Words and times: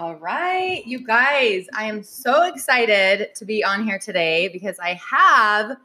All 0.00 0.16
right, 0.16 0.82
you 0.86 1.04
guys, 1.06 1.66
I 1.74 1.84
am 1.84 2.02
so 2.02 2.44
excited 2.44 3.34
to 3.34 3.44
be 3.44 3.62
on 3.62 3.84
here 3.84 3.98
today 3.98 4.48
because 4.48 4.78
I 4.78 4.94
have 4.94 5.76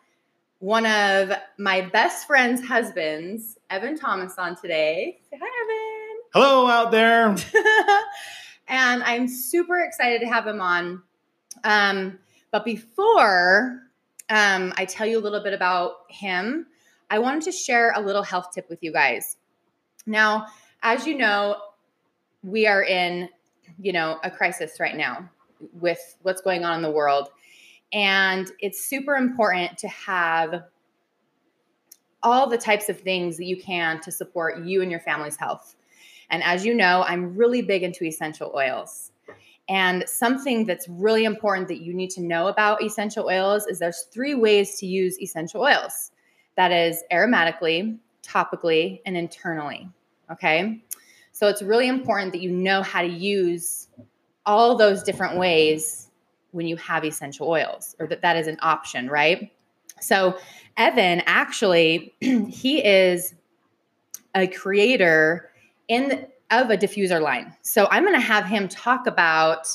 one 0.59 0.85
of 0.85 1.33
my 1.57 1.81
best 1.81 2.25
friend's 2.25 2.65
husbands, 2.65 3.57
Evan 3.69 3.99
Thomas, 3.99 4.35
on 4.37 4.55
today. 4.55 5.19
Say 5.29 5.37
hi, 5.37 5.45
Evan. 5.45 6.21
Hello 6.33 6.65
out 6.65 6.91
there. 6.91 7.35
and 8.69 9.03
I'm 9.03 9.27
super 9.27 9.81
excited 9.81 10.21
to 10.21 10.27
have 10.27 10.47
him 10.47 10.61
on. 10.61 11.03
Um, 11.65 12.17
but 12.51 12.63
before 12.63 13.81
um, 14.29 14.73
I 14.77 14.85
tell 14.85 15.07
you 15.07 15.19
a 15.19 15.23
little 15.23 15.43
bit 15.43 15.53
about 15.53 16.05
him, 16.07 16.67
I 17.09 17.19
wanted 17.19 17.41
to 17.41 17.51
share 17.51 17.91
a 17.93 17.99
little 17.99 18.23
health 18.23 18.51
tip 18.53 18.69
with 18.69 18.81
you 18.81 18.93
guys. 18.93 19.35
Now, 20.05 20.45
as 20.83 21.05
you 21.05 21.17
know, 21.17 21.57
we 22.43 22.65
are 22.65 22.81
in, 22.81 23.27
you 23.79 23.93
know, 23.93 24.19
a 24.23 24.31
crisis 24.31 24.79
right 24.79 24.95
now 24.95 25.29
with 25.79 26.17
what's 26.21 26.41
going 26.41 26.63
on 26.63 26.77
in 26.77 26.81
the 26.81 26.91
world. 26.91 27.29
And 27.93 28.51
it's 28.59 28.83
super 28.85 29.15
important 29.15 29.77
to 29.79 29.87
have 29.87 30.63
all 32.23 32.49
the 32.49 32.57
types 32.57 32.89
of 32.89 32.99
things 32.99 33.37
that 33.37 33.45
you 33.45 33.55
can 33.55 34.01
to 34.01 34.11
support 34.11 34.65
you 34.65 34.81
and 34.81 34.89
your 34.89 34.99
family's 34.99 35.37
health. 35.37 35.75
And 36.29 36.41
as 36.43 36.65
you 36.65 36.73
know, 36.73 37.03
I'm 37.07 37.35
really 37.35 37.61
big 37.61 37.83
into 37.83 38.03
essential 38.03 38.51
oils. 38.55 39.11
And 39.69 40.07
something 40.07 40.65
that's 40.65 40.87
really 40.87 41.25
important 41.25 41.67
that 41.69 41.81
you 41.81 41.93
need 41.93 42.09
to 42.11 42.21
know 42.21 42.47
about 42.47 42.83
essential 42.83 43.25
oils 43.25 43.65
is 43.65 43.79
there's 43.79 44.07
three 44.11 44.35
ways 44.35 44.77
to 44.79 44.85
use 44.85 45.19
essential 45.21 45.61
oils. 45.61 46.11
That 46.55 46.71
is 46.71 47.03
aromatically, 47.11 47.97
topically, 48.23 49.01
and 49.05 49.17
internally. 49.17 49.89
Okay? 50.31 50.83
So 51.35 51.49
it's 51.49 51.61
really 51.61 51.89
important 51.89 52.31
that 52.31 52.39
you 52.39 52.49
know 52.49 52.81
how 52.81 53.01
to 53.01 53.09
use 53.09 53.89
all 54.45 54.77
those 54.77 55.03
different 55.03 55.37
ways 55.37 56.09
when 56.51 56.65
you 56.65 56.77
have 56.77 57.03
essential 57.03 57.49
oils 57.49 57.93
or 57.99 58.07
that 58.07 58.21
that 58.21 58.37
is 58.37 58.47
an 58.47 58.57
option, 58.61 59.09
right? 59.09 59.51
So 59.99 60.37
Evan 60.77 61.21
actually 61.25 62.13
he 62.21 62.81
is 62.81 63.35
a 64.33 64.47
creator 64.47 65.51
in 65.89 66.25
of 66.51 66.69
a 66.69 66.77
diffuser 66.77 67.21
line. 67.21 67.53
So 67.63 67.89
I'm 67.91 68.03
going 68.03 68.15
to 68.15 68.25
have 68.25 68.45
him 68.45 68.69
talk 68.69 69.05
about 69.05 69.67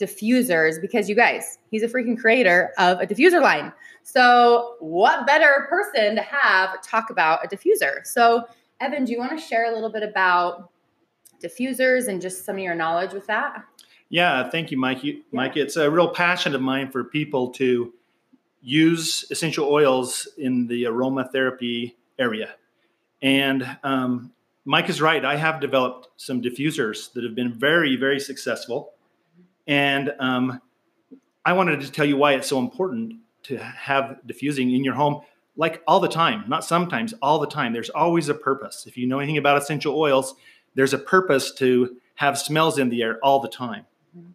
diffusers 0.00 0.80
because 0.80 1.08
you 1.08 1.14
guys, 1.14 1.58
he's 1.70 1.84
a 1.84 1.88
freaking 1.88 2.18
creator 2.18 2.72
of 2.78 2.98
a 2.98 3.06
diffuser 3.06 3.40
line. 3.40 3.72
So 4.02 4.74
what 4.80 5.24
better 5.24 5.68
person 5.70 6.16
to 6.16 6.22
have 6.22 6.82
talk 6.82 7.10
about 7.10 7.44
a 7.44 7.48
diffuser? 7.48 8.04
So 8.04 8.42
Evan, 8.80 9.04
do 9.04 9.12
you 9.12 9.18
want 9.18 9.38
to 9.38 9.38
share 9.38 9.70
a 9.70 9.72
little 9.72 9.92
bit 9.92 10.02
about 10.02 10.72
diffusers 11.40 12.08
and 12.08 12.20
just 12.20 12.44
some 12.44 12.56
of 12.56 12.62
your 12.62 12.74
knowledge 12.74 13.12
with 13.12 13.26
that? 13.26 13.64
Yeah, 14.08 14.48
thank 14.50 14.70
you, 14.70 14.78
Mike. 14.78 15.02
You, 15.02 15.14
yeah. 15.14 15.20
Mike, 15.32 15.56
it's 15.56 15.76
a 15.76 15.90
real 15.90 16.08
passion 16.08 16.54
of 16.54 16.60
mine 16.60 16.90
for 16.90 17.04
people 17.04 17.50
to 17.52 17.92
use 18.60 19.24
essential 19.30 19.68
oils 19.68 20.28
in 20.38 20.66
the 20.66 20.84
aromatherapy 20.84 21.94
area. 22.18 22.54
And 23.22 23.78
um, 23.82 24.32
Mike 24.64 24.88
is 24.88 25.00
right. 25.00 25.24
I 25.24 25.36
have 25.36 25.60
developed 25.60 26.08
some 26.16 26.42
diffusers 26.42 27.12
that 27.12 27.24
have 27.24 27.34
been 27.34 27.52
very, 27.52 27.96
very 27.96 28.20
successful. 28.20 28.92
And 29.66 30.12
um, 30.18 30.60
I 31.44 31.52
wanted 31.52 31.80
to 31.80 31.90
tell 31.90 32.04
you 32.04 32.16
why 32.16 32.34
it's 32.34 32.48
so 32.48 32.58
important 32.58 33.14
to 33.44 33.58
have 33.58 34.18
diffusing 34.26 34.72
in 34.72 34.82
your 34.82 34.94
home, 34.94 35.20
like 35.56 35.82
all 35.86 36.00
the 36.00 36.08
time, 36.08 36.44
not 36.48 36.64
sometimes, 36.64 37.14
all 37.22 37.38
the 37.38 37.46
time. 37.46 37.72
There's 37.72 37.90
always 37.90 38.28
a 38.28 38.34
purpose. 38.34 38.86
If 38.86 38.96
you 38.96 39.06
know 39.06 39.20
anything 39.20 39.38
about 39.38 39.56
essential 39.56 39.96
oils, 39.96 40.34
there's 40.76 40.94
a 40.94 40.98
purpose 40.98 41.52
to 41.54 41.96
have 42.14 42.38
smells 42.38 42.78
in 42.78 42.88
the 42.88 43.02
air 43.02 43.18
all 43.22 43.40
the 43.40 43.48
time. 43.48 43.84
Mm-hmm. 44.16 44.30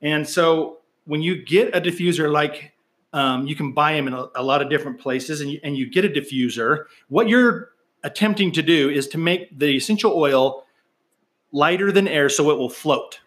And 0.00 0.28
so 0.28 0.78
when 1.04 1.20
you 1.20 1.44
get 1.44 1.76
a 1.76 1.80
diffuser 1.80 2.32
like 2.32 2.72
um, 3.12 3.46
you 3.46 3.54
can 3.54 3.72
buy 3.72 3.92
them 3.92 4.06
in 4.06 4.14
a, 4.14 4.26
a 4.36 4.42
lot 4.42 4.62
of 4.62 4.70
different 4.70 4.98
places 4.98 5.42
and 5.42 5.50
you, 5.50 5.60
and 5.62 5.76
you 5.76 5.90
get 5.90 6.04
a 6.04 6.08
diffuser, 6.08 6.86
what 7.08 7.28
you're 7.28 7.72
attempting 8.02 8.52
to 8.52 8.62
do 8.62 8.88
is 8.88 9.06
to 9.08 9.18
make 9.18 9.58
the 9.58 9.66
essential 9.76 10.12
oil 10.12 10.64
lighter 11.52 11.92
than 11.92 12.08
air 12.08 12.28
so 12.28 12.50
it 12.50 12.56
will 12.56 12.70
float. 12.70 13.20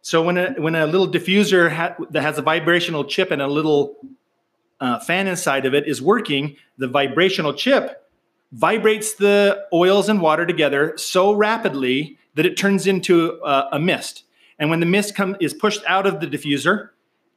So 0.00 0.22
when 0.22 0.36
a, 0.36 0.50
when 0.54 0.74
a 0.74 0.86
little 0.86 1.06
diffuser 1.06 1.70
ha- 1.70 1.94
that 2.10 2.22
has 2.22 2.38
a 2.38 2.42
vibrational 2.42 3.04
chip 3.04 3.30
and 3.30 3.40
a 3.40 3.46
little 3.46 3.96
uh, 4.80 4.98
fan 4.98 5.28
inside 5.28 5.64
of 5.64 5.74
it 5.74 5.86
is 5.86 6.02
working, 6.02 6.56
the 6.76 6.88
vibrational 6.88 7.54
chip 7.54 8.01
vibrates 8.52 9.14
the 9.14 9.66
oils 9.72 10.08
and 10.08 10.20
water 10.20 10.46
together 10.46 10.92
so 10.96 11.32
rapidly 11.32 12.18
that 12.34 12.46
it 12.46 12.56
turns 12.56 12.86
into 12.86 13.40
a, 13.44 13.70
a 13.72 13.78
mist. 13.78 14.24
And 14.58 14.70
when 14.70 14.80
the 14.80 14.86
mist 14.86 15.14
come, 15.14 15.36
is 15.40 15.54
pushed 15.54 15.82
out 15.86 16.06
of 16.06 16.20
the 16.20 16.26
diffuser, 16.26 16.90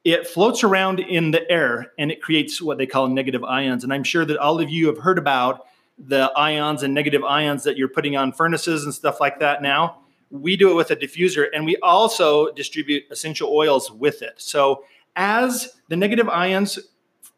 it 0.04 0.28
floats 0.28 0.64
around 0.64 1.00
in 1.00 1.32
the 1.32 1.50
air 1.50 1.92
and 1.98 2.12
it 2.12 2.22
creates 2.22 2.62
what 2.62 2.78
they 2.78 2.86
call 2.86 3.08
negative 3.08 3.44
ions. 3.44 3.84
And 3.84 3.92
I'm 3.92 4.04
sure 4.04 4.26
that 4.26 4.38
all 4.38 4.60
of 4.60 4.70
you 4.70 4.88
have 4.88 5.00
heard 5.00 5.18
about 5.18 5.66
the 5.98 6.32
ions 6.36 6.84
and 6.84 6.94
negative 6.94 7.24
ions 7.24 7.64
that 7.64 7.78
you're 7.78 7.88
putting 7.88 8.16
on 8.16 8.32
furnaces 8.32 8.84
and 8.84 8.94
stuff 8.94 9.20
like 9.20 9.40
that 9.40 9.62
now. 9.62 10.02
We 10.30 10.58
do 10.58 10.70
it 10.70 10.76
with 10.76 10.92
a 10.92 10.96
diffuser 10.96 11.48
and 11.54 11.66
we 11.66 11.78
also 11.78 12.52
distribute 12.52 13.04
essential 13.10 13.50
oils 13.50 13.92
with 13.92 14.22
it. 14.22 14.34
So 14.38 14.84
as 15.16 15.74
the 15.88 15.96
negative 15.96 16.28
ions 16.28 16.78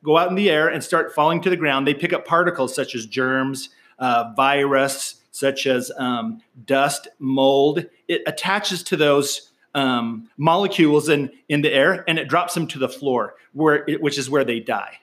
go 0.08 0.18
out 0.18 0.30
in 0.30 0.36
the 0.36 0.50
air 0.50 0.70
and 0.70 0.82
start 0.82 1.14
falling 1.14 1.42
to 1.42 1.50
the 1.50 1.58
ground, 1.58 1.86
they 1.86 1.94
pick 1.94 2.14
up 2.14 2.26
particles 2.26 2.74
such 2.74 2.96
as 2.96 3.06
germs, 3.06 3.70
uh, 4.00 4.32
virus, 4.38 5.16
such 5.32 5.68
as 5.68 5.92
um, 5.98 6.42
dust, 6.66 7.10
mold. 7.20 7.86
It 8.08 8.22
attaches 8.26 8.84
to 8.84 8.96
those 8.96 9.52
um, 9.76 10.30
molecules 10.38 11.10
in, 11.10 11.30
in 11.50 11.62
the 11.62 11.74
air 11.74 12.06
and 12.08 12.18
it 12.18 12.30
drops 12.30 12.54
them 12.54 12.68
to 12.68 12.80
the 12.80 12.88
floor, 12.88 13.36
where 13.52 13.84
it, 13.90 14.02
which 14.02 14.18
is 14.18 14.30
where 14.30 14.46
they 14.46 14.62
die. 14.62 14.98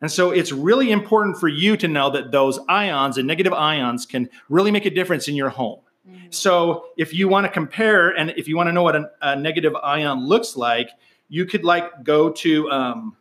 And 0.00 0.10
so 0.10 0.30
it's 0.30 0.50
really 0.50 0.92
important 0.92 1.38
for 1.38 1.48
you 1.48 1.76
to 1.76 1.86
know 1.86 2.08
that 2.08 2.32
those 2.32 2.58
ions 2.70 3.18
and 3.18 3.26
negative 3.26 3.52
ions 3.52 4.06
can 4.06 4.30
really 4.48 4.70
make 4.70 4.86
a 4.86 4.90
difference 4.90 5.28
in 5.28 5.36
your 5.36 5.50
home. 5.50 5.80
Mm-hmm. 6.08 6.28
So 6.30 6.86
if 6.96 7.12
you 7.12 7.28
want 7.28 7.44
to 7.44 7.52
compare 7.52 8.16
and 8.16 8.30
if 8.30 8.48
you 8.48 8.56
want 8.56 8.68
to 8.68 8.72
know 8.72 8.82
what 8.82 8.96
a, 8.96 9.10
a 9.20 9.36
negative 9.36 9.74
ion 9.76 10.26
looks 10.26 10.56
like, 10.56 10.88
you 11.28 11.44
could 11.44 11.64
like 11.64 12.02
go 12.02 12.30
to 12.30 12.70
um, 12.70 13.16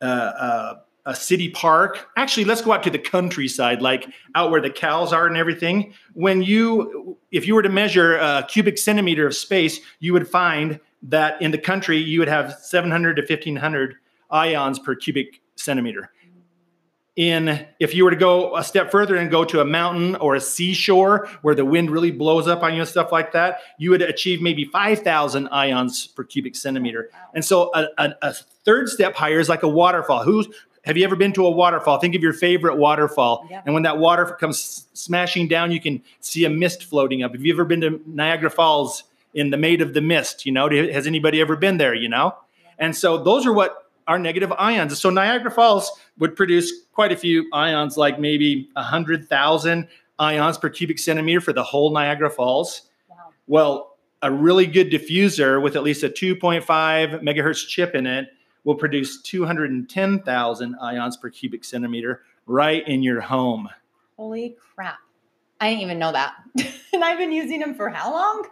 uh, 0.00 0.04
uh, 0.04 0.74
a 1.06 1.14
city 1.14 1.48
park. 1.48 2.08
Actually, 2.16 2.44
let's 2.44 2.60
go 2.60 2.72
out 2.72 2.82
to 2.82 2.90
the 2.90 2.98
countryside, 2.98 3.82
like 3.82 4.06
out 4.34 4.50
where 4.50 4.60
the 4.60 4.70
cows 4.70 5.12
are 5.12 5.26
and 5.26 5.36
everything. 5.36 5.94
When 6.12 6.42
you, 6.42 7.18
if 7.30 7.46
you 7.46 7.54
were 7.54 7.62
to 7.62 7.68
measure 7.68 8.16
a 8.16 8.44
cubic 8.48 8.78
centimeter 8.78 9.26
of 9.26 9.34
space, 9.34 9.80
you 9.98 10.12
would 10.12 10.28
find 10.28 10.78
that 11.02 11.40
in 11.40 11.50
the 11.50 11.58
country 11.58 11.98
you 11.98 12.18
would 12.18 12.28
have 12.28 12.54
700 12.60 13.16
to 13.16 13.22
1500 13.22 13.96
ions 14.30 14.78
per 14.78 14.94
cubic 14.94 15.40
centimeter. 15.56 16.10
In 17.16 17.66
if 17.80 17.94
you 17.94 18.04
were 18.04 18.10
to 18.10 18.16
go 18.16 18.56
a 18.56 18.64
step 18.64 18.90
further 18.90 19.16
and 19.16 19.30
go 19.30 19.44
to 19.44 19.60
a 19.60 19.64
mountain 19.64 20.14
or 20.16 20.36
a 20.36 20.40
seashore 20.40 21.28
where 21.42 21.54
the 21.54 21.64
wind 21.64 21.90
really 21.90 22.12
blows 22.12 22.46
up 22.46 22.62
on 22.62 22.72
you 22.72 22.80
and 22.80 22.88
stuff 22.88 23.10
like 23.10 23.32
that, 23.32 23.58
you 23.78 23.90
would 23.90 24.00
achieve 24.00 24.40
maybe 24.40 24.64
5,000 24.64 25.48
ions 25.48 26.06
per 26.06 26.24
cubic 26.24 26.56
centimeter. 26.56 27.10
And 27.34 27.44
so 27.44 27.70
a, 27.74 27.88
a, 27.98 28.14
a 28.22 28.34
third 28.64 28.88
step 28.88 29.14
higher 29.14 29.38
is 29.38 29.48
like 29.48 29.62
a 29.62 29.68
waterfall. 29.68 30.22
Who's 30.22 30.48
have 30.84 30.96
you 30.96 31.04
ever 31.04 31.16
been 31.16 31.32
to 31.34 31.46
a 31.46 31.50
waterfall? 31.50 31.98
Think 31.98 32.14
of 32.14 32.22
your 32.22 32.32
favorite 32.32 32.76
waterfall. 32.76 33.46
Yeah. 33.50 33.62
And 33.64 33.74
when 33.74 33.82
that 33.82 33.98
water 33.98 34.24
comes 34.40 34.86
smashing 34.94 35.48
down, 35.48 35.72
you 35.72 35.80
can 35.80 36.02
see 36.20 36.44
a 36.44 36.50
mist 36.50 36.84
floating 36.84 37.22
up. 37.22 37.32
Have 37.32 37.44
you 37.44 37.52
ever 37.52 37.64
been 37.64 37.82
to 37.82 38.00
Niagara 38.06 38.50
Falls 38.50 39.04
in 39.34 39.50
the 39.50 39.58
Maid 39.58 39.82
of 39.82 39.92
the 39.92 40.00
Mist? 40.00 40.46
You 40.46 40.52
know, 40.52 40.70
has 40.70 41.06
anybody 41.06 41.40
ever 41.40 41.54
been 41.54 41.76
there? 41.76 41.94
You 41.94 42.08
know? 42.08 42.34
Yeah. 42.62 42.70
And 42.78 42.96
so 42.96 43.22
those 43.22 43.44
are 43.44 43.52
what 43.52 43.90
are 44.06 44.18
negative 44.18 44.52
ions. 44.52 44.98
So 44.98 45.10
Niagara 45.10 45.50
Falls 45.50 45.90
would 46.18 46.34
produce 46.34 46.72
quite 46.92 47.12
a 47.12 47.16
few 47.16 47.46
ions, 47.52 47.98
like 47.98 48.18
maybe 48.18 48.70
100,000 48.72 49.86
ions 50.18 50.58
per 50.58 50.70
cubic 50.70 50.98
centimeter 50.98 51.42
for 51.42 51.52
the 51.52 51.62
whole 51.62 51.92
Niagara 51.92 52.30
Falls. 52.30 52.88
Wow. 53.08 53.16
Well, 53.46 53.96
a 54.22 54.32
really 54.32 54.66
good 54.66 54.90
diffuser 54.90 55.62
with 55.62 55.76
at 55.76 55.82
least 55.82 56.02
a 56.02 56.08
2.5 56.08 56.64
megahertz 57.22 57.68
chip 57.68 57.94
in 57.94 58.06
it 58.06 58.28
will 58.64 58.74
produce 58.74 59.22
210,000 59.22 60.76
ions 60.80 61.16
per 61.16 61.30
cubic 61.30 61.64
centimeter 61.64 62.22
right 62.46 62.86
in 62.86 63.02
your 63.02 63.20
home. 63.20 63.68
Holy 64.16 64.56
crap. 64.74 64.98
I 65.60 65.70
didn't 65.70 65.82
even 65.82 65.98
know 65.98 66.12
that. 66.12 66.34
and 66.92 67.04
I've 67.04 67.18
been 67.18 67.32
using 67.32 67.60
them 67.60 67.74
for 67.74 67.88
how 67.88 68.12
long? 68.12 68.46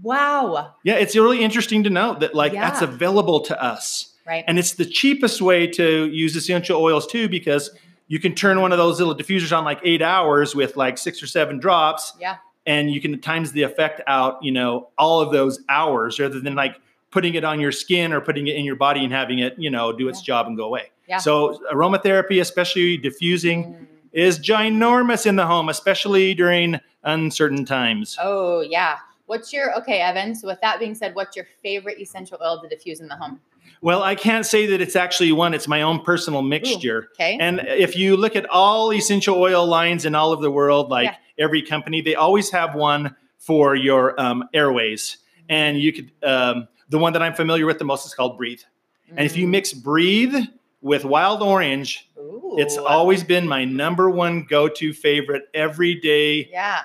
Wow. 0.00 0.74
Yeah, 0.84 0.94
it's 0.94 1.14
really 1.14 1.42
interesting 1.42 1.84
to 1.84 1.90
know 1.90 2.14
that 2.18 2.34
like 2.34 2.52
yeah. 2.52 2.68
that's 2.68 2.82
available 2.82 3.40
to 3.40 3.62
us. 3.62 4.14
Right. 4.26 4.44
And 4.46 4.58
it's 4.58 4.72
the 4.72 4.84
cheapest 4.84 5.42
way 5.42 5.66
to 5.66 6.06
use 6.06 6.36
essential 6.36 6.80
oils 6.80 7.06
too, 7.06 7.28
because 7.28 7.70
you 8.08 8.20
can 8.20 8.34
turn 8.34 8.60
one 8.60 8.72
of 8.72 8.78
those 8.78 8.98
little 8.98 9.14
diffusers 9.14 9.56
on 9.56 9.64
like 9.64 9.80
eight 9.84 10.02
hours 10.02 10.54
with 10.54 10.76
like 10.76 10.98
six 10.98 11.22
or 11.22 11.26
seven 11.26 11.58
drops. 11.58 12.12
Yeah. 12.20 12.36
And 12.64 12.90
you 12.90 13.00
can 13.00 13.20
times 13.20 13.52
the 13.52 13.62
effect 13.62 14.00
out, 14.06 14.42
you 14.42 14.52
know, 14.52 14.90
all 14.96 15.20
of 15.20 15.32
those 15.32 15.60
hours 15.68 16.20
rather 16.20 16.40
than 16.40 16.54
like 16.54 16.80
putting 17.12 17.34
it 17.34 17.44
on 17.44 17.60
your 17.60 17.70
skin 17.70 18.12
or 18.12 18.20
putting 18.20 18.48
it 18.48 18.56
in 18.56 18.64
your 18.64 18.74
body 18.74 19.04
and 19.04 19.12
having 19.12 19.38
it, 19.38 19.54
you 19.56 19.70
know, 19.70 19.92
do 19.92 20.08
its 20.08 20.20
yeah. 20.20 20.24
job 20.34 20.48
and 20.48 20.56
go 20.56 20.64
away. 20.64 20.90
Yeah. 21.06 21.18
So 21.18 21.60
aromatherapy, 21.72 22.40
especially 22.40 22.96
diffusing, 22.96 23.64
mm. 23.64 23.86
is 24.12 24.40
ginormous 24.40 25.26
in 25.26 25.36
the 25.36 25.46
home, 25.46 25.68
especially 25.68 26.34
during 26.34 26.80
uncertain 27.04 27.64
times. 27.64 28.16
Oh 28.20 28.62
yeah. 28.62 28.96
What's 29.26 29.52
your 29.52 29.76
okay, 29.78 30.00
Evan? 30.00 30.34
So 30.34 30.48
with 30.48 30.60
that 30.62 30.80
being 30.80 30.94
said, 30.94 31.14
what's 31.14 31.36
your 31.36 31.46
favorite 31.62 32.00
essential 32.00 32.38
oil 32.42 32.60
to 32.60 32.68
diffuse 32.68 33.00
in 33.00 33.08
the 33.08 33.16
home? 33.16 33.40
Well, 33.80 34.02
I 34.02 34.14
can't 34.14 34.46
say 34.46 34.66
that 34.66 34.80
it's 34.80 34.94
actually 34.94 35.32
one. 35.32 35.54
It's 35.54 35.66
my 35.66 35.82
own 35.82 36.02
personal 36.02 36.42
mixture. 36.42 37.08
Okay. 37.14 37.36
And 37.40 37.60
if 37.66 37.96
you 37.96 38.16
look 38.16 38.36
at 38.36 38.48
all 38.48 38.92
essential 38.92 39.36
oil 39.36 39.66
lines 39.66 40.04
in 40.04 40.14
all 40.14 40.32
of 40.32 40.40
the 40.40 40.50
world, 40.50 40.88
like 40.88 41.06
Yeah. 41.06 41.44
every 41.44 41.62
company, 41.62 42.00
they 42.00 42.14
always 42.14 42.50
have 42.50 42.74
one 42.74 43.16
for 43.38 43.74
your 43.74 44.18
um, 44.20 44.44
airways. 44.54 45.18
And 45.48 45.78
you 45.80 45.92
could, 45.92 46.12
um, 46.22 46.68
the 46.92 46.98
one 46.98 47.12
that 47.14 47.22
I'm 47.22 47.34
familiar 47.34 47.66
with 47.66 47.78
the 47.78 47.84
most 47.84 48.06
is 48.06 48.14
called 48.14 48.36
Breathe. 48.36 48.60
And 49.08 49.26
if 49.26 49.36
you 49.36 49.48
mix 49.48 49.72
Breathe 49.72 50.34
with 50.80 51.04
Wild 51.04 51.42
Orange, 51.42 52.08
Ooh. 52.18 52.54
it's 52.58 52.76
always 52.76 53.24
been 53.24 53.48
my 53.48 53.64
number 53.64 54.08
one 54.10 54.44
go-to 54.44 54.92
favorite 54.92 55.44
everyday 55.54 56.48
yeah. 56.50 56.82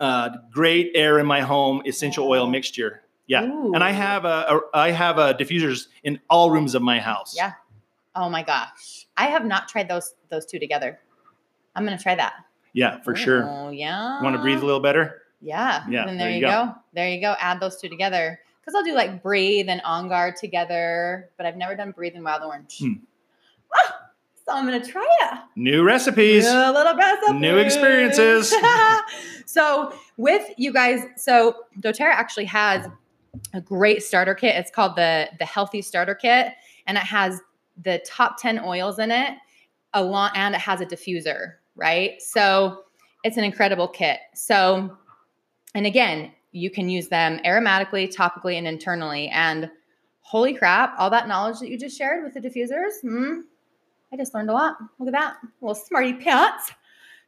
uh, 0.00 0.30
great 0.52 0.90
air 0.94 1.18
in 1.18 1.26
my 1.26 1.40
home 1.40 1.82
essential 1.86 2.28
oil 2.28 2.46
mixture. 2.48 3.02
Yeah, 3.26 3.44
Ooh. 3.44 3.72
and 3.74 3.82
I 3.82 3.92
have 3.92 4.24
a, 4.26 4.28
a 4.28 4.60
I 4.76 4.90
have 4.90 5.16
a 5.18 5.32
diffusers 5.34 5.86
in 6.02 6.20
all 6.28 6.50
rooms 6.50 6.74
of 6.74 6.82
my 6.82 7.00
house. 7.00 7.34
Yeah. 7.34 7.52
Oh 8.14 8.28
my 8.28 8.42
gosh. 8.42 9.06
I 9.16 9.26
have 9.28 9.44
not 9.46 9.66
tried 9.68 9.88
those 9.88 10.14
those 10.28 10.44
two 10.44 10.58
together. 10.58 11.00
I'm 11.74 11.84
gonna 11.84 11.98
try 11.98 12.14
that. 12.16 12.34
yeah, 12.74 13.00
for 13.02 13.16
sure. 13.16 13.48
Oh 13.48 13.70
yeah. 13.70 14.22
Want 14.22 14.36
to 14.36 14.42
breathe 14.42 14.58
a 14.62 14.66
little 14.66 14.80
better? 14.80 15.22
Yeah. 15.40 15.84
Yeah, 15.88 16.06
Then 16.06 16.18
there, 16.18 16.26
there 16.26 16.30
you 16.30 16.36
you 16.36 16.42
go. 16.42 16.66
go. 16.66 16.74
There 16.92 17.08
you 17.08 17.20
go. 17.20 17.34
Add 17.38 17.60
those 17.60 17.80
two 17.80 17.88
together. 17.88 18.40
Because 18.64 18.74
I'll 18.76 18.84
do 18.84 18.94
like 18.94 19.22
breathe 19.22 19.68
and 19.68 19.82
on 19.82 20.08
guard 20.08 20.36
together, 20.36 21.30
but 21.36 21.44
I've 21.44 21.56
never 21.56 21.74
done 21.74 21.90
breathe 21.90 22.14
and 22.14 22.24
wild 22.24 22.42
orange. 22.42 22.78
Hmm. 22.78 22.92
Ah, 23.74 23.96
so 24.46 24.54
I'm 24.54 24.64
gonna 24.64 24.84
try 24.84 25.06
it. 25.22 25.38
New 25.56 25.84
recipes. 25.84 26.46
A 26.46 26.72
little 26.72 26.94
recipe. 26.96 27.38
New 27.38 27.58
experiences. 27.58 28.54
so 29.46 29.92
with 30.16 30.48
you 30.56 30.72
guys, 30.72 31.04
so 31.16 31.56
doTERRA 31.80 32.12
actually 32.12 32.46
has 32.46 32.86
a 33.52 33.60
great 33.60 34.02
starter 34.02 34.34
kit. 34.34 34.54
It's 34.56 34.70
called 34.70 34.96
the 34.96 35.28
the 35.38 35.44
Healthy 35.44 35.82
Starter 35.82 36.14
Kit, 36.14 36.52
and 36.86 36.96
it 36.96 37.04
has 37.04 37.40
the 37.82 38.02
top 38.06 38.40
10 38.40 38.60
oils 38.60 38.98
in 38.98 39.10
it, 39.10 39.34
along 39.92 40.30
and 40.34 40.54
it 40.54 40.60
has 40.60 40.80
a 40.80 40.86
diffuser, 40.86 41.54
right? 41.74 42.20
So 42.22 42.84
it's 43.24 43.36
an 43.36 43.44
incredible 43.44 43.88
kit. 43.88 44.20
So, 44.34 44.96
and 45.74 45.86
again, 45.86 46.32
you 46.54 46.70
can 46.70 46.88
use 46.88 47.08
them 47.08 47.40
aromatically, 47.44 48.14
topically, 48.14 48.56
and 48.56 48.66
internally. 48.66 49.28
And 49.28 49.70
holy 50.20 50.54
crap, 50.54 50.94
all 50.98 51.10
that 51.10 51.28
knowledge 51.28 51.58
that 51.60 51.68
you 51.68 51.78
just 51.78 51.98
shared 51.98 52.24
with 52.24 52.34
the 52.34 52.40
diffusers, 52.40 53.00
hmm, 53.02 53.40
I 54.12 54.16
just 54.16 54.34
learned 54.34 54.50
a 54.50 54.52
lot. 54.52 54.76
Look 54.98 55.08
at 55.08 55.12
that, 55.12 55.36
little 55.60 55.74
smarty 55.74 56.12
pants. 56.12 56.72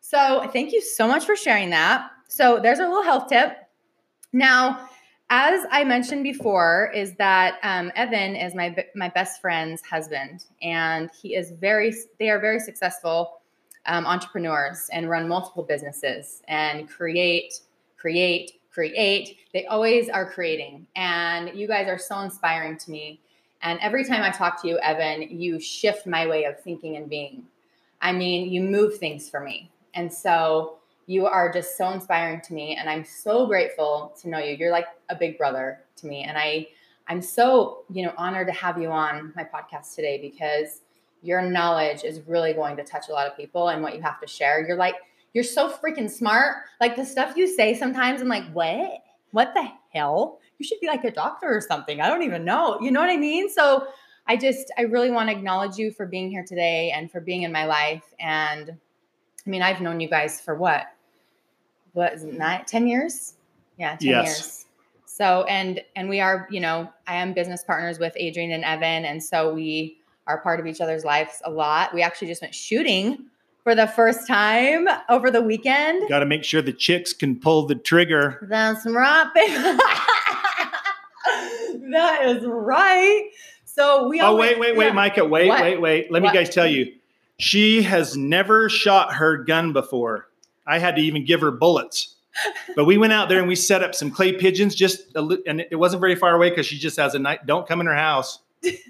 So 0.01 0.49
thank 0.53 0.73
you 0.73 0.81
so 0.81 1.09
much 1.09 1.25
for 1.25 1.35
sharing 1.35 1.71
that. 1.71 2.11
So 2.29 2.61
there's 2.63 2.79
our 2.79 2.89
little 2.89 3.03
health 3.03 3.29
tip. 3.29 3.57
Now, 4.33 4.89
as 5.29 5.67
I 5.73 5.83
mentioned 5.83 6.23
before, 6.23 6.93
is 6.95 7.15
that 7.17 7.59
um, 7.65 7.91
Evan 7.97 8.37
is 8.37 8.55
my 8.55 8.77
my 8.95 9.09
best 9.09 9.41
friend's 9.41 9.83
husband, 9.83 10.45
and 10.63 11.11
he 11.21 11.35
is 11.35 11.51
very. 11.51 11.93
They 12.21 12.31
are 12.31 12.39
very 12.39 12.61
successful 12.61 13.41
um, 13.87 14.07
entrepreneurs 14.07 14.89
and 14.93 15.11
run 15.11 15.27
multiple 15.27 15.65
businesses 15.65 16.43
and 16.47 16.89
create, 16.89 17.55
create, 17.97 18.53
create. 18.77 19.39
They 19.55 19.65
always 19.65 20.11
are 20.11 20.31
creating, 20.31 20.87
and 20.97 21.59
you 21.59 21.67
guys 21.67 21.89
are 21.89 21.99
so 21.99 22.21
inspiring 22.21 22.77
to 22.77 22.91
me. 22.91 23.21
And 23.63 23.79
every 23.81 24.05
time 24.05 24.23
I 24.23 24.31
talk 24.31 24.61
to 24.61 24.69
you, 24.69 24.79
Evan, 24.81 25.23
you 25.23 25.59
shift 25.59 26.07
my 26.07 26.27
way 26.27 26.45
of 26.45 26.61
thinking 26.61 26.97
and 26.97 27.09
being. 27.09 27.45
I 28.03 28.13
mean, 28.13 28.53
you 28.53 28.61
move 28.61 28.99
things 28.99 29.31
for 29.31 29.41
me, 29.41 29.71
and 29.95 30.13
so 30.13 30.77
you 31.07 31.25
are 31.25 31.51
just 31.51 31.79
so 31.79 31.89
inspiring 31.91 32.41
to 32.41 32.53
me 32.53 32.77
and 32.77 32.91
i'm 32.91 33.05
so 33.05 33.47
grateful 33.47 34.13
to 34.21 34.29
know 34.29 34.39
you 34.39 34.57
you're 34.57 34.73
like 34.73 34.87
a 35.09 35.15
big 35.15 35.39
brother 35.39 35.79
to 35.95 36.07
me 36.09 36.25
and 36.25 36.37
i 36.37 36.67
i'm 37.09 37.23
so 37.23 37.85
you 37.93 38.05
know 38.05 38.13
honored 38.19 38.49
to 38.49 38.53
have 38.53 38.81
you 38.81 38.91
on 38.91 39.33
my 39.37 39.45
podcast 39.45 39.95
today 39.95 40.19
because 40.21 40.81
your 41.23 41.43
knowledge 41.43 42.03
is 42.03 42.21
really 42.27 42.53
going 42.53 42.77
to 42.77 42.83
touch 42.83 43.09
a 43.09 43.13
lot 43.13 43.27
of 43.27 43.37
people 43.37 43.69
and 43.69 43.83
what 43.83 43.95
you 43.95 44.03
have 44.03 44.21
to 44.21 44.27
share 44.27 44.67
you're 44.67 44.77
like 44.77 44.97
you're 45.37 45.45
so 45.45 45.71
freaking 45.71 46.11
smart 46.11 46.57
like 46.81 46.97
the 46.97 47.05
stuff 47.05 47.37
you 47.37 47.47
say 47.47 47.75
sometimes 47.75 48.23
i'm 48.23 48.29
like 48.29 48.51
what 48.53 49.03
what 49.33 49.53
the 49.55 49.69
hell 49.93 50.41
you 50.59 50.67
should 50.67 50.81
be 50.81 50.87
like 50.87 51.05
a 51.05 51.11
doctor 51.11 51.47
or 51.47 51.61
something 51.61 52.01
i 52.01 52.09
don't 52.09 52.23
even 52.23 52.43
know 52.45 52.81
you 52.81 52.91
know 52.91 53.01
what 53.01 53.11
i 53.11 53.17
mean 53.19 53.49
so 53.51 53.87
i 54.27 54.37
just 54.37 54.73
i 54.79 54.83
really 54.83 55.11
want 55.11 55.29
to 55.29 55.37
acknowledge 55.37 55.77
you 55.77 55.91
for 55.91 56.07
being 56.07 56.31
here 56.31 56.43
today 56.43 56.91
and 56.91 57.11
for 57.13 57.21
being 57.21 57.43
in 57.43 57.53
my 57.53 57.67
life 57.67 58.03
and 58.19 58.71
i 59.47 59.51
mean 59.51 59.61
i've 59.61 59.83
known 59.83 60.01
you 60.01 60.09
guys 60.09 60.41
for 60.41 60.55
what 60.55 60.87
what 61.97 62.13
is 62.13 62.25
it, 62.25 62.35
nine, 62.35 62.63
10 62.67 62.87
years? 62.87 63.37
Yeah, 63.79 63.97
10 63.97 64.11
Yes. 64.11 64.27
years. 64.27 64.67
So, 65.07 65.45
and, 65.45 65.81
and 65.97 66.11
we 66.11 66.21
are, 66.21 66.47
you 66.51 66.61
know, 66.61 66.93
I 67.07 67.15
am 67.15 67.33
business 67.33 67.65
partners 67.65 67.99
with 67.99 68.13
Adrian 68.17 68.53
and 68.53 68.63
Evan. 68.65 69.07
And 69.07 69.23
so 69.23 69.55
we 69.55 69.97
are 70.27 70.39
part 70.43 70.61
of 70.61 70.67
each 70.67 70.83
other's 70.83 71.07
lives 71.07 71.41
a 71.47 71.51
lot. 71.51 71.95
We 71.95 72.03
actually 72.03 72.29
just 72.29 72.43
went 72.43 72.55
shooting 72.55 73.25
for 73.67 73.75
the 73.75 73.89
first 73.89 74.29
time 74.29 74.87
over 75.09 75.29
the 75.29 75.43
weekend. 75.43 76.09
Got 76.09 76.21
to 76.21 76.25
make 76.27 76.45
sure 76.45 76.63
the 76.63 76.73
chicks 76.73 77.13
can 77.13 77.35
pull 77.35 77.67
the 77.67 77.75
trigger. 77.75 78.39
That's 78.49 78.87
right, 78.87 79.29
baby. 79.35 79.53
that 81.91 82.21
is 82.27 82.45
right. 82.47 83.29
So 83.65 84.07
we 84.09 84.21
Oh 84.21 84.37
wait, 84.37 84.61
wait, 84.61 84.77
wait, 84.77 84.87
yeah. 84.87 84.93
Micah, 84.93 85.25
wait, 85.25 85.49
What? 85.49 85.63
wait, 85.63 85.81
wait. 85.81 86.13
Let 86.13 86.23
What? 86.23 86.33
me 86.33 86.39
guys 86.39 86.49
tell 86.49 86.69
you, 86.69 86.93
she 87.39 87.83
has 87.83 88.17
never 88.17 88.69
shot 88.69 89.15
her 89.15 89.37
gun 89.39 89.73
before. 89.73 90.29
I 90.65 90.79
had 90.79 90.95
to 90.95 91.03
even 91.03 91.25
give 91.25 91.41
her 91.41 91.51
bullets. 91.51 92.15
But 92.77 92.85
we 92.85 92.99
went 92.99 93.15
out 93.15 93.29
there 93.29 93.41
and 93.41 93.49
we 93.49 93.57
set 93.57 93.83
up 93.83 93.97
some 93.97 94.13
clay 94.13 94.33
pigeons. 94.33 94.77
Just 94.77 95.01
a 95.17 95.23
li- 95.23 95.43
and 95.45 95.67
it 95.73 95.77
wasn't 95.77 95.99
very 96.01 96.15
far 96.15 96.37
away 96.37 96.51
because 96.51 96.67
she 96.67 96.79
just 96.79 96.99
has 96.99 97.17
a 97.17 97.19
night. 97.19 97.47
Don't 97.47 97.67
come 97.67 97.81
in 97.81 97.89
her 97.89 97.97
house. 97.97 98.39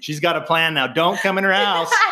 She's 0.01 0.19
got 0.19 0.35
a 0.35 0.41
plan 0.41 0.75
now. 0.75 0.85
Don't 0.85 1.17
come 1.19 1.39
in 1.39 1.43
her 1.45 1.53
house. 1.53 1.91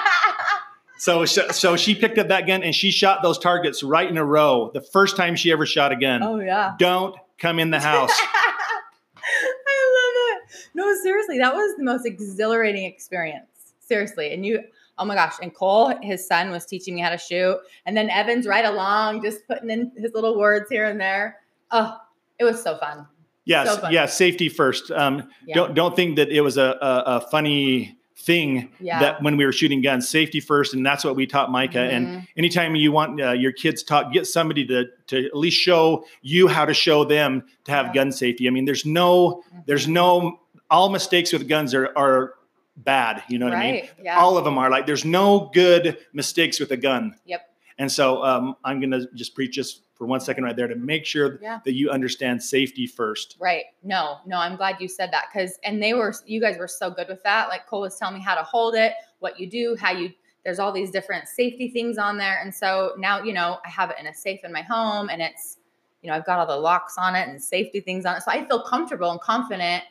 So, 1.05 1.23
so 1.25 1.75
she 1.77 1.93
picked 1.93 2.17
up 2.17 2.29
that 2.29 2.47
gun 2.47 2.63
and 2.63 2.73
she 2.73 2.89
shot 2.89 3.21
those 3.21 3.37
targets 3.37 3.83
right 3.83 4.09
in 4.09 4.17
a 4.17 4.25
row. 4.25 4.71
The 4.73 4.81
first 4.81 5.15
time 5.15 5.35
she 5.35 5.51
ever 5.51 5.63
shot 5.63 5.91
a 5.91 5.95
gun. 5.95 6.23
oh 6.23 6.39
yeah. 6.39 6.73
Don't 6.79 7.15
come 7.37 7.59
in 7.59 7.69
the 7.69 7.79
house. 7.79 8.09
I 9.15 10.35
love 10.35 10.41
it. 10.41 10.67
No, 10.73 10.91
seriously, 11.03 11.37
that 11.37 11.53
was 11.53 11.75
the 11.77 11.83
most 11.83 12.07
exhilarating 12.07 12.85
experience. 12.85 13.45
Seriously. 13.79 14.33
And 14.33 14.43
you, 14.43 14.63
oh 14.97 15.05
my 15.05 15.13
gosh. 15.13 15.35
And 15.43 15.53
Cole, 15.53 15.93
his 16.01 16.25
son, 16.25 16.49
was 16.49 16.65
teaching 16.65 16.95
me 16.95 17.01
how 17.01 17.11
to 17.11 17.19
shoot. 17.19 17.59
And 17.85 17.95
then 17.95 18.09
Evan's 18.09 18.47
right 18.47 18.65
along, 18.65 19.21
just 19.21 19.47
putting 19.47 19.69
in 19.69 19.91
his 19.95 20.11
little 20.15 20.39
words 20.39 20.69
here 20.71 20.85
and 20.85 20.99
there. 20.99 21.37
Oh, 21.69 21.97
it 22.39 22.45
was 22.45 22.63
so 22.63 22.77
fun. 22.77 23.05
Yes, 23.45 23.69
So 23.69 23.77
fun. 23.77 23.93
yeah. 23.93 24.07
Safety 24.07 24.49
first. 24.49 24.89
Um, 24.89 25.29
Yeah. 25.45 25.53
Don't 25.53 25.75
don't 25.75 25.95
think 25.95 26.15
that 26.15 26.29
it 26.29 26.41
was 26.41 26.57
a, 26.57 26.77
a, 26.81 27.03
a 27.17 27.21
funny 27.29 27.95
thing 28.17 28.69
Yeah. 28.79 28.99
that 28.99 29.21
when 29.21 29.35
we 29.37 29.45
were 29.45 29.51
shooting 29.51 29.81
guns, 29.81 30.07
safety 30.07 30.39
first, 30.39 30.73
and 30.73 30.85
that's 30.85 31.03
what 31.03 31.15
we 31.15 31.25
taught 31.27 31.51
Micah. 31.51 31.79
And 31.81 32.07
Mhm. 32.07 32.27
anytime 32.37 32.75
you 32.75 32.91
want 32.91 33.21
uh, 33.21 33.31
your 33.33 33.51
kids 33.51 33.83
taught, 33.83 34.13
get 34.13 34.25
somebody 34.25 34.65
to 34.67 34.85
to 35.07 35.25
at 35.25 35.35
least 35.35 35.57
show 35.57 36.05
you 36.21 36.47
how 36.47 36.65
to 36.65 36.73
show 36.73 37.03
them 37.03 37.43
to 37.65 37.71
have 37.71 37.87
Yeah. 37.87 37.93
gun 37.93 38.11
safety. 38.11 38.47
I 38.47 38.51
mean, 38.51 38.65
there's 38.65 38.85
no 38.85 39.43
there's 39.65 39.87
no 39.87 40.39
all 40.71 40.89
mistakes 40.89 41.33
with 41.33 41.47
guns 41.47 41.73
are 41.73 41.91
are 41.97 42.33
bad. 42.77 43.23
You 43.29 43.37
know 43.39 43.45
what 43.45 43.55
I 43.55 43.71
mean? 43.71 43.83
Yeah. 44.03 44.19
All 44.19 44.37
of 44.37 44.43
them 44.45 44.57
are 44.57 44.69
like 44.69 44.85
there's 44.85 45.05
no 45.05 45.49
good 45.53 45.97
mistakes 46.13 46.59
with 46.59 46.71
a 46.71 46.77
gun. 46.77 47.15
Yep. 47.25 47.41
And 47.77 47.91
so 47.91 48.23
um, 48.23 48.55
I'm 48.63 48.79
gonna 48.79 49.05
just 49.13 49.35
preach 49.35 49.53
just 49.55 49.81
for 49.95 50.05
one 50.05 50.19
second 50.19 50.43
right 50.43 50.55
there 50.55 50.67
to 50.67 50.75
make 50.75 51.05
sure 51.05 51.39
Yeah. 51.41 51.59
that 51.63 51.73
you 51.73 51.89
understand 51.89 52.43
safety 52.43 52.85
first. 52.85 53.37
Right. 53.39 53.65
No, 53.81 54.17
no, 54.25 54.37
I'm 54.37 54.57
glad 54.57 54.75
you 54.79 54.87
said 54.89 55.09
that 55.11 55.25
because, 55.31 55.57
and 55.63 55.81
they 55.81 55.93
were, 55.93 56.13
you 56.25 56.41
guys 56.41 56.57
were 56.57 56.67
so 56.67 56.91
good 56.91 57.07
with 57.07 57.23
that. 57.23 57.47
Like 57.47 57.65
Cole 57.65 57.81
was 57.81 57.97
telling 57.97 58.15
me 58.15 58.21
how 58.21 58.35
to 58.35 58.43
hold 58.43 58.75
it, 58.75 58.93
what 59.19 59.39
you 59.39 59.49
do, 59.49 59.75
how 59.79 59.91
you, 59.93 60.11
there's 60.43 60.59
all 60.59 60.71
these 60.73 60.91
different 60.91 61.27
safety 61.29 61.69
things 61.69 61.97
on 61.97 62.17
there. 62.17 62.41
And 62.43 62.53
so 62.53 62.93
now, 62.97 63.23
you 63.23 63.33
know, 63.33 63.57
I 63.65 63.69
have 63.69 63.89
it 63.89 63.95
in 63.99 64.07
a 64.07 64.13
safe 64.13 64.41
in 64.43 64.51
my 64.51 64.61
home 64.61 65.09
and 65.09 65.21
it's, 65.21 65.57
you 66.01 66.09
know, 66.09 66.15
I've 66.15 66.25
got 66.25 66.39
all 66.39 66.45
the 66.45 66.57
locks 66.61 66.95
on 66.97 67.15
it 67.15 67.27
and 67.29 67.41
safety 67.41 67.79
things 67.79 68.05
on 68.05 68.17
it. 68.17 68.21
So 68.23 68.31
I 68.31 68.45
feel 68.45 68.61
comfortable 68.61 69.09
and 69.11 69.19
confident 69.21 69.83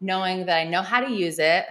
knowing 0.00 0.44
that 0.46 0.58
I 0.58 0.64
know 0.64 0.82
how 0.82 1.00
to 1.00 1.10
use 1.10 1.38
it, 1.38 1.64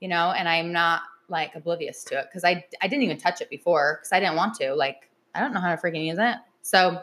you 0.00 0.08
know, 0.08 0.32
and 0.32 0.48
I'm 0.48 0.72
not 0.72 1.02
like 1.28 1.54
oblivious 1.54 2.02
to 2.04 2.18
it 2.18 2.26
because 2.30 2.44
I, 2.44 2.64
I 2.80 2.88
didn't 2.88 3.02
even 3.04 3.18
touch 3.18 3.40
it 3.40 3.50
before 3.50 3.98
because 4.00 4.12
I 4.12 4.20
didn't 4.20 4.36
want 4.36 4.54
to. 4.56 4.74
Like, 4.74 5.10
I 5.34 5.40
don't 5.40 5.52
know 5.52 5.60
how 5.60 5.74
to 5.74 5.80
freaking 5.80 6.06
use 6.06 6.18
it. 6.18 6.36
So, 6.62 7.02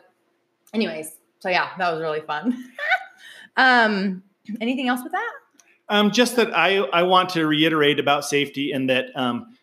anyways, 0.73 1.11
so 1.39 1.49
yeah, 1.49 1.69
that 1.77 1.91
was 1.91 2.01
really 2.01 2.21
fun. 2.21 2.65
um, 3.57 4.23
anything 4.61 4.87
else 4.87 5.01
with 5.03 5.11
that? 5.11 5.31
Um, 5.89 6.11
just 6.11 6.35
that 6.37 6.55
I, 6.55 6.77
I 6.77 7.03
want 7.03 7.29
to 7.31 7.45
reiterate 7.45 7.99
about 7.99 8.25
safety 8.25 8.71
and 8.71 8.89
that 8.89 9.07
um, 9.15 9.55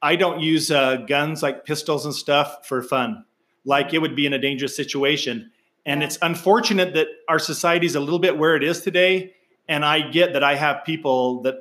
I 0.00 0.16
don't 0.16 0.40
use 0.40 0.70
uh, 0.70 0.96
guns 0.96 1.42
like 1.42 1.64
pistols 1.64 2.04
and 2.04 2.14
stuff 2.14 2.66
for 2.66 2.82
fun. 2.82 3.24
Like 3.64 3.92
it 3.92 3.98
would 3.98 4.16
be 4.16 4.24
in 4.26 4.32
a 4.32 4.38
dangerous 4.38 4.76
situation. 4.76 5.50
And 5.84 6.00
Yeah. 6.00 6.06
it's 6.06 6.18
unfortunate 6.22 6.94
that 6.94 7.08
our 7.28 7.38
society 7.38 7.86
is 7.86 7.96
a 7.96 8.00
little 8.00 8.18
bit 8.20 8.38
where 8.38 8.54
it 8.56 8.62
is 8.62 8.80
today. 8.82 9.34
And 9.68 9.84
I 9.84 10.08
get 10.10 10.32
that 10.34 10.44
I 10.44 10.54
have 10.54 10.84
people 10.84 11.42
that 11.42 11.56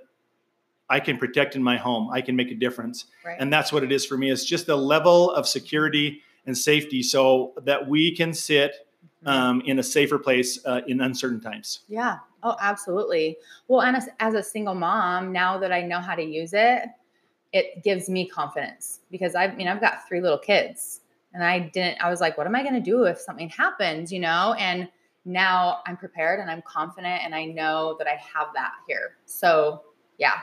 I 0.90 1.00
can 1.02 1.18
protect 1.18 1.56
in 1.56 1.64
my 1.64 1.76
home. 1.78 2.10
I 2.12 2.22
can 2.22 2.36
make 2.36 2.50
a 2.52 2.56
difference. 2.56 3.06
Right. 3.26 3.36
And 3.40 3.52
that's 3.52 3.74
what 3.74 3.84
it 3.84 3.92
is 3.92 4.06
for 4.06 4.18
me. 4.18 4.30
It's 4.32 4.46
just 4.46 4.68
the 4.68 4.78
level 4.78 5.32
of 5.32 5.48
security 5.48 6.22
and 6.48 6.58
safety 6.58 7.04
so 7.04 7.54
that 7.64 7.88
we 7.88 8.16
can 8.16 8.34
sit 8.34 8.88
um, 9.26 9.62
in 9.66 9.80
a 9.80 9.84
safer 9.84 10.18
place 10.18 10.60
uh, 10.66 10.82
in 10.88 11.02
uncertain 11.02 11.42
times. 11.42 11.82
Yeah. 11.88 12.20
Oh, 12.44 12.56
absolutely. 12.60 13.38
Well, 13.68 13.82
and 13.82 13.98
as, 13.98 14.10
as 14.20 14.34
a 14.34 14.44
single 14.44 14.76
mom, 14.76 15.32
now 15.32 15.58
that 15.58 15.72
I 15.72 15.82
know 15.82 16.00
how 16.00 16.16
to 16.16 16.24
use 16.24 16.54
it, 16.54 16.84
it 17.54 17.84
gives 17.84 18.10
me 18.10 18.28
confidence 18.28 19.02
because 19.10 19.36
I 19.36 19.54
mean 19.56 19.68
I've 19.68 19.82
got 19.82 20.08
three 20.08 20.22
little 20.22 20.38
kids 20.38 21.02
and 21.34 21.44
I 21.44 21.60
didn't 21.60 22.02
I 22.02 22.10
was 22.10 22.22
like 22.22 22.38
what 22.38 22.46
am 22.46 22.56
I 22.56 22.62
going 22.62 22.76
to 22.76 22.82
do 22.82 23.04
if 23.06 23.20
something 23.20 23.50
happens, 23.50 24.12
you 24.12 24.20
know? 24.20 24.54
And 24.60 24.90
now 25.26 25.82
I'm 25.86 25.98
prepared 25.98 26.40
and 26.40 26.52
I'm 26.52 26.62
confident 26.62 27.22
and 27.24 27.34
I 27.34 27.46
know 27.46 27.96
that 28.00 28.08
I 28.08 28.16
have 28.16 28.48
that 28.54 28.74
here. 28.88 29.18
So, 29.26 29.84
yeah. 30.18 30.40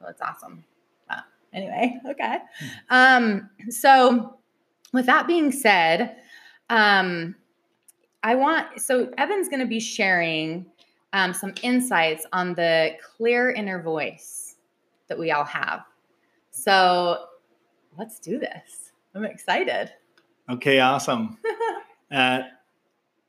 Well, 0.00 0.10
that's 0.10 0.22
awesome. 0.22 0.64
Uh, 1.10 1.20
anyway, 1.52 1.98
okay. 2.10 2.38
Um 2.90 3.50
so 3.68 4.37
with 4.98 5.06
that 5.06 5.26
being 5.26 5.52
said, 5.52 6.16
um 6.68 7.36
I 8.22 8.34
want 8.34 8.80
so 8.80 9.12
Evan's 9.16 9.48
going 9.48 9.60
to 9.60 9.66
be 9.66 9.80
sharing 9.80 10.66
um, 11.12 11.32
some 11.32 11.54
insights 11.62 12.26
on 12.32 12.54
the 12.54 12.96
clear 13.16 13.50
inner 13.50 13.80
voice 13.80 14.56
that 15.06 15.18
we 15.18 15.30
all 15.30 15.44
have. 15.44 15.84
So 16.50 17.26
let's 17.96 18.18
do 18.18 18.38
this. 18.38 18.92
I'm 19.14 19.24
excited. 19.24 19.92
Okay, 20.50 20.80
awesome. 20.80 21.38
uh, 22.10 22.40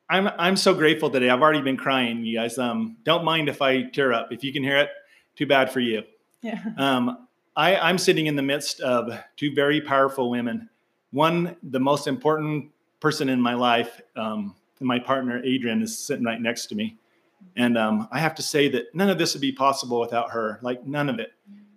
I'm 0.09 0.27
I'm 0.27 0.57
so 0.57 0.73
grateful 0.73 1.09
today. 1.09 1.29
I've 1.29 1.41
already 1.41 1.61
been 1.61 1.77
crying, 1.77 2.25
you 2.25 2.39
guys. 2.39 2.57
Um, 2.57 2.97
don't 3.03 3.23
mind 3.23 3.47
if 3.47 3.61
I 3.61 3.83
tear 3.83 4.11
up. 4.11 4.31
If 4.31 4.43
you 4.43 4.51
can 4.51 4.63
hear 4.63 4.77
it, 4.77 4.89
too 5.35 5.45
bad 5.45 5.71
for 5.71 5.79
you. 5.79 6.03
Yeah. 6.41 6.63
Um, 6.77 7.27
I, 7.55 7.75
I'm 7.75 7.97
sitting 7.97 8.27
in 8.27 8.35
the 8.35 8.41
midst 8.41 8.79
of 8.79 9.11
two 9.35 9.53
very 9.53 9.81
powerful 9.81 10.29
women. 10.29 10.69
One, 11.11 11.55
the 11.63 11.79
most 11.79 12.07
important 12.07 12.71
person 12.99 13.29
in 13.29 13.41
my 13.41 13.53
life, 13.53 14.01
um, 14.15 14.55
my 14.79 14.99
partner 14.99 15.41
Adrian, 15.43 15.81
is 15.81 15.97
sitting 15.97 16.25
right 16.25 16.39
next 16.39 16.67
to 16.67 16.75
me. 16.75 16.97
And 17.55 17.77
um, 17.77 18.07
I 18.11 18.19
have 18.19 18.35
to 18.35 18.41
say 18.41 18.69
that 18.69 18.93
none 18.93 19.09
of 19.09 19.17
this 19.17 19.33
would 19.33 19.41
be 19.41 19.51
possible 19.51 19.99
without 19.99 20.31
her. 20.31 20.59
Like 20.61 20.85
none 20.85 21.09
of 21.09 21.19
it. 21.19 21.31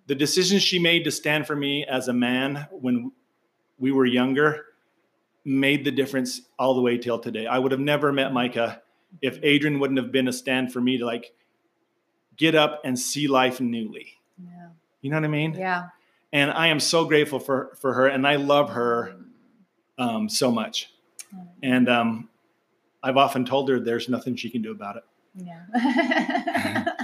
The 0.07 0.15
decisions 0.15 0.63
she 0.63 0.79
made 0.79 1.05
to 1.05 1.11
stand 1.11 1.47
for 1.47 1.57
me 1.57 1.87
as 1.87 2.09
a 2.09 2.13
man 2.13 2.67
when 2.71 3.13
we 3.79 3.93
were 3.93 4.07
younger 4.07 4.67
made 5.45 5.85
the 5.85 5.91
difference 5.91 6.43
all 6.59 6.75
the 6.75 6.81
way 6.81 6.99
till 6.99 7.19
today. 7.19 7.47
I 7.47 7.59
would 7.59 7.73
have 7.73 7.81
never 7.81 8.13
met 8.13 8.33
Micah 8.33 8.83
if 9.21 9.39
Adrian 9.43 9.79
wouldn't 9.79 9.99
have 9.99 10.13
been 10.13 10.29
a 10.29 10.33
stand 10.33 10.73
for 10.73 10.81
me 10.81 10.99
to 10.99 11.07
like 11.07 11.33
get 12.37 12.55
up 12.55 12.81
and 12.85 12.99
see 12.99 13.29
life 13.29 13.61
newly. 13.61 14.21
Yeah. 14.43 14.69
You 15.01 15.11
know 15.11 15.17
what 15.17 15.25
I 15.25 15.29
mean? 15.29 15.55
Yeah. 15.55 15.89
And 16.33 16.51
I 16.51 16.69
am 16.69 16.81
so 16.81 17.05
grateful 17.05 17.39
for 17.39 17.73
for 17.77 17.95
her, 17.95 18.07
and 18.07 18.27
I 18.27 18.37
love 18.37 18.71
her 18.71 19.15
um, 19.99 20.29
so 20.29 20.51
much. 20.51 20.91
And 21.63 21.89
um, 21.89 22.29
I've 23.03 23.17
often 23.17 23.45
told 23.45 23.69
her 23.69 23.81
there's 23.81 24.09
nothing 24.09 24.37
she 24.37 24.51
can 24.51 24.63
do 24.63 24.71
about 24.71 24.97
it. 24.97 25.05
Yeah. 25.35 26.85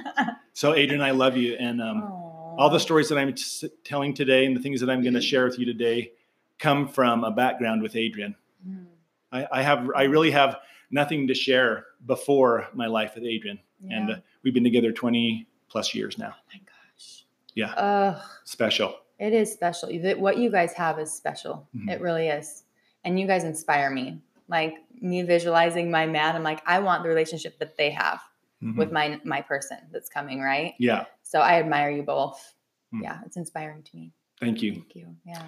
So, 0.58 0.75
Adrian, 0.75 1.00
I 1.00 1.12
love 1.12 1.37
you, 1.37 1.54
and 1.54 1.80
um, 1.80 2.02
all 2.02 2.68
the 2.68 2.80
stories 2.80 3.08
that 3.11 3.16
I'm 3.16 3.32
t- 3.32 3.70
telling 3.85 4.12
today 4.12 4.44
and 4.44 4.56
the 4.56 4.61
things 4.61 4.80
that 4.80 4.90
I'm 4.90 5.02
going 5.02 5.14
to 5.14 5.20
share 5.20 5.44
with 5.44 5.56
you 5.56 5.64
today 5.64 6.11
come 6.58 6.88
from 6.88 7.23
a 7.23 7.30
background 7.30 7.80
with 7.80 7.94
Adrian. 7.94 8.35
Mm. 8.68 8.87
I, 9.30 9.47
I 9.52 9.62
have, 9.62 9.88
I 9.94 10.02
really 10.02 10.32
have 10.32 10.56
nothing 10.90 11.28
to 11.28 11.35
share 11.35 11.87
before 12.04 12.66
my 12.75 12.88
life 12.88 13.12
with 13.14 13.23
Adrian, 13.23 13.61
and 13.88 14.11
uh, 14.11 14.16
we've 14.42 14.52
been 14.52 14.64
together 14.64 14.90
20 14.90 15.47
plus 15.68 15.94
years 15.94 16.18
now. 16.18 16.35
Oh 16.37 16.42
my 16.52 16.58
gosh. 16.58 17.25
Yeah, 17.54 17.73
Ugh. 17.75 18.20
special. 18.42 18.97
It 19.19 19.33
is 19.33 19.53
special. 19.53 19.91
What 20.19 20.39
you 20.39 20.51
guys 20.51 20.73
have 20.75 20.99
is 20.99 21.13
special. 21.13 21.69
Mhm. 21.75 21.91
It 21.91 22.01
really 22.01 22.29
is. 22.29 22.65
And 23.05 23.19
you 23.19 23.27
guys 23.27 23.45
inspire 23.45 23.91
me. 23.91 24.21
Like 24.49 24.77
me 25.01 25.23
visualizing 25.23 25.91
my 25.91 26.07
man, 26.07 26.35
I'm 26.37 26.43
like, 26.43 26.63
I 26.67 26.79
want 26.81 27.03
the 27.03 27.09
relationship 27.09 27.59
that 27.59 27.77
they 27.77 27.91
have 27.91 28.21
Mhm. 28.63 28.77
with 28.77 28.91
my 28.93 29.21
my 29.25 29.41
person 29.43 29.79
that's 29.93 30.09
coming, 30.09 30.41
right? 30.41 30.75
yeah, 30.79 31.05
So 31.23 31.41
I 31.41 31.59
admire 31.61 31.91
you 31.91 32.03
both. 32.03 32.55
Mm. 32.95 33.03
Yeah, 33.03 33.21
it's 33.27 33.37
inspiring 33.37 33.83
to 33.83 33.97
me. 33.97 34.13
thank 34.41 34.63
you. 34.63 34.73
Thank 34.73 34.95
you. 34.97 35.17
Yeah. 35.27 35.43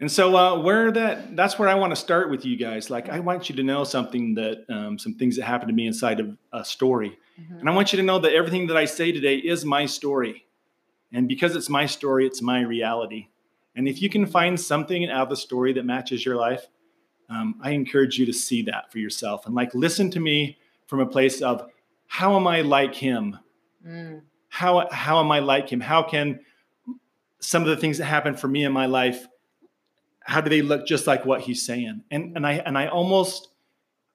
And 0.00 0.10
so, 0.10 0.36
uh, 0.36 0.62
where 0.62 0.90
that 0.92 1.34
that's 1.36 1.58
where 1.58 1.68
I 1.68 1.74
want 1.74 1.90
to 1.92 1.96
start 1.96 2.30
with 2.30 2.44
you 2.44 2.56
guys. 2.56 2.90
Like, 2.90 3.08
I 3.08 3.18
want 3.20 3.48
you 3.50 3.56
to 3.56 3.62
know 3.62 3.82
something 3.84 4.34
that 4.36 4.64
um, 4.70 4.98
some 4.98 5.14
things 5.14 5.36
that 5.36 5.44
happened 5.44 5.68
to 5.68 5.74
me 5.74 5.86
inside 5.86 6.20
of 6.20 6.36
a 6.52 6.64
story, 6.64 7.18
Mhm. 7.40 7.60
and 7.60 7.68
I 7.68 7.74
want 7.74 7.92
you 7.92 7.96
to 7.98 8.02
know 8.04 8.18
that 8.20 8.32
everything 8.32 8.66
that 8.68 8.76
I 8.76 8.84
say 8.86 9.10
today 9.12 9.36
is 9.36 9.64
my 9.64 9.84
story, 9.86 10.45
and 11.16 11.26
because 11.26 11.56
it's 11.56 11.70
my 11.70 11.86
story, 11.86 12.26
it's 12.26 12.42
my 12.42 12.60
reality. 12.60 13.28
And 13.74 13.88
if 13.88 14.02
you 14.02 14.10
can 14.10 14.26
find 14.26 14.60
something 14.60 15.08
out 15.08 15.22
of 15.22 15.28
the 15.30 15.36
story 15.36 15.72
that 15.72 15.86
matches 15.86 16.26
your 16.26 16.36
life, 16.36 16.66
um, 17.30 17.58
I 17.62 17.70
encourage 17.70 18.18
you 18.18 18.26
to 18.26 18.34
see 18.34 18.60
that 18.64 18.92
for 18.92 18.98
yourself 18.98 19.46
and 19.46 19.54
like 19.54 19.74
listen 19.74 20.10
to 20.10 20.20
me 20.20 20.58
from 20.86 21.00
a 21.00 21.06
place 21.06 21.40
of 21.40 21.70
how 22.06 22.36
am 22.36 22.46
I 22.46 22.60
like 22.60 22.94
him? 22.94 23.38
Mm. 23.86 24.22
how 24.48 24.88
how 24.90 25.20
am 25.20 25.30
I 25.30 25.38
like 25.38 25.70
him? 25.70 25.80
How 25.80 26.02
can 26.02 26.40
some 27.40 27.62
of 27.62 27.68
the 27.68 27.76
things 27.78 27.96
that 27.96 28.04
happen 28.04 28.36
for 28.36 28.48
me 28.48 28.64
in 28.64 28.72
my 28.72 28.86
life, 28.86 29.26
how 30.20 30.42
do 30.42 30.50
they 30.50 30.60
look 30.60 30.86
just 30.86 31.06
like 31.06 31.24
what 31.24 31.40
he's 31.40 31.64
saying? 31.64 32.02
And 32.10 32.36
and 32.36 32.46
I 32.46 32.54
and 32.54 32.76
I 32.76 32.88
almost 32.88 33.48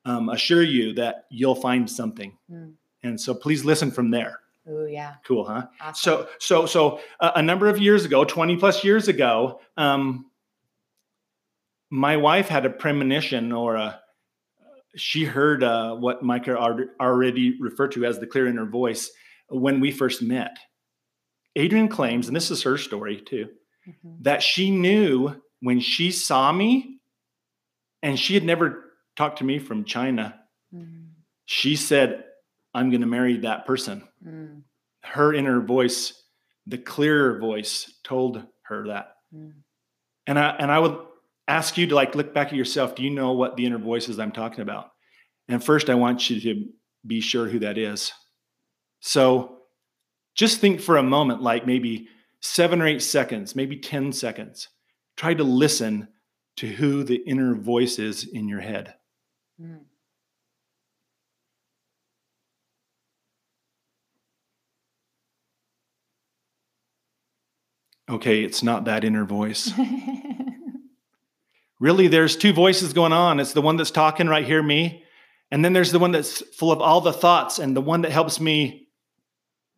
um, 0.05 0.29
assure 0.29 0.61
you 0.61 0.93
that 0.93 1.25
you'll 1.31 1.55
find 1.55 1.89
something. 1.89 2.37
Mm. 2.51 2.73
And 3.01 3.19
so 3.19 3.33
please 3.33 3.65
listen 3.65 3.89
from 3.89 4.11
there. 4.11 4.40
Oh 4.67 4.85
yeah. 4.85 5.15
Cool, 5.25 5.45
huh? 5.45 5.67
Awesome. 5.81 5.95
So 5.95 6.27
so 6.39 6.65
so 6.65 6.99
uh, 7.19 7.31
a 7.35 7.41
number 7.41 7.67
of 7.67 7.79
years 7.79 8.05
ago, 8.05 8.23
twenty 8.23 8.57
plus 8.57 8.83
years 8.83 9.07
ago, 9.07 9.59
um, 9.77 10.25
my 11.89 12.17
wife 12.17 12.47
had 12.47 12.65
a 12.65 12.69
premonition 12.69 13.51
or 13.51 13.75
a 13.75 13.99
she 14.95 15.23
heard 15.23 15.63
uh, 15.63 15.95
what 15.95 16.21
Micah 16.21 16.57
already 16.99 17.57
referred 17.61 17.93
to 17.93 18.05
as 18.05 18.19
the 18.19 18.27
clear 18.27 18.47
inner 18.47 18.65
voice 18.65 19.09
when 19.49 19.79
we 19.79 19.89
first 19.91 20.21
met. 20.21 20.57
Adrian 21.55 21.87
claims, 21.87 22.27
and 22.27 22.35
this 22.35 22.51
is 22.51 22.63
her 22.63 22.77
story 22.77 23.21
too, 23.21 23.47
Mhm. 23.87 24.23
that 24.23 24.43
she 24.43 24.69
knew 24.69 25.33
when 25.61 25.79
she 25.79 26.11
saw 26.11 26.51
me, 26.51 26.99
and 28.03 28.19
she 28.19 28.33
had 28.33 28.43
never 28.43 28.91
talked 29.15 29.37
to 29.39 29.43
me 29.43 29.59
from 29.59 29.85
China. 29.85 30.39
Mm. 30.73 31.09
She 31.45 31.75
said, 31.75 32.25
I'm 32.73 32.89
going 32.89 33.01
to 33.01 33.07
marry 33.07 33.37
that 33.37 33.65
person. 33.65 34.07
Mm. 34.25 34.63
Her 35.03 35.33
inner 35.33 35.61
voice, 35.61 36.13
the 36.67 36.77
clearer 36.77 37.39
voice, 37.39 37.91
told 38.03 38.43
her 38.63 38.87
that. 38.87 39.15
Mm. 39.35 39.53
And 40.27 40.39
I 40.39 40.49
and 40.59 40.71
I 40.71 40.79
would 40.79 40.97
ask 41.47 41.77
you 41.77 41.87
to 41.87 41.95
like 41.95 42.15
look 42.15 42.33
back 42.33 42.47
at 42.47 42.55
yourself. 42.55 42.95
Do 42.95 43.03
you 43.03 43.09
know 43.09 43.33
what 43.33 43.57
the 43.57 43.65
inner 43.65 43.79
voice 43.79 44.07
is 44.07 44.19
I'm 44.19 44.31
talking 44.31 44.61
about? 44.61 44.91
And 45.47 45.63
first, 45.63 45.89
I 45.89 45.95
want 45.95 46.29
you 46.29 46.39
to 46.41 46.65
be 47.05 47.19
sure 47.19 47.47
who 47.47 47.59
that 47.59 47.77
is. 47.77 48.11
So 48.99 49.57
just 50.35 50.59
think 50.59 50.79
for 50.79 50.97
a 50.97 51.03
moment, 51.03 51.41
like 51.41 51.65
maybe 51.65 52.07
seven 52.41 52.81
or 52.81 52.87
eight 52.87 53.01
seconds, 53.01 53.55
maybe 53.55 53.77
10 53.77 54.13
seconds. 54.13 54.69
Try 55.17 55.33
to 55.33 55.43
listen 55.43 56.07
to 56.57 56.67
who 56.67 57.03
the 57.03 57.15
inner 57.15 57.55
voice 57.55 57.99
is 57.99 58.23
in 58.23 58.47
your 58.47 58.59
head. 58.59 58.95
Mm. 59.61 59.81
Okay, 68.11 68.43
it's 68.43 68.61
not 68.61 68.85
that 68.85 69.05
inner 69.05 69.23
voice. 69.23 69.71
really, 71.79 72.09
there's 72.09 72.35
two 72.35 72.51
voices 72.51 72.91
going 72.91 73.13
on. 73.13 73.39
It's 73.39 73.53
the 73.53 73.61
one 73.61 73.77
that's 73.77 73.89
talking 73.89 74.27
right 74.27 74.45
here, 74.45 74.61
me. 74.61 75.05
And 75.49 75.63
then 75.63 75.71
there's 75.71 75.93
the 75.93 75.99
one 75.99 76.11
that's 76.11 76.41
full 76.55 76.73
of 76.73 76.81
all 76.81 76.99
the 76.99 77.13
thoughts 77.13 77.57
and 77.57 77.75
the 77.75 77.81
one 77.81 78.01
that 78.01 78.11
helps 78.11 78.41
me 78.41 78.89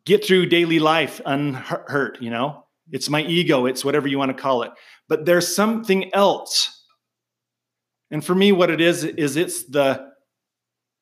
get 0.04 0.24
through 0.24 0.46
daily 0.46 0.80
life 0.80 1.20
unhurt, 1.24 2.20
you 2.20 2.30
know? 2.30 2.64
It's 2.90 3.08
my 3.08 3.22
ego, 3.22 3.66
it's 3.66 3.84
whatever 3.84 4.08
you 4.08 4.18
want 4.18 4.36
to 4.36 4.42
call 4.42 4.62
it. 4.62 4.72
But 5.08 5.26
there's 5.26 5.54
something 5.54 6.12
else. 6.12 6.82
And 8.10 8.24
for 8.24 8.34
me, 8.34 8.50
what 8.50 8.70
it 8.70 8.80
is, 8.80 9.04
is 9.04 9.36
it's 9.36 9.64
the 9.64 10.08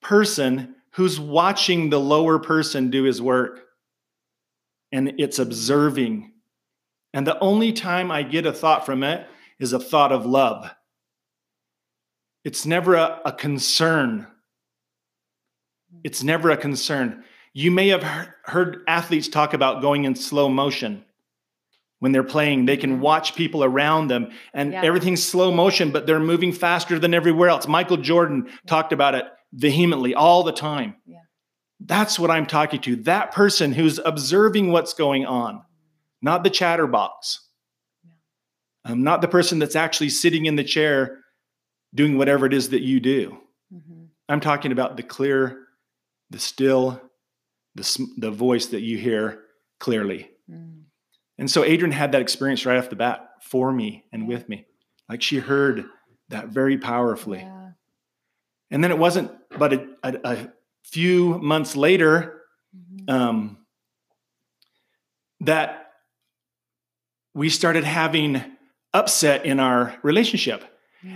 person 0.03 0.75
who's 0.93 1.19
watching 1.19 1.89
the 1.89 2.01
lower 2.01 2.39
person 2.39 2.91
do 2.91 3.05
his 3.05 3.23
work. 3.23 3.61
And 4.93 5.15
it's 5.19 5.39
observing. 5.39 6.32
And 7.13 7.27
the 7.27 7.39
only 7.41 7.73
time 7.73 8.11
I 8.11 8.23
get 8.23 8.47
a 8.47 8.53
thought 8.53 8.87
from 8.87 9.03
it 9.03 9.27
is 9.59 9.73
a 9.73 9.79
thought 9.79 10.13
of 10.13 10.27
love. 10.27 10.71
It's 12.45 12.67
never 12.67 12.95
a, 12.95 13.21
a 13.25 13.33
concern. 13.33 14.27
It's 16.03 16.23
never 16.23 16.51
a 16.51 16.57
concern. 16.57 17.25
You 17.53 17.71
may 17.71 17.89
have 17.89 18.03
heard, 18.03 18.33
heard 18.45 18.85
athletes 18.89 19.29
talk 19.29 19.53
about 19.55 19.83
going 19.83 20.05
in 20.05 20.15
slow 20.15 20.49
motion 20.49 21.05
when 21.99 22.11
they're 22.11 22.25
playing. 22.25 22.65
They 22.67 22.77
can 22.77 22.95
mm-hmm. 22.95 23.03
watch 23.03 23.37
people 23.37 23.63
around 23.63 24.09
them 24.09 24.31
and 24.55 24.73
Yeah. 24.73 24.83
everything's 24.83 25.23
slow 25.23 25.53
motion, 25.53 25.91
but 25.91 26.07
they're 26.07 26.19
moving 26.19 26.53
faster 26.53 26.99
than 26.99 27.15
everywhere 27.15 27.49
else. 27.51 27.69
Michael 27.69 27.99
Jordan 27.99 28.51
talked 28.67 28.93
about 28.93 29.15
it 29.15 29.27
vehemently 29.53 30.15
all 30.15 30.43
the 30.43 30.53
time. 30.53 30.97
Yeah. 31.07 31.19
That's 31.79 32.19
what 32.19 32.31
I'm 32.31 32.47
talking 32.47 32.81
to. 32.83 32.97
That 32.97 33.33
person 33.33 33.73
who's 33.73 34.01
observing 34.05 34.73
what's 34.73 34.95
going 34.95 35.27
on, 35.27 35.63
not 36.23 36.45
the 36.45 36.51
chatterbox. 36.51 37.41
I'm 38.85 38.93
um, 38.93 39.03
not 39.05 39.21
the 39.21 39.29
person 39.29 39.59
that's 39.59 39.77
actually 39.77 40.09
sitting 40.09 40.47
in 40.47 40.57
the 40.57 40.65
chair 40.65 41.19
doing 41.95 42.17
whatever 42.19 42.47
it 42.47 42.53
is 42.55 42.71
that 42.71 42.83
you 42.83 42.99
do. 43.01 43.39
Mhm. 43.73 44.09
I'm 44.29 44.41
talking 44.41 44.73
about 44.73 44.97
the 44.97 45.03
clear, 45.03 45.67
the 46.31 46.39
still, 46.39 47.01
the, 47.75 48.07
the 48.17 48.31
voice 48.31 48.67
that 48.67 48.81
you 48.81 48.99
hear 48.99 49.45
clearly. 49.79 50.31
Mm. 50.51 50.83
And 51.39 51.51
so 51.51 51.65
Adrian 51.65 51.93
had 51.93 52.13
that 52.13 52.23
experience 52.23 52.65
right 52.67 52.79
off 52.79 52.91
the 52.91 52.97
bat 52.97 53.29
for 53.43 53.73
me 53.73 54.05
and 54.13 54.27
with 54.27 54.49
me. 54.49 54.67
Like 55.09 55.23
she 55.23 55.39
heard 55.39 55.85
that 56.29 56.49
very 56.49 56.79
powerfully. 56.79 57.41
Yeah. 57.41 57.71
And 58.71 58.83
then 58.83 58.91
it 58.91 58.99
wasn't 58.99 59.31
but 59.59 59.73
a, 59.75 59.87
a, 60.03 60.21
a 60.25 60.53
few 60.83 61.39
months 61.39 61.77
later 61.77 62.41
Mhm. 62.75 63.11
um, 63.11 63.59
that 65.41 65.82
we 67.35 67.49
started 67.49 67.85
having 67.85 68.43
upset 68.93 69.47
in 69.47 69.61
our 69.61 69.97
relationship. 70.03 70.65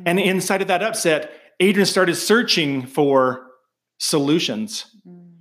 And 0.05 0.19
inside 0.19 0.63
of 0.63 0.69
that 0.69 0.83
upset, 0.83 1.31
Adrian 1.61 1.87
started 1.87 2.17
searching 2.17 2.87
for 2.87 3.47
solutions. 3.99 4.87
Mm. 5.07 5.37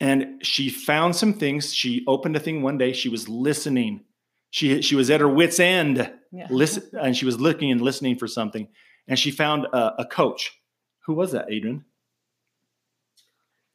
And 0.00 0.44
she 0.44 0.70
found 0.70 1.14
some 1.14 1.34
things. 1.34 1.74
She 1.74 2.02
opened 2.08 2.34
a 2.34 2.40
thing 2.40 2.62
one 2.62 2.78
day. 2.78 2.94
She 2.94 3.10
was 3.10 3.28
listening. 3.28 4.04
She, 4.50 4.80
she 4.80 4.96
was 4.96 5.10
at 5.10 5.20
her 5.20 5.28
wits' 5.28 5.60
end, 5.60 6.10
Yeah. 6.32 6.46
listen, 6.48 6.84
and 7.00 7.14
she 7.16 7.26
was 7.26 7.38
looking 7.38 7.70
and 7.70 7.82
listening 7.82 8.16
for 8.16 8.26
something. 8.26 8.68
And 9.06 9.18
she 9.18 9.30
found 9.30 9.66
a, 9.66 10.02
a 10.02 10.06
coach. 10.06 10.58
Who 11.06 11.14
was 11.14 11.32
that, 11.32 11.46
Adrian? 11.50 11.84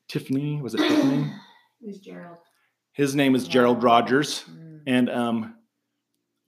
Tiffany? 0.08 0.62
Was 0.62 0.74
it 0.74 0.80
Tiffany? 0.80 1.32
It 1.82 1.88
was 1.88 2.00
Gerald. 2.00 2.38
His 2.94 3.14
name 3.14 3.36
is 3.36 3.48
Gerald 3.48 3.84
Rogers. 3.84 4.44
Mm. 4.50 4.82
And 4.88 5.10
um, 5.10 5.56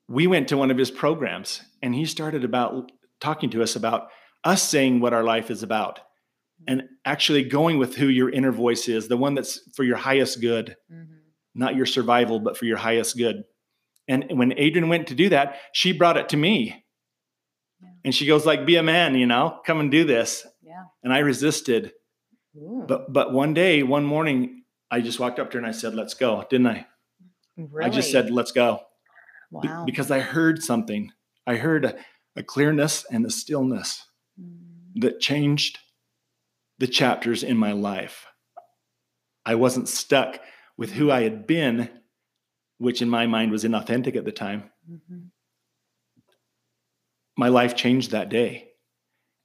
we 0.09 0.27
went 0.27 0.47
to 0.49 0.57
one 0.57 0.71
of 0.71 0.77
his 0.77 0.91
programs, 0.91 1.61
and 1.81 1.93
he 1.95 2.05
started 2.05 2.43
about 2.43 2.91
talking 3.21 3.49
to 3.51 3.61
us 3.61 3.75
about 3.75 4.09
us 4.43 4.63
saying 4.63 4.99
what 4.99 5.13
our 5.13 5.23
life 5.23 5.51
is 5.51 5.63
about 5.63 5.99
and 6.67 6.83
actually 7.05 7.43
going 7.43 7.77
with 7.77 7.95
who 7.95 8.07
your 8.07 8.29
inner 8.29 8.51
voice 8.51 8.89
is, 8.89 9.07
the 9.07 9.15
one 9.17 9.33
that's 9.33 9.61
for 9.75 9.83
your 9.83 9.95
highest 9.97 10.41
good, 10.41 10.75
Mhm. 10.91 11.19
not 11.55 11.75
your 11.75 11.85
survival, 11.85 12.39
but 12.39 12.57
for 12.57 12.65
your 12.65 12.77
highest 12.77 13.17
good. 13.17 13.43
And 14.07 14.25
when 14.37 14.53
Adrian 14.57 14.89
went 14.89 15.07
to 15.07 15.15
do 15.15 15.29
that, 15.29 15.57
she 15.73 15.93
brought 15.93 16.17
it 16.17 16.29
to 16.29 16.37
me. 16.37 16.83
Yeah. 17.81 17.89
And 18.03 18.15
she 18.15 18.25
goes 18.25 18.45
like, 18.45 18.65
"Be 18.65 18.75
a 18.75 18.83
man, 18.83 19.15
you 19.15 19.25
know, 19.27 19.61
come 19.65 19.79
and 19.79 19.89
do 19.91 20.03
this." 20.03 20.45
Yeah. 20.61 20.83
And 21.03 21.13
I 21.13 21.19
resisted. 21.19 21.93
Ooh. 22.57 22.83
But 22.87 23.13
but 23.13 23.31
one 23.31 23.53
day, 23.53 23.83
one 23.83 24.03
morning, 24.03 24.63
I 24.91 25.01
just 25.01 25.19
walked 25.19 25.39
up 25.39 25.51
to 25.51 25.57
her 25.57 25.59
and 25.59 25.67
I 25.67 25.71
said, 25.71 25.93
"Let's 25.93 26.13
go," 26.13 26.43
didn't 26.49 26.67
I? 26.67 26.87
Really? 27.55 27.85
I 27.85 27.89
just 27.89 28.11
said, 28.11 28.31
"Let's 28.31 28.51
go." 28.51 28.81
Be- 29.51 29.67
wow. 29.67 29.83
because 29.85 30.11
I 30.11 30.19
heard 30.19 30.61
something. 30.63 31.11
I 31.47 31.55
heard 31.55 31.85
a, 31.85 31.95
a 32.35 32.43
clearness 32.43 33.05
and 33.11 33.25
a 33.25 33.29
stillness 33.29 34.05
Mm. 34.39 35.01
that 35.01 35.19
changed 35.19 35.79
the 36.77 36.87
chapters 36.87 37.43
in 37.43 37.57
my 37.57 37.73
life. 37.73 38.25
I 39.45 39.55
wasn't 39.55 39.89
stuck 39.89 40.39
with 40.77 40.91
who 40.93 41.11
I 41.11 41.23
had 41.23 41.45
been, 41.45 41.89
which 42.77 43.01
in 43.01 43.09
my 43.09 43.25
mind 43.27 43.51
was 43.51 43.65
inauthentic 43.65 44.15
at 44.15 44.23
the 44.23 44.31
time. 44.31 44.69
Mhm. 44.89 45.31
My 47.37 47.49
life 47.49 47.75
changed 47.75 48.11
that 48.11 48.29
day. 48.29 48.69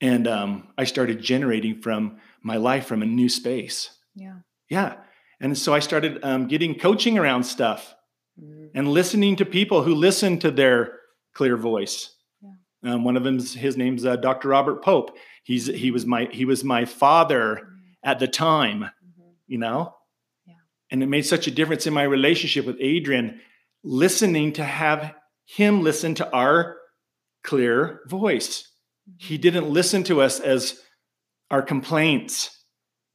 And 0.01 0.27
um, 0.29 0.69
I 0.77 0.85
started 0.85 1.21
generating 1.23 1.81
from 1.81 2.19
my 2.43 2.57
life 2.57 2.87
from 2.87 3.03
a 3.03 3.07
new 3.07 3.29
space. 3.29 3.91
Yeah. 4.15 4.39
Yeah. 4.69 4.97
And 5.41 5.57
so 5.57 5.73
I 5.75 5.79
started 5.79 6.23
um, 6.23 6.47
getting 6.47 6.79
coaching 6.79 7.19
around 7.19 7.45
stuff. 7.45 7.95
Mm. 8.43 8.71
and 8.75 8.89
listening 8.89 9.37
to 9.37 9.45
people 9.45 9.83
who 9.85 9.95
listen 9.95 10.39
to 10.41 10.51
their 10.51 10.99
clear 11.35 11.57
voice. 11.57 12.11
Um, 12.83 13.05
one 13.05 13.17
of 13.17 13.23
them, 13.25 13.39
his 13.39 13.77
name's 13.77 14.05
uh, 14.05 14.17
Dr. 14.17 14.49
Robert 14.49 14.83
Pope. 14.83 15.17
He's 15.45 15.67
he 15.67 15.91
was 15.91 16.05
my 16.05 16.29
he 16.31 16.45
was 16.45 16.65
my 16.65 16.85
father 16.85 17.67
at 18.05 18.19
the 18.19 18.27
time, 18.29 18.81
Mhm. 18.83 19.33
you 19.47 19.59
know. 19.59 19.95
Yeah. 20.47 20.55
And 20.91 21.03
it 21.03 21.07
made 21.07 21.25
such 21.25 21.47
a 21.47 21.51
difference 21.51 21.87
in 21.87 21.95
my 21.95 22.03
relationship 22.03 22.67
with 22.67 22.77
Adrian, 22.81 23.41
listening 23.85 24.53
to 24.55 24.65
have 24.65 25.15
him 25.47 25.83
listen 25.83 26.15
to 26.17 26.31
our 26.33 26.77
clear 27.43 28.01
voice. 28.09 28.69
He 29.19 29.39
didn't 29.39 29.69
listen 29.71 30.03
to 30.05 30.21
us 30.21 30.41
as 30.41 30.81
our 31.51 31.63
complaints 31.63 32.65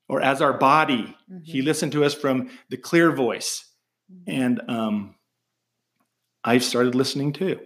or 0.07 0.21
as 0.21 0.41
our 0.41 0.53
body. 0.57 1.15
He 1.43 1.61
Mhm. 1.61 1.65
listened 1.65 1.91
to 1.91 2.03
us 2.05 2.13
from 2.15 2.49
the 2.69 2.77
clear 2.77 3.11
voice. 3.11 3.65
And 4.27 4.61
um, 4.67 5.15
I've 6.43 6.63
started 6.63 6.95
listening 6.95 7.33
too. 7.33 7.59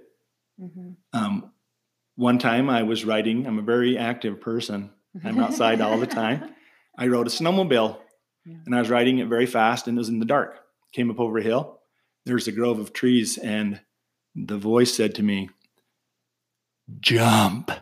Mhm. 0.60 0.96
Um, 1.14 1.52
one 2.16 2.38
time 2.38 2.70
I 2.70 2.84
was 2.84 3.06
riding. 3.06 3.46
I'm 3.48 3.60
a 3.60 3.64
very 3.64 3.98
active 3.98 4.40
person. 4.42 4.92
I'm 5.24 5.40
outside 5.40 5.82
all 5.82 6.00
the 6.00 6.08
time. 6.08 6.54
I 6.98 7.08
rode 7.08 7.28
a 7.28 7.30
snowmobile, 7.32 7.98
Yeah. 8.46 8.58
and 8.66 8.76
I 8.76 8.80
was 8.80 8.90
riding 8.90 9.18
it 9.20 9.28
very 9.28 9.46
fast, 9.48 9.88
and 9.88 9.98
it 9.98 10.00
was 10.00 10.10
in 10.10 10.20
the 10.20 10.26
dark. 10.26 10.60
Came 10.94 11.10
up 11.10 11.20
over 11.20 11.38
a 11.40 11.44
hill. 11.44 11.80
There's 12.26 12.48
a 12.48 12.52
grove 12.52 12.80
of 12.80 12.94
trees, 12.94 13.38
and 13.38 13.82
the 14.36 14.58
voice 14.58 14.94
said 14.94 15.16
to 15.16 15.24
me, 15.24 15.50
"Jump!" 17.00 17.72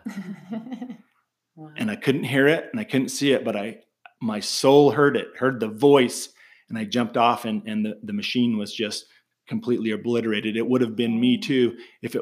Wow. 1.58 1.74
And 1.76 1.92
I 1.92 1.98
couldn't 1.98 2.24
hear 2.24 2.48
it, 2.48 2.70
and 2.72 2.80
I 2.80 2.86
couldn't 2.86 3.10
see 3.10 3.34
it, 3.34 3.44
but 3.44 3.58
I, 3.58 3.80
my 4.22 4.40
soul 4.40 4.92
heard 4.92 5.18
it, 5.18 5.28
heard 5.38 5.60
the 5.60 5.68
voice, 5.68 6.30
and 6.72 6.80
I 6.80 6.86
jumped 6.86 7.18
off, 7.18 7.44
and 7.44 7.62
and 7.68 7.86
the, 7.86 8.00
the 8.02 8.14
machine 8.14 8.58
was 8.58 8.74
just 8.74 9.06
completely 9.46 9.92
obliterated. 9.92 10.56
It 10.56 10.68
would 10.68 10.80
have 10.80 10.96
been 10.96 11.20
me 11.20 11.38
too 11.38 11.78
if 12.02 12.16
it, 12.16 12.22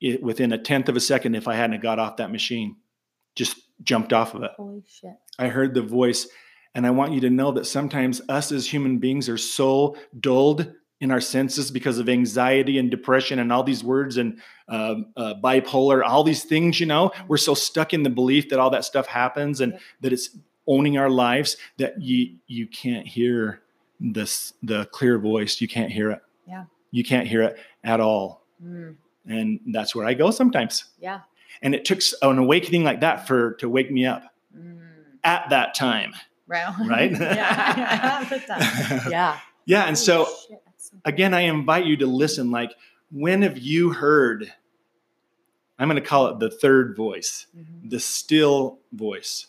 it 0.00 0.22
within 0.22 0.52
a 0.52 0.58
tenth 0.58 0.88
of 0.88 0.96
a 0.96 1.00
second 1.00 1.34
if 1.34 1.46
I 1.46 1.54
hadn't 1.54 1.82
got 1.82 1.98
off 1.98 2.16
that 2.16 2.32
machine, 2.32 2.76
just 3.36 3.60
jumped 3.82 4.14
off 4.14 4.34
of 4.34 4.42
it. 4.42 4.52
Holy 4.56 4.82
shit. 4.88 5.12
I 5.38 5.48
heard 5.48 5.74
the 5.74 5.82
voice, 5.82 6.26
and 6.74 6.86
I 6.86 6.90
want 6.90 7.12
you 7.12 7.20
to 7.20 7.30
know 7.30 7.52
that 7.52 7.66
sometimes 7.66 8.22
us 8.30 8.52
as 8.52 8.66
human 8.66 8.98
beings 8.98 9.28
are 9.28 9.36
so 9.36 9.96
dulled 10.18 10.72
in 11.02 11.10
our 11.10 11.20
senses 11.20 11.70
because 11.70 11.98
of 11.98 12.08
anxiety 12.08 12.78
and 12.78 12.90
depression 12.90 13.38
and 13.38 13.52
all 13.52 13.62
these 13.62 13.84
words 13.84 14.16
and 14.16 14.40
um, 14.68 15.12
uh, 15.16 15.34
bipolar, 15.42 16.02
all 16.02 16.24
these 16.24 16.44
things. 16.44 16.80
You 16.80 16.86
know, 16.86 17.10
we're 17.28 17.36
so 17.36 17.52
stuck 17.52 17.92
in 17.92 18.02
the 18.02 18.10
belief 18.10 18.48
that 18.48 18.58
all 18.58 18.70
that 18.70 18.86
stuff 18.86 19.06
happens 19.06 19.60
and 19.60 19.78
that 20.00 20.12
it's 20.12 20.38
owning 20.66 20.96
our 20.96 21.10
lives 21.10 21.56
that 21.78 22.00
you 22.00 22.36
you 22.46 22.66
can't 22.66 23.06
hear 23.06 23.60
this 24.00 24.54
the 24.62 24.86
clear 24.86 25.18
voice. 25.18 25.60
You 25.60 25.68
can't 25.68 25.92
hear 25.92 26.10
it. 26.10 26.20
Yeah. 26.48 26.64
You 26.90 27.04
can't 27.04 27.26
hear 27.28 27.42
it 27.42 27.56
at 27.84 28.00
all, 28.00 28.42
Mm. 28.64 28.96
and 29.26 29.60
that's 29.72 29.94
where 29.94 30.06
I 30.06 30.14
go 30.14 30.30
sometimes. 30.30 30.84
Yeah. 30.98 31.20
And 31.62 31.74
it 31.74 31.84
took 31.84 32.00
an 32.22 32.38
awakening 32.38 32.84
like 32.84 33.00
that 33.00 33.26
for 33.28 33.52
to 33.54 33.68
wake 33.68 33.90
me 33.90 34.06
up 34.06 34.22
Mm. 34.56 34.80
at 35.22 35.50
that 35.50 35.74
time. 35.74 36.12
Right. 36.46 36.72
Right? 36.86 37.10
yeah. 37.12 38.24
Time. 38.46 39.00
Yeah. 39.10 39.38
Yeah. 39.66 39.84
And 39.84 39.96
so 39.96 40.24
shit, 40.48 40.58
so 40.78 40.96
again, 41.04 41.32
I 41.34 41.42
invite 41.42 41.84
you 41.86 41.96
to 41.98 42.06
listen. 42.06 42.50
Like, 42.50 42.72
when 43.12 43.42
have 43.42 43.56
you 43.58 43.90
heard? 43.90 44.52
I'm 45.78 45.88
going 45.88 46.02
to 46.02 46.06
call 46.06 46.26
it 46.28 46.38
the 46.40 46.50
third 46.50 46.96
voice, 46.96 47.46
Mhm. 47.56 47.88
the 47.90 48.00
still 48.00 48.80
voice, 48.92 49.46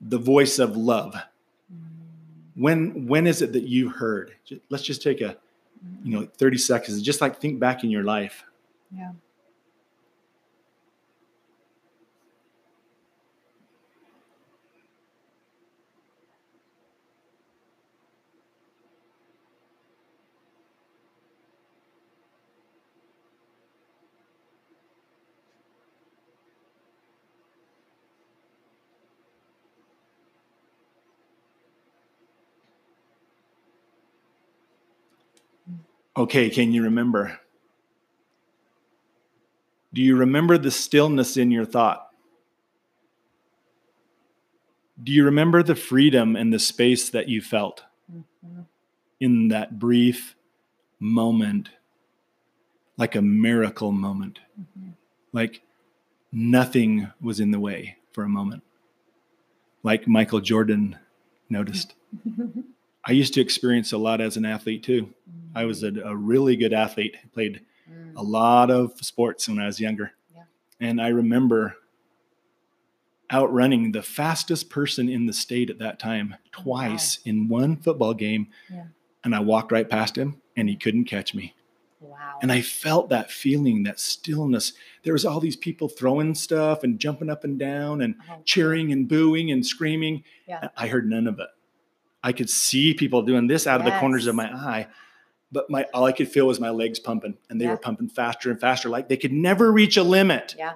the 0.00 0.18
voice 0.18 0.58
of 0.58 0.76
love. 0.76 1.14
Mm. 1.72 1.99
When 2.54 3.06
when 3.06 3.26
is 3.26 3.42
it 3.42 3.52
that 3.52 3.64
you 3.64 3.90
heard? 3.90 4.34
Let's 4.68 4.84
just 4.84 5.02
take 5.02 5.20
a 5.20 5.36
you 6.04 6.18
know 6.18 6.28
30 6.36 6.58
seconds 6.58 7.02
just 7.02 7.20
like 7.20 7.40
think 7.40 7.58
back 7.58 7.84
in 7.84 7.90
your 7.90 8.04
life. 8.04 8.44
Yeah. 8.94 9.12
Okay, 36.16 36.50
can 36.50 36.72
you 36.72 36.82
remember? 36.82 37.38
Do 39.92 40.02
you 40.02 40.16
remember 40.16 40.58
the 40.58 40.70
stillness 40.70 41.36
in 41.36 41.50
your 41.50 41.64
thought? 41.64 42.08
Do 45.02 45.12
you 45.12 45.24
remember 45.24 45.62
the 45.62 45.74
freedom 45.74 46.36
and 46.36 46.52
the 46.52 46.58
space 46.58 47.08
that 47.10 47.28
you 47.28 47.40
felt 47.40 47.84
Mhm. 48.12 48.66
in 49.18 49.48
that 49.48 49.78
brief 49.78 50.36
moment? 50.98 51.70
Like 52.96 53.14
a 53.16 53.22
miracle 53.22 53.92
moment. 53.92 54.40
Mhm. 54.60 54.94
Like 55.32 55.62
nothing 56.30 57.08
was 57.20 57.40
in 57.40 57.50
the 57.50 57.60
way 57.60 57.96
for 58.12 58.24
a 58.24 58.28
moment. 58.28 58.62
Like 59.82 60.06
Michael 60.06 60.40
Jordan 60.40 60.98
noticed. 61.48 61.94
I 63.04 63.12
used 63.12 63.34
to 63.34 63.40
experience 63.40 63.92
a 63.92 63.98
lot 63.98 64.20
as 64.20 64.36
an 64.36 64.44
athlete 64.44 64.82
too. 64.82 65.12
I 65.54 65.64
was 65.64 65.82
a, 65.82 65.92
a 66.04 66.14
really 66.14 66.56
good 66.56 66.72
athlete, 66.72 67.16
played 67.32 67.60
Mm. 67.90 68.12
a 68.14 68.22
lot 68.22 68.70
of 68.70 68.92
sports 69.00 69.48
when 69.48 69.58
I 69.58 69.66
was 69.66 69.80
younger. 69.80 70.12
Yeah. 70.32 70.42
And 70.78 71.00
I 71.02 71.08
remember 71.08 71.74
outrunning 73.32 73.92
the 73.92 74.02
fastest 74.02 74.70
person 74.70 75.08
in 75.08 75.26
the 75.26 75.32
state 75.32 75.70
at 75.70 75.78
that 75.78 75.98
time 75.98 76.34
twice 76.52 77.18
in 77.24 77.48
one 77.48 77.76
football 77.76 78.14
game. 78.14 78.48
Yeah. 78.72 78.84
And 79.24 79.34
I 79.34 79.40
walked 79.40 79.72
right 79.72 79.88
past 79.88 80.16
him 80.16 80.40
and 80.56 80.68
he 80.68 80.76
couldn't 80.76 81.04
catch 81.04 81.34
me. 81.34 81.54
Wow. 82.00 82.38
And 82.42 82.50
I 82.50 82.60
felt 82.62 83.08
that 83.10 83.30
feeling, 83.30 83.82
that 83.84 84.00
stillness. 84.00 84.72
There 85.04 85.12
was 85.12 85.24
all 85.24 85.38
these 85.40 85.56
people 85.56 85.88
throwing 85.88 86.34
stuff 86.34 86.82
and 86.82 86.98
jumping 86.98 87.28
up 87.30 87.44
and 87.44 87.58
down 87.58 88.00
and 88.02 88.14
Oh, 88.30 88.40
cheering 88.44 88.90
and 88.92 89.08
booing 89.08 89.50
and 89.50 89.64
screaming. 89.64 90.24
Yeah. 90.48 90.68
I 90.76 90.86
heard 90.88 91.08
none 91.08 91.26
of 91.26 91.38
it. 91.38 91.48
I 92.22 92.32
could 92.32 92.50
see 92.50 92.94
people 92.94 93.22
doing 93.22 93.46
this 93.46 93.66
out 93.66 93.80
of 93.80 93.86
the 93.86 93.98
corners 93.98 94.26
of 94.26 94.34
my 94.34 94.46
eye, 94.52 94.88
but 95.50 95.70
my 95.70 95.84
all 95.94 96.04
I 96.04 96.12
could 96.12 96.28
feel 96.28 96.46
was 96.46 96.60
my 96.60 96.70
legs 96.70 96.98
pumping, 96.98 97.36
and 97.48 97.60
they 97.60 97.64
Yeah. 97.64 97.72
were 97.72 97.76
pumping 97.78 98.08
faster 98.08 98.50
and 98.50 98.60
faster, 98.60 98.88
like 98.88 99.08
they 99.08 99.16
could 99.16 99.32
never 99.32 99.72
reach 99.72 99.96
a 99.96 100.02
limit. 100.02 100.54
Yeah. 100.58 100.74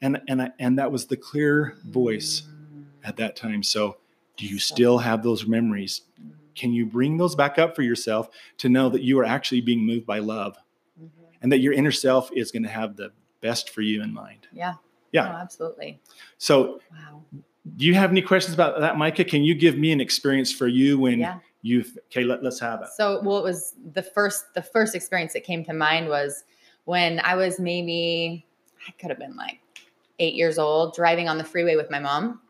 And 0.00 0.20
and 0.28 0.42
I, 0.42 0.50
and 0.58 0.78
that 0.78 0.92
was 0.92 1.06
the 1.06 1.16
clear 1.16 1.76
voice 1.84 2.42
Mm. 2.42 2.84
at 3.04 3.16
that 3.16 3.34
time. 3.36 3.62
So, 3.64 3.96
do 4.36 4.46
you 4.46 4.58
still 4.60 4.98
have 4.98 5.22
those 5.24 5.46
memories? 5.46 6.02
Mm. 6.22 6.30
Can 6.54 6.72
you 6.72 6.86
bring 6.86 7.16
those 7.16 7.34
back 7.34 7.58
up 7.58 7.74
for 7.74 7.82
yourself 7.82 8.28
to 8.58 8.68
know 8.68 8.88
that 8.88 9.02
you 9.02 9.18
are 9.18 9.24
actually 9.24 9.60
being 9.60 9.84
moved 9.84 10.06
by 10.06 10.20
love, 10.20 10.56
Mhm. 11.00 11.08
and 11.42 11.50
that 11.52 11.58
your 11.58 11.72
inner 11.72 11.90
self 11.92 12.30
is 12.32 12.52
going 12.52 12.62
to 12.62 12.68
have 12.68 12.96
the 12.96 13.10
best 13.40 13.68
for 13.70 13.80
you 13.82 14.00
in 14.02 14.12
mind? 14.14 14.46
Yeah. 14.52 14.74
Yeah. 15.12 15.28
Oh, 15.32 15.36
absolutely. 15.36 15.98
So, 16.36 16.80
Wow. 16.92 17.24
Do 17.76 17.84
you 17.84 17.94
have 17.94 18.10
any 18.10 18.22
questions 18.22 18.54
about 18.54 18.80
that, 18.80 18.96
Micah? 18.96 19.24
Can 19.24 19.42
you 19.44 19.54
give 19.54 19.76
me 19.76 19.92
an 19.92 20.00
experience 20.00 20.52
for 20.52 20.68
you 20.68 20.98
when 20.98 21.20
Yeah. 21.20 21.38
you've 21.62 21.98
okay? 22.06 22.24
Let, 22.24 22.42
let's 22.42 22.60
have 22.60 22.82
it. 22.82 22.88
So, 22.96 23.20
well, 23.22 23.38
it 23.38 23.44
was 23.44 23.74
the 23.92 24.02
first 24.02 24.54
the 24.54 24.62
first 24.62 24.94
experience 24.94 25.32
that 25.32 25.44
came 25.44 25.64
to 25.64 25.72
mind 25.72 26.08
was 26.08 26.44
when 26.84 27.20
I 27.24 27.34
was 27.34 27.58
maybe 27.58 28.46
I 28.86 28.92
could 28.92 29.10
have 29.10 29.18
been 29.18 29.36
like 29.36 29.60
eight 30.18 30.34
years 30.34 30.58
old, 30.58 30.94
driving 30.94 31.28
on 31.28 31.38
the 31.38 31.44
freeway 31.44 31.76
with 31.76 31.90
my 31.90 31.98
mom, 31.98 32.40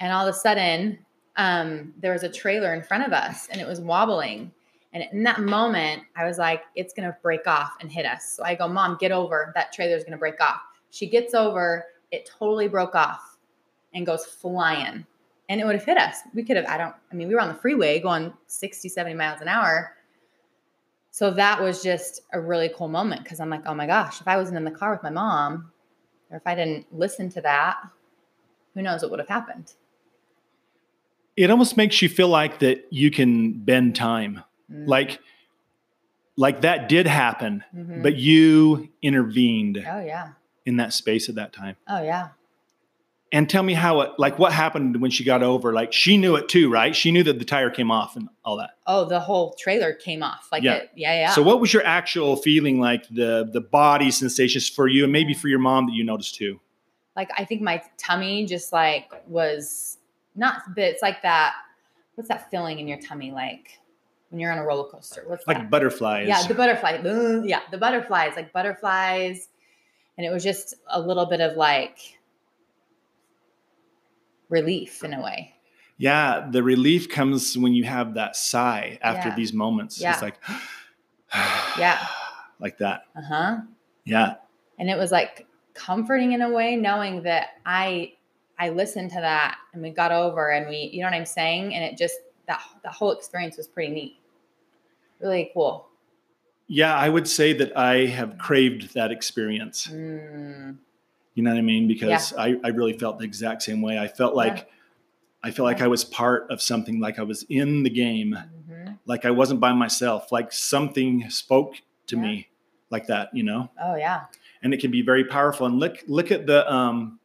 and 0.00 0.12
all 0.12 0.26
of 0.26 0.34
a 0.34 0.36
sudden, 0.36 0.98
um, 1.36 1.94
there 2.00 2.12
was 2.12 2.22
a 2.22 2.28
trailer 2.28 2.74
in 2.74 2.82
front 2.82 3.06
of 3.06 3.12
us, 3.12 3.48
and 3.50 3.60
it 3.60 3.66
was 3.66 3.80
wobbling. 3.80 4.50
And 4.94 5.04
in 5.10 5.22
that 5.22 5.40
moment, 5.40 6.02
I 6.16 6.26
was 6.26 6.36
like, 6.36 6.62
"It's 6.74 6.92
gonna 6.92 7.16
break 7.22 7.46
off 7.46 7.72
and 7.80 7.90
hit 7.90 8.04
us." 8.04 8.34
So 8.36 8.44
I 8.44 8.54
go, 8.54 8.68
"Mom, 8.68 8.98
get 9.00 9.12
over. 9.12 9.52
That 9.54 9.72
trailer's 9.72 10.04
gonna 10.04 10.18
break 10.18 10.40
off." 10.40 10.60
She 10.90 11.08
gets 11.08 11.32
over. 11.32 11.86
It 12.10 12.26
totally 12.38 12.68
broke 12.68 12.94
off 12.94 13.31
and 13.94 14.06
goes 14.06 14.24
flying 14.24 15.06
and 15.48 15.60
it 15.60 15.64
would 15.64 15.74
have 15.74 15.84
hit 15.84 15.98
us. 15.98 16.16
We 16.34 16.44
could 16.44 16.56
have, 16.56 16.66
I 16.66 16.78
don't, 16.78 16.94
I 17.10 17.14
mean, 17.14 17.28
we 17.28 17.34
were 17.34 17.40
on 17.40 17.48
the 17.48 17.54
freeway 17.54 18.00
going 18.00 18.32
60, 18.46 18.88
70 18.88 19.14
miles 19.14 19.40
an 19.40 19.48
hour. 19.48 19.96
So 21.10 21.30
that 21.32 21.60
was 21.60 21.82
just 21.82 22.22
a 22.32 22.40
really 22.40 22.70
cool 22.74 22.88
moment 22.88 23.22
because 23.22 23.38
I'm 23.38 23.50
like, 23.50 23.62
oh 23.66 23.74
my 23.74 23.86
gosh, 23.86 24.20
if 24.20 24.28
I 24.28 24.36
wasn't 24.38 24.56
in 24.56 24.64
the 24.64 24.70
car 24.70 24.92
with 24.92 25.02
my 25.02 25.10
mom 25.10 25.70
or 26.30 26.38
if 26.38 26.46
I 26.46 26.54
didn't 26.54 26.86
listen 26.90 27.28
to 27.30 27.40
that, 27.42 27.76
who 28.74 28.80
knows 28.82 29.02
what 29.02 29.10
would 29.10 29.20
have 29.20 29.28
happened? 29.28 29.74
It 31.36 31.50
almost 31.50 31.76
makes 31.76 32.00
you 32.00 32.08
feel 32.08 32.28
like 32.28 32.60
that 32.60 32.86
you 32.90 33.10
can 33.10 33.52
bend 33.64 33.94
time, 33.96 34.42
Mm. 34.70 34.86
like 34.88 35.20
like 36.38 36.62
that 36.62 36.88
did 36.88 37.06
happen, 37.06 37.62
Mhm. 37.76 38.02
but 38.02 38.16
you 38.16 38.88
intervened 39.02 39.84
oh, 39.86 40.00
yeah. 40.00 40.32
in 40.64 40.78
that 40.78 40.94
space 40.94 41.28
at 41.28 41.34
that 41.34 41.52
time. 41.52 41.76
Oh, 41.86 42.02
yeah. 42.02 42.28
And 43.34 43.48
tell 43.48 43.62
me 43.62 43.72
how 43.72 44.02
it, 44.02 44.10
like, 44.18 44.38
what 44.38 44.52
happened 44.52 45.00
when 45.00 45.10
she 45.10 45.24
got 45.24 45.42
over? 45.42 45.72
Like, 45.72 45.92
she 45.94 46.18
knew 46.18 46.36
it 46.36 46.50
too, 46.50 46.70
right? 46.70 46.94
She 46.94 47.10
knew 47.10 47.22
that 47.22 47.38
the 47.38 47.46
tire 47.46 47.70
came 47.70 47.90
off 47.90 48.14
and 48.14 48.28
all 48.44 48.58
that. 48.58 48.72
Oh, 48.86 49.06
the 49.06 49.20
whole 49.20 49.54
trailer 49.58 49.94
came 49.94 50.22
off. 50.22 50.48
Like, 50.52 50.62
Yeah. 50.62 50.74
it, 50.74 50.90
yeah, 50.94 51.14
yeah. 51.14 51.30
So, 51.30 51.42
what 51.42 51.58
was 51.58 51.72
your 51.72 51.82
actual 51.86 52.36
feeling 52.36 52.78
like? 52.78 53.08
The 53.08 53.48
the 53.50 53.62
body 53.62 54.10
sensations 54.10 54.68
for 54.68 54.86
you, 54.86 55.04
and 55.04 55.12
maybe 55.12 55.32
for 55.32 55.48
your 55.48 55.60
mom 55.60 55.86
that 55.86 55.92
you 55.94 56.04
noticed 56.04 56.34
too. 56.34 56.60
like, 57.16 57.30
I 57.36 57.44
think 57.46 57.60
my 57.62 57.82
tummy 57.98 58.44
just 58.46 58.72
like 58.72 59.10
was 59.26 59.98
not, 60.34 60.62
but 60.74 60.84
it's 60.84 61.02
like 61.02 61.22
that. 61.22 61.54
What's 62.14 62.28
that 62.28 62.50
feeling 62.50 62.78
in 62.80 62.86
your 62.88 62.98
tummy 63.00 63.30
like 63.32 63.78
when 64.28 64.40
you're 64.40 64.52
on 64.52 64.58
a 64.58 64.64
roller 64.64 64.88
coaster? 64.90 65.24
What's 65.26 65.46
Like 65.46 65.56
that? 65.58 65.70
butterflies. 65.70 66.28
Yeah, 66.28 66.46
the 66.46 66.54
butterfly. 66.54 67.00
Yeah, 67.46 67.60
the 67.70 67.78
butterflies, 67.78 68.32
like 68.36 68.52
butterflies. 68.52 69.48
And 70.18 70.26
it 70.26 70.30
was 70.30 70.42
just 70.44 70.74
a 70.90 71.00
little 71.00 71.24
bit 71.26 71.40
of 71.40 71.56
like 71.56 71.98
relief 74.52 75.02
in 75.02 75.14
a 75.14 75.20
way. 75.22 75.54
Yeah, 75.96 76.46
the 76.50 76.62
relief 76.62 77.08
comes 77.08 77.56
when 77.56 77.72
you 77.74 77.84
have 77.84 78.14
that 78.14 78.36
sigh 78.36 78.98
after 79.02 79.30
Yeah. 79.30 79.34
these 79.34 79.52
moments. 79.52 80.00
Yeah. 80.00 80.12
It's 80.12 80.22
like, 80.22 80.38
Yeah. 81.78 81.98
like 82.60 82.78
that. 82.78 83.04
Uh 83.16 83.22
huh. 83.22 83.56
Yeah. 84.04 84.34
And 84.78 84.90
it 84.90 84.98
was 84.98 85.10
like 85.10 85.46
comforting 85.74 86.32
in 86.32 86.42
a 86.42 86.50
way, 86.50 86.76
knowing 86.76 87.22
that 87.22 87.48
I 87.66 88.12
I 88.58 88.68
listened 88.68 89.10
to 89.10 89.20
that 89.20 89.56
and 89.72 89.82
we 89.82 89.90
got 89.90 90.12
over 90.12 90.50
and 90.50 90.68
we, 90.68 90.90
you 90.92 91.00
know 91.00 91.06
what 91.06 91.14
I'm 91.14 91.26
saying? 91.26 91.74
And 91.74 91.82
it 91.84 91.96
just 91.96 92.14
that 92.46 92.60
that 92.84 92.92
whole 92.92 93.12
experience 93.12 93.56
was 93.56 93.66
pretty 93.66 93.92
neat. 93.92 94.16
Really 95.20 95.50
cool. 95.54 95.88
Yeah, 96.68 96.94
I 96.96 97.08
would 97.08 97.28
say 97.28 97.52
that 97.54 97.76
I 97.76 98.06
have 98.06 98.38
craved 98.38 98.94
that 98.94 99.10
experience. 99.10 99.88
Mm, 99.88 100.76
You 101.34 101.42
know 101.42 101.50
what 101.50 101.58
I 101.58 101.62
mean? 101.62 101.88
Because 101.88 102.34
I, 102.34 102.56
I 102.62 102.68
really 102.68 102.92
felt 102.92 103.18
the 103.18 103.24
exact 103.24 103.62
same 103.62 103.80
way. 103.82 103.98
I 103.98 104.08
felt 104.08 104.34
like 104.34 104.56
Yeah. 104.56 104.64
I 105.44 105.50
felt 105.50 105.64
like 105.66 105.80
I 105.80 105.88
was 105.88 106.04
part 106.04 106.46
of 106.50 106.62
something, 106.62 107.00
like 107.00 107.18
I 107.18 107.22
was 107.22 107.44
in 107.48 107.82
the 107.82 107.90
game, 107.90 108.38
mhm. 108.70 108.98
like 109.06 109.24
I 109.24 109.30
wasn't 109.32 109.58
by 109.58 109.72
myself, 109.72 110.30
like 110.30 110.52
something 110.52 111.28
spoke 111.30 111.74
to 112.08 112.16
Yeah. 112.16 112.22
me 112.22 112.48
like 112.90 113.06
that, 113.08 113.30
you 113.34 113.42
know? 113.42 113.70
Oh 113.82 113.96
yeah. 113.96 114.24
And 114.62 114.72
it 114.72 114.80
can 114.80 114.90
be 114.92 115.02
very 115.02 115.24
powerful. 115.24 115.66
And 115.66 115.78
look 115.80 115.98
look 116.06 116.30
at 116.30 116.46
the 116.46 116.70
um 116.72 117.18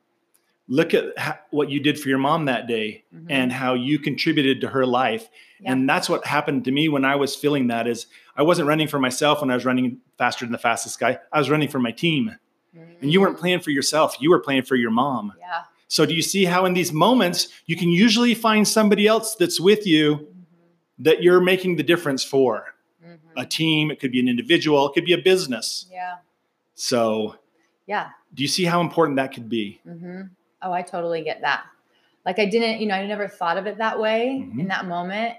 look 0.69 0.93
at 0.93 1.17
ha- 1.17 1.39
what 1.51 1.69
you 1.69 1.79
did 1.79 1.99
for 1.99 2.09
your 2.09 2.17
mom 2.17 2.45
that 2.45 2.67
day 2.67 3.03
Mhm. 3.15 3.27
and 3.29 3.51
how 3.53 3.73
you 3.73 3.99
contributed 3.99 4.61
to 4.61 4.69
her 4.69 4.85
life. 4.85 5.29
Yeah. 5.61 5.71
And 5.73 5.87
that's 5.87 6.09
what 6.09 6.25
happened 6.25 6.65
to 6.65 6.71
me 6.71 6.89
when 6.89 7.05
I 7.05 7.15
was 7.15 7.35
feeling 7.35 7.67
that 7.67 7.87
is 7.87 8.07
I 8.35 8.41
wasn't 8.43 8.67
running 8.67 8.87
for 8.87 8.99
myself 8.99 9.41
when 9.41 9.51
I 9.51 9.55
was 9.55 9.65
running 9.65 9.99
faster 10.17 10.43
than 10.45 10.51
the 10.53 10.57
fastest 10.57 10.99
guy. 10.99 11.19
I 11.31 11.37
was 11.39 11.49
running 11.49 11.69
for 11.69 11.79
my 11.79 11.91
team. 11.91 12.35
And 13.01 13.11
you 13.11 13.21
weren't 13.21 13.37
playing 13.37 13.59
for 13.59 13.69
yourself, 13.71 14.17
you 14.19 14.29
were 14.29 14.39
playing 14.39 14.63
for 14.63 14.75
your 14.75 14.91
mom. 14.91 15.33
Yeah. 15.39 15.63
So 15.87 16.05
do 16.05 16.13
you 16.13 16.21
see 16.21 16.45
how 16.45 16.65
in 16.65 16.73
these 16.73 16.91
moments 16.91 17.47
you 17.65 17.75
can 17.77 17.89
usually 17.89 18.33
find 18.33 18.67
somebody 18.67 19.07
else 19.07 19.35
that's 19.35 19.59
with 19.59 19.85
you 19.87 20.15
Mhm. 20.17 20.25
that 20.99 21.23
you're 21.23 21.39
making 21.39 21.75
the 21.77 21.83
difference 21.83 22.23
for? 22.23 22.75
Mhm. 23.05 23.17
A 23.37 23.45
team, 23.45 23.91
it 23.91 23.99
could 23.99 24.11
be 24.11 24.19
an 24.19 24.27
individual, 24.27 24.87
it 24.89 24.93
could 24.93 25.05
be 25.05 25.13
a 25.13 25.17
business. 25.17 25.85
Yeah. 25.91 26.15
So 26.73 27.35
Yeah. 27.85 28.09
do 28.33 28.41
you 28.43 28.47
see 28.49 28.65
how 28.65 28.81
important 28.81 29.15
that 29.17 29.33
could 29.33 29.47
be? 29.47 29.79
Mm-hmm. 29.87 30.21
Oh, 30.61 30.71
I 30.73 30.81
totally 30.81 31.23
get 31.23 31.41
that. 31.41 31.63
Like 32.25 32.39
I 32.39 32.45
didn't, 32.45 32.81
you 32.81 32.87
know, 32.87 32.95
I 32.95 33.05
never 33.07 33.27
thought 33.27 33.57
of 33.57 33.67
it 33.67 33.77
that 33.77 33.99
way 33.99 34.43
Mhm. 34.45 34.59
in 34.59 34.67
that 34.67 34.85
moment 34.85 35.37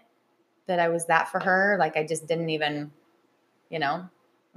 that 0.67 0.79
I 0.79 0.89
was 0.89 1.05
that 1.07 1.29
for 1.29 1.41
her. 1.41 1.77
Like 1.79 1.97
I 1.97 2.07
just 2.07 2.27
didn't 2.27 2.49
even, 2.51 2.91
you 3.69 3.79
know, 3.79 4.09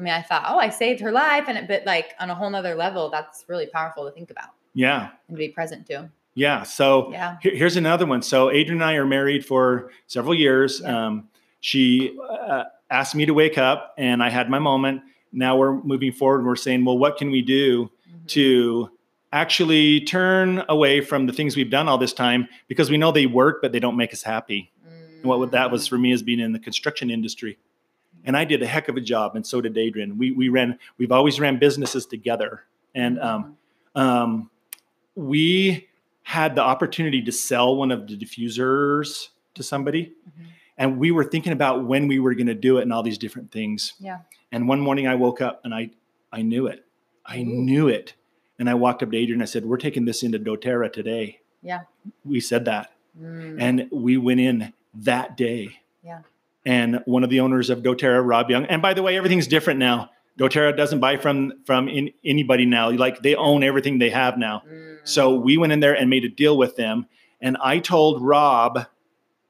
I 0.02 0.04
mean, 0.04 0.14
I 0.14 0.22
thought, 0.24 0.44
oh, 0.48 0.58
I 0.58 0.70
saved 0.70 1.00
her 1.02 1.12
life. 1.12 1.46
And 1.48 1.60
it, 1.60 1.68
but 1.68 1.86
like 1.86 2.14
on 2.20 2.32
a 2.32 2.36
whole 2.36 2.50
nother 2.50 2.74
level, 2.74 3.12
that's 3.12 3.46
really 3.48 3.68
powerful 3.68 4.04
to 4.06 4.12
think 4.12 4.32
about 4.32 4.50
Yeah. 4.74 5.10
and 5.28 5.38
to 5.38 5.40
be 5.40 5.50
present 5.50 5.86
to. 5.88 6.10
Yeah. 6.34 6.64
So 6.64 7.12
Yeah. 7.12 7.38
Here- 7.42 7.56
here's 7.56 7.78
another 7.78 8.08
one. 8.08 8.24
So 8.24 8.50
Adrian 8.50 8.82
and 8.82 8.84
I 8.84 8.96
are 8.96 9.06
married 9.06 9.46
for 9.46 9.92
several 10.08 10.34
years. 10.34 10.82
Yeah. 10.84 11.06
Um, 11.08 11.30
she 11.60 12.18
uh, 12.28 12.64
asked 12.90 13.14
me 13.14 13.28
to 13.28 13.34
wake 13.36 13.60
up, 13.60 13.94
and 14.00 14.24
I 14.24 14.30
had 14.32 14.50
my 14.50 14.58
moment. 14.58 15.02
Now 15.32 15.56
we're 15.56 15.76
moving 15.84 16.12
forward. 16.12 16.40
And 16.40 16.48
we're 16.48 16.56
saying, 16.56 16.84
well, 16.84 16.98
what 16.98 17.18
can 17.18 17.30
we 17.30 17.44
do 17.44 17.92
Mhm. 18.12 18.28
to 18.30 18.90
actually 19.32 20.02
turn 20.02 20.64
away 20.68 21.00
from 21.02 21.28
the 21.28 21.32
things 21.34 21.56
we've 21.56 21.70
done 21.70 21.88
all 21.88 22.00
this 22.00 22.12
time 22.14 22.48
because 22.68 22.90
we 22.90 22.98
know 22.98 23.12
they 23.12 23.28
work, 23.28 23.62
but 23.62 23.72
they 23.72 23.80
don't 23.80 23.96
make 23.96 24.12
us 24.14 24.24
happy. 24.24 24.72
And 25.22 25.30
what 25.30 25.38
would- 25.38 25.52
that 25.52 25.70
was 25.70 25.88
for 25.88 26.00
me 26.00 26.12
is 26.12 26.24
being 26.24 26.40
in 26.40 26.54
the 26.54 26.60
construction 26.60 27.12
industry. 27.12 27.60
And 28.24 28.38
I 28.38 28.46
did 28.46 28.62
a 28.62 28.68
heck 28.68 28.88
of 28.88 28.98
a 28.98 29.02
job, 29.02 29.36
and 29.36 29.46
so 29.46 29.62
did 29.62 29.78
Adrian. 29.78 30.18
We 30.18 30.32
we 30.32 30.50
ran. 30.50 30.78
We've 30.98 31.12
always 31.12 31.40
ran 31.40 31.58
businesses 31.58 32.06
together, 32.06 32.64
and 32.94 33.20
um, 33.20 33.58
um, 33.96 34.50
we 35.16 35.88
had 36.24 36.56
the 36.56 36.62
opportunity 36.62 37.22
to 37.24 37.32
sell 37.32 37.76
one 37.76 37.92
of 37.92 38.08
the 38.08 38.16
diffusers 38.18 39.30
to 39.56 39.64
somebody 39.64 40.14
Mhm. 40.26 40.46
and 40.78 40.98
we 40.98 41.12
were 41.12 41.24
thinking 41.26 41.52
about 41.52 41.84
when 41.86 42.08
we 42.08 42.20
were 42.20 42.34
going 42.36 42.48
to 42.48 42.54
do 42.56 42.78
it 42.78 42.84
and 42.84 42.94
all 42.94 43.04
these 43.04 43.18
different 43.18 43.52
things 43.52 43.94
Yeah. 44.00 44.20
and 44.52 44.68
one 44.68 44.80
morning 44.80 45.08
i 45.08 45.16
woke 45.16 45.42
up 45.42 45.60
and 45.66 45.74
i 45.74 45.90
i 46.32 46.42
knew 46.42 46.68
it 46.68 46.86
i 47.26 47.40
Ooh. 47.40 47.44
knew 47.46 47.88
it 47.90 48.14
and 48.60 48.70
i 48.70 48.74
walked 48.76 49.04
up 49.04 49.12
to 49.12 49.18
adrian 49.18 49.42
and 49.42 49.44
i 49.44 49.46
said 49.46 49.66
we're 49.66 49.76
taking 49.78 50.06
this 50.06 50.24
into 50.24 50.40
doterra 50.40 50.94
today 50.94 51.40
Yeah. 51.64 51.82
we 52.24 52.40
said 52.40 52.64
that 52.66 52.94
Mm. 53.20 53.58
and 53.60 53.88
we 53.92 54.16
went 54.16 54.40
in 54.40 54.72
that 54.94 55.36
day 55.36 55.80
Yeah. 56.06 56.22
And 56.66 57.02
one 57.06 57.24
of 57.24 57.30
the 57.30 57.40
owners 57.40 57.70
of 57.70 57.80
doterra 57.80 58.26
rob 58.26 58.50
young 58.50 58.66
and 58.66 58.82
by 58.82 58.94
the 58.94 59.02
way 59.02 59.18
everything's 59.18 59.48
different 59.48 59.80
now 59.80 60.10
doterra 60.40 60.76
doesn't 60.76 61.00
buy 61.00 61.18
from 61.18 61.52
from 61.66 61.88
in, 61.88 62.12
anybody 62.24 62.66
now 62.66 62.90
like 62.92 63.22
they 63.22 63.36
own 63.36 63.64
everything 63.64 64.00
they 64.00 64.10
have 64.12 64.38
now 64.38 64.62
Mm. 64.68 64.98
so 65.04 65.36
we 65.36 65.58
went 65.58 65.74
in 65.74 65.80
there 65.80 65.96
and 65.96 66.10
made 66.10 66.24
a 66.26 66.30
deal 66.30 66.56
with 66.58 66.76
them. 66.76 67.08
And 67.42 67.58
I 67.60 67.80
told 67.80 68.22
Rob 68.22 68.86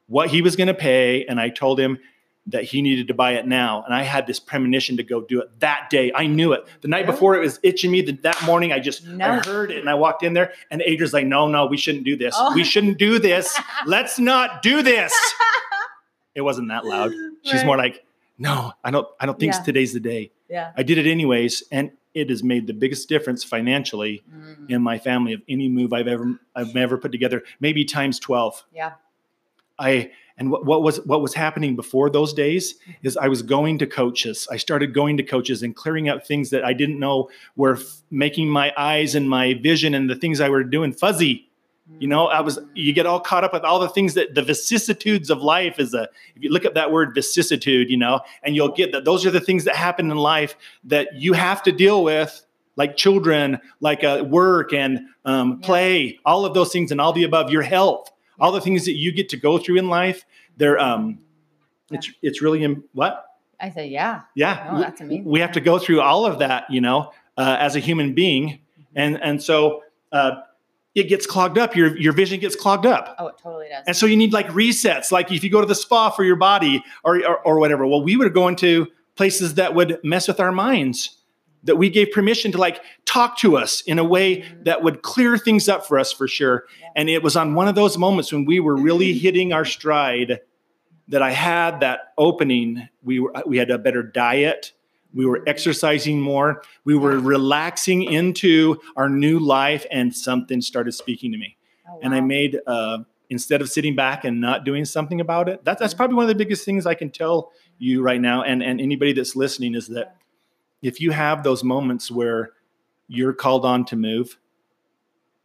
what 0.07 0.29
he 0.29 0.41
was 0.41 0.55
going 0.55 0.67
to 0.67 0.73
pay. 0.73 1.25
And 1.25 1.41
I 1.41 1.49
told 1.49 1.77
him 1.77 1.99
that 2.47 2.63
he 2.63 2.81
needed 2.81 3.09
to 3.09 3.13
buy 3.13 3.33
it 3.33 3.45
now. 3.45 3.83
And 3.83 3.93
I 3.93 4.03
had 4.03 4.27
this 4.27 4.39
premonition 4.39 4.95
to 4.97 5.03
go 5.03 5.19
do 5.19 5.41
it 5.41 5.59
that 5.59 5.89
day. 5.89 6.11
I 6.15 6.25
knew 6.27 6.53
it. 6.53 6.65
The 6.81 6.87
night 6.87 7.05
before 7.05 7.35
it 7.35 7.39
was 7.39 7.59
itching 7.63 7.91
me. 7.91 8.01
The, 8.01 8.13
that 8.23 8.41
morning 8.43 8.71
I 8.71 8.79
just 8.79 9.05
No. 9.05 9.25
I 9.25 9.39
heard 9.39 9.71
it 9.71 9.79
and 9.79 9.89
I 9.89 9.93
walked 9.95 10.23
in 10.23 10.33
there 10.33 10.53
and 10.71 10.81
Adrian's 10.83 11.11
like, 11.13 11.25
no, 11.25 11.47
no, 11.49 11.65
we 11.65 11.75
shouldn't 11.75 12.05
do 12.05 12.15
this. 12.15 12.33
Oh. 12.37 12.53
We 12.55 12.63
shouldn't 12.63 12.97
do 12.97 13.19
this. 13.19 13.59
Let's 13.85 14.17
not 14.19 14.61
do 14.61 14.81
this. 14.81 15.13
It 16.35 16.41
wasn't 16.41 16.69
that 16.69 16.85
loud. 16.85 17.11
She's 17.43 17.55
Right. 17.55 17.65
more 17.65 17.77
like, 17.77 18.05
no, 18.37 18.71
I 18.83 18.91
don't, 18.91 19.07
I 19.19 19.25
don't 19.25 19.39
think 19.39 19.53
Yeah. 19.53 19.61
today's 19.63 19.93
the 19.93 19.99
day. 19.99 20.31
Yeah. 20.49 20.71
I 20.75 20.83
did 20.83 20.97
it 20.97 21.05
anyways. 21.07 21.63
And 21.71 21.91
it 22.13 22.29
has 22.29 22.43
made 22.43 22.67
the 22.67 22.73
biggest 22.73 23.07
difference 23.07 23.43
financially 23.43 24.21
Mm. 24.33 24.69
in 24.69 24.81
my 24.81 24.97
family 24.97 25.33
of 25.33 25.41
any 25.47 25.69
move 25.69 25.93
I've 25.93 26.07
ever 26.07 26.39
I've 26.55 26.75
ever 26.75 26.97
put 26.97 27.11
together, 27.11 27.43
maybe 27.59 27.85
times 27.85 28.19
12. 28.19 28.63
Yeah. 28.73 28.91
I 29.79 30.11
and 30.37 30.51
what, 30.51 30.65
what 30.65 30.81
was 30.83 30.97
what 31.05 31.21
was 31.21 31.33
happening 31.35 31.75
before 31.75 32.09
those 32.09 32.33
days 32.33 32.73
Mm-hmm. 32.73 33.07
is 33.07 33.17
I 33.17 33.27
was 33.27 33.41
going 33.43 33.77
to 33.79 33.87
coaches. 33.87 34.47
I 34.51 34.57
started 34.57 34.93
going 34.93 35.17
to 35.17 35.23
coaches 35.23 35.63
and 35.63 35.75
clearing 35.75 36.09
up 36.09 36.25
things 36.27 36.49
that 36.49 36.63
I 36.65 36.73
didn't 36.73 36.99
know 36.99 37.29
were 37.55 37.75
f- 37.75 38.01
making 38.09 38.49
my 38.49 38.73
eyes 38.77 39.15
and 39.15 39.29
my 39.29 39.53
vision 39.53 39.93
and 39.93 40.09
the 40.09 40.15
things 40.15 40.41
I 40.41 40.49
were 40.49 40.63
doing 40.63 40.91
fuzzy. 40.93 41.47
You 41.99 42.07
know, 42.07 42.27
I 42.27 42.41
was 42.41 42.57
you 42.73 42.93
get 42.93 43.05
all 43.05 43.19
caught 43.19 43.43
up 43.43 43.53
with 43.53 43.63
all 43.63 43.79
the 43.79 43.89
things 43.89 44.15
that 44.15 44.33
the 44.33 44.41
vicissitudes 44.41 45.29
of 45.29 45.41
life 45.43 45.79
is 45.79 45.93
a 45.93 46.07
if 46.35 46.43
you 46.43 46.49
look 46.51 46.65
up 46.65 46.73
that 46.73 46.91
word 46.91 47.13
vicissitude, 47.13 47.89
you 47.89 47.97
know, 47.97 48.21
and 48.43 48.55
you'll 48.55 48.69
get 48.71 48.91
that 48.93 49.05
those 49.05 49.25
are 49.25 49.31
the 49.31 49.39
things 49.39 49.65
that 49.65 49.75
happen 49.75 50.09
in 50.09 50.17
life 50.17 50.55
that 50.85 51.13
you 51.15 51.33
have 51.33 51.61
to 51.63 51.71
deal 51.71 52.03
with 52.03 52.43
like 52.77 52.97
children, 52.97 53.59
like 53.81 54.03
uh, 54.03 54.23
work 54.27 54.73
and 54.73 55.01
um, 55.25 55.59
Yeah. 55.61 55.65
play, 55.67 56.19
all 56.25 56.45
of 56.45 56.53
those 56.53 56.71
things 56.71 56.91
and 56.91 56.99
all 57.01 57.13
the 57.13 57.23
above, 57.23 57.51
your 57.51 57.61
health, 57.61 58.09
all 58.39 58.51
the 58.51 58.61
things 58.61 58.85
that 58.85 58.93
you 58.95 59.11
get 59.11 59.29
to 59.29 59.37
go 59.37 59.57
through 59.59 59.77
in 59.77 59.89
life. 59.89 60.25
They're 60.57 60.79
um, 60.79 61.19
it's 61.91 62.09
it's 62.23 62.41
really 62.41 62.63
im- 62.63 62.83
what 62.93 63.25
I 63.59 63.69
said, 63.69 63.91
yeah. 63.91 64.21
yeah, 64.33 64.69
Oh, 64.71 64.75
we- 64.77 64.81
that's 64.81 65.01
amazing. 65.01 65.25
we 65.25 65.39
have 65.41 65.51
to 65.51 65.61
go 65.61 65.77
through 65.77 66.01
all 66.01 66.25
of 66.25 66.39
that, 66.39 66.65
you 66.71 66.81
know, 66.81 67.11
uh, 67.37 67.57
as 67.59 67.75
a 67.75 67.79
human 67.79 68.13
being, 68.15 68.59
and 68.95 69.21
and 69.21 69.43
so 69.43 69.83
uh, 70.11 70.31
it 70.95 71.03
gets 71.03 71.25
clogged 71.25 71.57
up. 71.57 71.75
Your 71.75 71.97
your 71.97 72.13
vision 72.13 72.39
gets 72.39 72.55
clogged 72.55 72.85
up, 72.85 73.15
Oh, 73.19 73.27
it 73.27 73.35
totally 73.41 73.67
does. 73.69 73.83
and 73.87 73.95
so 73.95 74.05
you 74.05 74.17
need 74.17 74.33
like 74.33 74.47
resets. 74.47 75.11
Like 75.11 75.31
if 75.31 75.43
you 75.43 75.49
go 75.49 75.61
to 75.61 75.67
the 75.67 75.75
spa 75.75 76.09
for 76.09 76.23
your 76.23 76.35
body 76.35 76.83
or 77.03 77.17
or, 77.25 77.39
or 77.47 77.59
whatever. 77.59 77.85
Well, 77.87 78.03
we 78.03 78.15
would 78.17 78.33
go 78.33 78.47
into 78.47 78.87
places 79.15 79.55
that 79.55 79.75
would 79.75 79.99
mess 80.03 80.27
with 80.27 80.39
our 80.39 80.51
minds. 80.51 81.17
That 81.63 81.75
we 81.75 81.91
gave 81.91 82.11
permission 82.11 82.51
to 82.53 82.57
like 82.57 82.81
talk 83.05 83.37
to 83.39 83.55
us 83.55 83.81
in 83.81 83.99
a 83.99 84.03
way 84.03 84.37
mm-hmm. 84.37 84.63
that 84.63 84.81
would 84.81 85.03
clear 85.03 85.37
things 85.37 85.69
up 85.69 85.85
for 85.85 85.99
us 85.99 86.11
for 86.11 86.27
sure. 86.27 86.65
Yeah. 86.79 86.87
And 86.95 87.07
it 87.07 87.21
was 87.21 87.35
on 87.35 87.53
one 87.53 87.67
of 87.67 87.75
those 87.75 87.99
moments 87.99 88.33
when 88.33 88.45
we 88.45 88.59
were 88.59 88.75
really 88.75 89.13
hitting 89.17 89.53
our 89.53 89.63
stride 89.63 90.39
that 91.07 91.21
I 91.21 91.31
had 91.31 91.81
that 91.81 92.13
opening. 92.17 92.89
We 93.03 93.19
were 93.19 93.33
we 93.45 93.57
had 93.57 93.69
a 93.69 93.77
better 93.77 94.01
diet. 94.01 94.73
We 95.13 95.25
were 95.25 95.43
exercising 95.47 96.21
more. 96.21 96.63
We 96.85 96.95
were 96.95 97.19
relaxing 97.19 98.03
into 98.03 98.79
our 98.95 99.09
new 99.09 99.39
life, 99.39 99.85
and 99.91 100.15
something 100.15 100.61
started 100.61 100.93
speaking 100.93 101.31
to 101.31 101.37
me. 101.37 101.57
Oh, 101.89 101.99
And 102.01 102.13
I 102.13 102.21
made 102.21 102.59
uh, 102.65 102.99
instead 103.29 103.61
of 103.61 103.69
sitting 103.69 103.95
back 103.95 104.23
and 104.25 104.39
not 104.39 104.63
doing 104.65 104.85
something 104.85 105.21
about 105.21 105.49
it. 105.49 105.63
That, 105.65 105.79
that's 105.79 105.93
probably 105.93 106.15
one 106.15 106.23
of 106.23 106.29
the 106.29 106.35
biggest 106.35 106.65
things 106.65 106.85
I 106.85 106.93
can 106.93 107.09
tell 107.09 107.51
you 107.77 108.01
right 108.01 108.21
now, 108.21 108.43
and 108.43 108.61
and 108.63 108.79
anybody 108.79 109.13
that's 109.13 109.35
listening 109.35 109.75
is 109.75 109.87
that 109.87 110.15
if 110.81 110.99
you 110.99 111.11
have 111.11 111.43
those 111.43 111.63
moments 111.63 112.09
where 112.09 112.51
you're 113.07 113.33
called 113.33 113.65
on 113.65 113.85
to 113.85 113.95
move, 113.95 114.37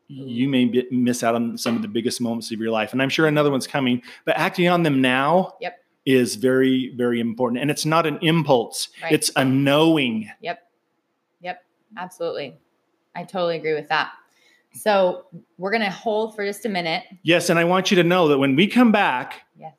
you 0.09 0.49
may 0.49 0.67
be, 0.67 0.87
miss 0.91 1.23
out 1.23 1.35
on 1.35 1.59
some 1.59 1.77
of 1.77 1.83
the 1.83 1.89
biggest 1.89 2.21
moments 2.21 2.53
of 2.53 2.61
your 2.61 2.71
life. 2.71 2.93
And 2.93 3.03
I'm 3.03 3.09
sure 3.09 3.27
another 3.27 3.51
one's 3.51 3.67
coming, 3.67 4.03
but 4.25 4.37
acting 4.37 4.69
on 4.69 4.83
them 4.83 5.01
now 5.01 5.55
Yep. 5.61 5.81
Is 6.07 6.37
very, 6.37 6.93
very 6.97 7.21
important. 7.21 7.61
And 7.61 7.71
it's 7.71 7.85
not 7.85 8.07
an 8.07 8.19
impulse, 8.23 8.89
Right. 9.03 9.13
it's 9.13 9.31
a 9.37 9.45
knowing. 9.45 10.31
Yep. 10.41 10.63
Yep. 11.43 11.65
Absolutely. 11.97 12.57
I 13.15 13.25
totally 13.25 13.57
agree 13.57 13.75
with 13.75 13.89
that. 13.89 14.13
So 14.73 15.27
we're 15.59 15.71
going 15.71 15.83
to 15.83 15.91
hold 15.91 16.37
for 16.37 16.45
just 16.47 16.65
a 16.65 16.69
minute. 16.69 17.05
Yes. 17.23 17.51
And 17.51 17.59
I 17.59 17.65
want 17.65 17.91
you 17.91 17.97
to 17.97 18.05
know 18.05 18.29
that 18.29 18.39
when 18.39 18.57
we 18.57 18.67
come 18.67 18.93
back, 18.93 19.43
Yes. 19.59 19.73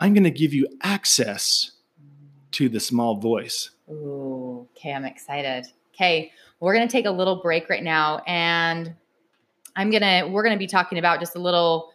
I'm 0.00 0.14
going 0.14 0.24
to 0.24 0.30
give 0.30 0.52
you 0.52 0.68
access 0.82 1.72
mm. 2.02 2.50
to 2.52 2.68
the 2.68 2.80
small 2.80 3.16
voice. 3.16 3.70
Ooh, 3.90 4.68
okay, 4.76 4.92
I'm 4.92 5.04
excited. 5.04 5.66
Okay, 5.94 6.30
we're 6.60 6.74
gonna 6.74 6.88
take 6.88 7.06
a 7.06 7.10
little 7.10 7.36
break 7.36 7.68
right 7.68 7.82
now, 7.82 8.22
and 8.26 8.94
I'm 9.74 9.90
gonna 9.90 10.28
we're 10.28 10.42
gonna 10.42 10.58
be 10.58 10.66
talking 10.66 10.98
about 10.98 11.20
just 11.20 11.36
a 11.36 11.38
little. 11.38 11.92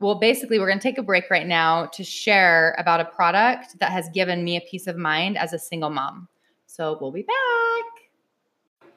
Well, 0.00 0.16
basically, 0.16 0.58
we're 0.58 0.68
gonna 0.68 0.80
take 0.80 0.98
a 0.98 1.02
break 1.02 1.30
right 1.30 1.46
now 1.46 1.86
to 1.86 2.04
share 2.04 2.74
about 2.78 3.00
a 3.00 3.04
product 3.04 3.78
that 3.78 3.92
has 3.92 4.08
given 4.10 4.44
me 4.44 4.56
a 4.56 4.60
peace 4.60 4.86
of 4.86 4.96
mind 4.96 5.38
as 5.38 5.52
a 5.52 5.58
single 5.58 5.90
mom. 5.90 6.28
So 6.66 6.98
we'll 7.00 7.12
be 7.12 7.22
back. 7.22 8.88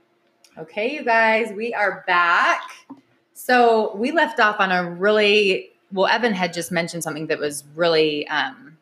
Okay, 0.58 0.92
you 0.92 1.04
guys, 1.04 1.54
we 1.56 1.74
are 1.74 2.04
back. 2.08 2.62
So 3.34 3.96
we 3.96 4.12
left 4.12 4.40
off 4.40 4.60
on 4.60 4.72
a 4.72 4.90
really 4.92 5.70
well. 5.92 6.08
Evan 6.08 6.34
had 6.34 6.54
just 6.54 6.72
mentioned 6.72 7.04
something 7.04 7.28
that 7.28 7.38
was 7.38 7.64
really 7.76 8.28
um, 8.30 8.78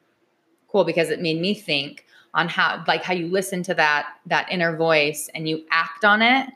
cool 0.70 0.86
because 0.86 1.10
it 1.10 1.22
made 1.22 1.42
me 1.42 1.54
think 1.54 2.06
on 2.34 2.48
how 2.48 2.84
like 2.88 3.04
how 3.04 3.14
you 3.14 3.28
listen 3.28 3.64
to 3.64 3.74
that 3.74 4.08
that 4.26 4.50
inner 4.52 4.76
voice 4.76 5.30
and 5.36 5.50
you 5.50 5.66
act 5.72 6.06
on 6.06 6.22
it 6.22 6.50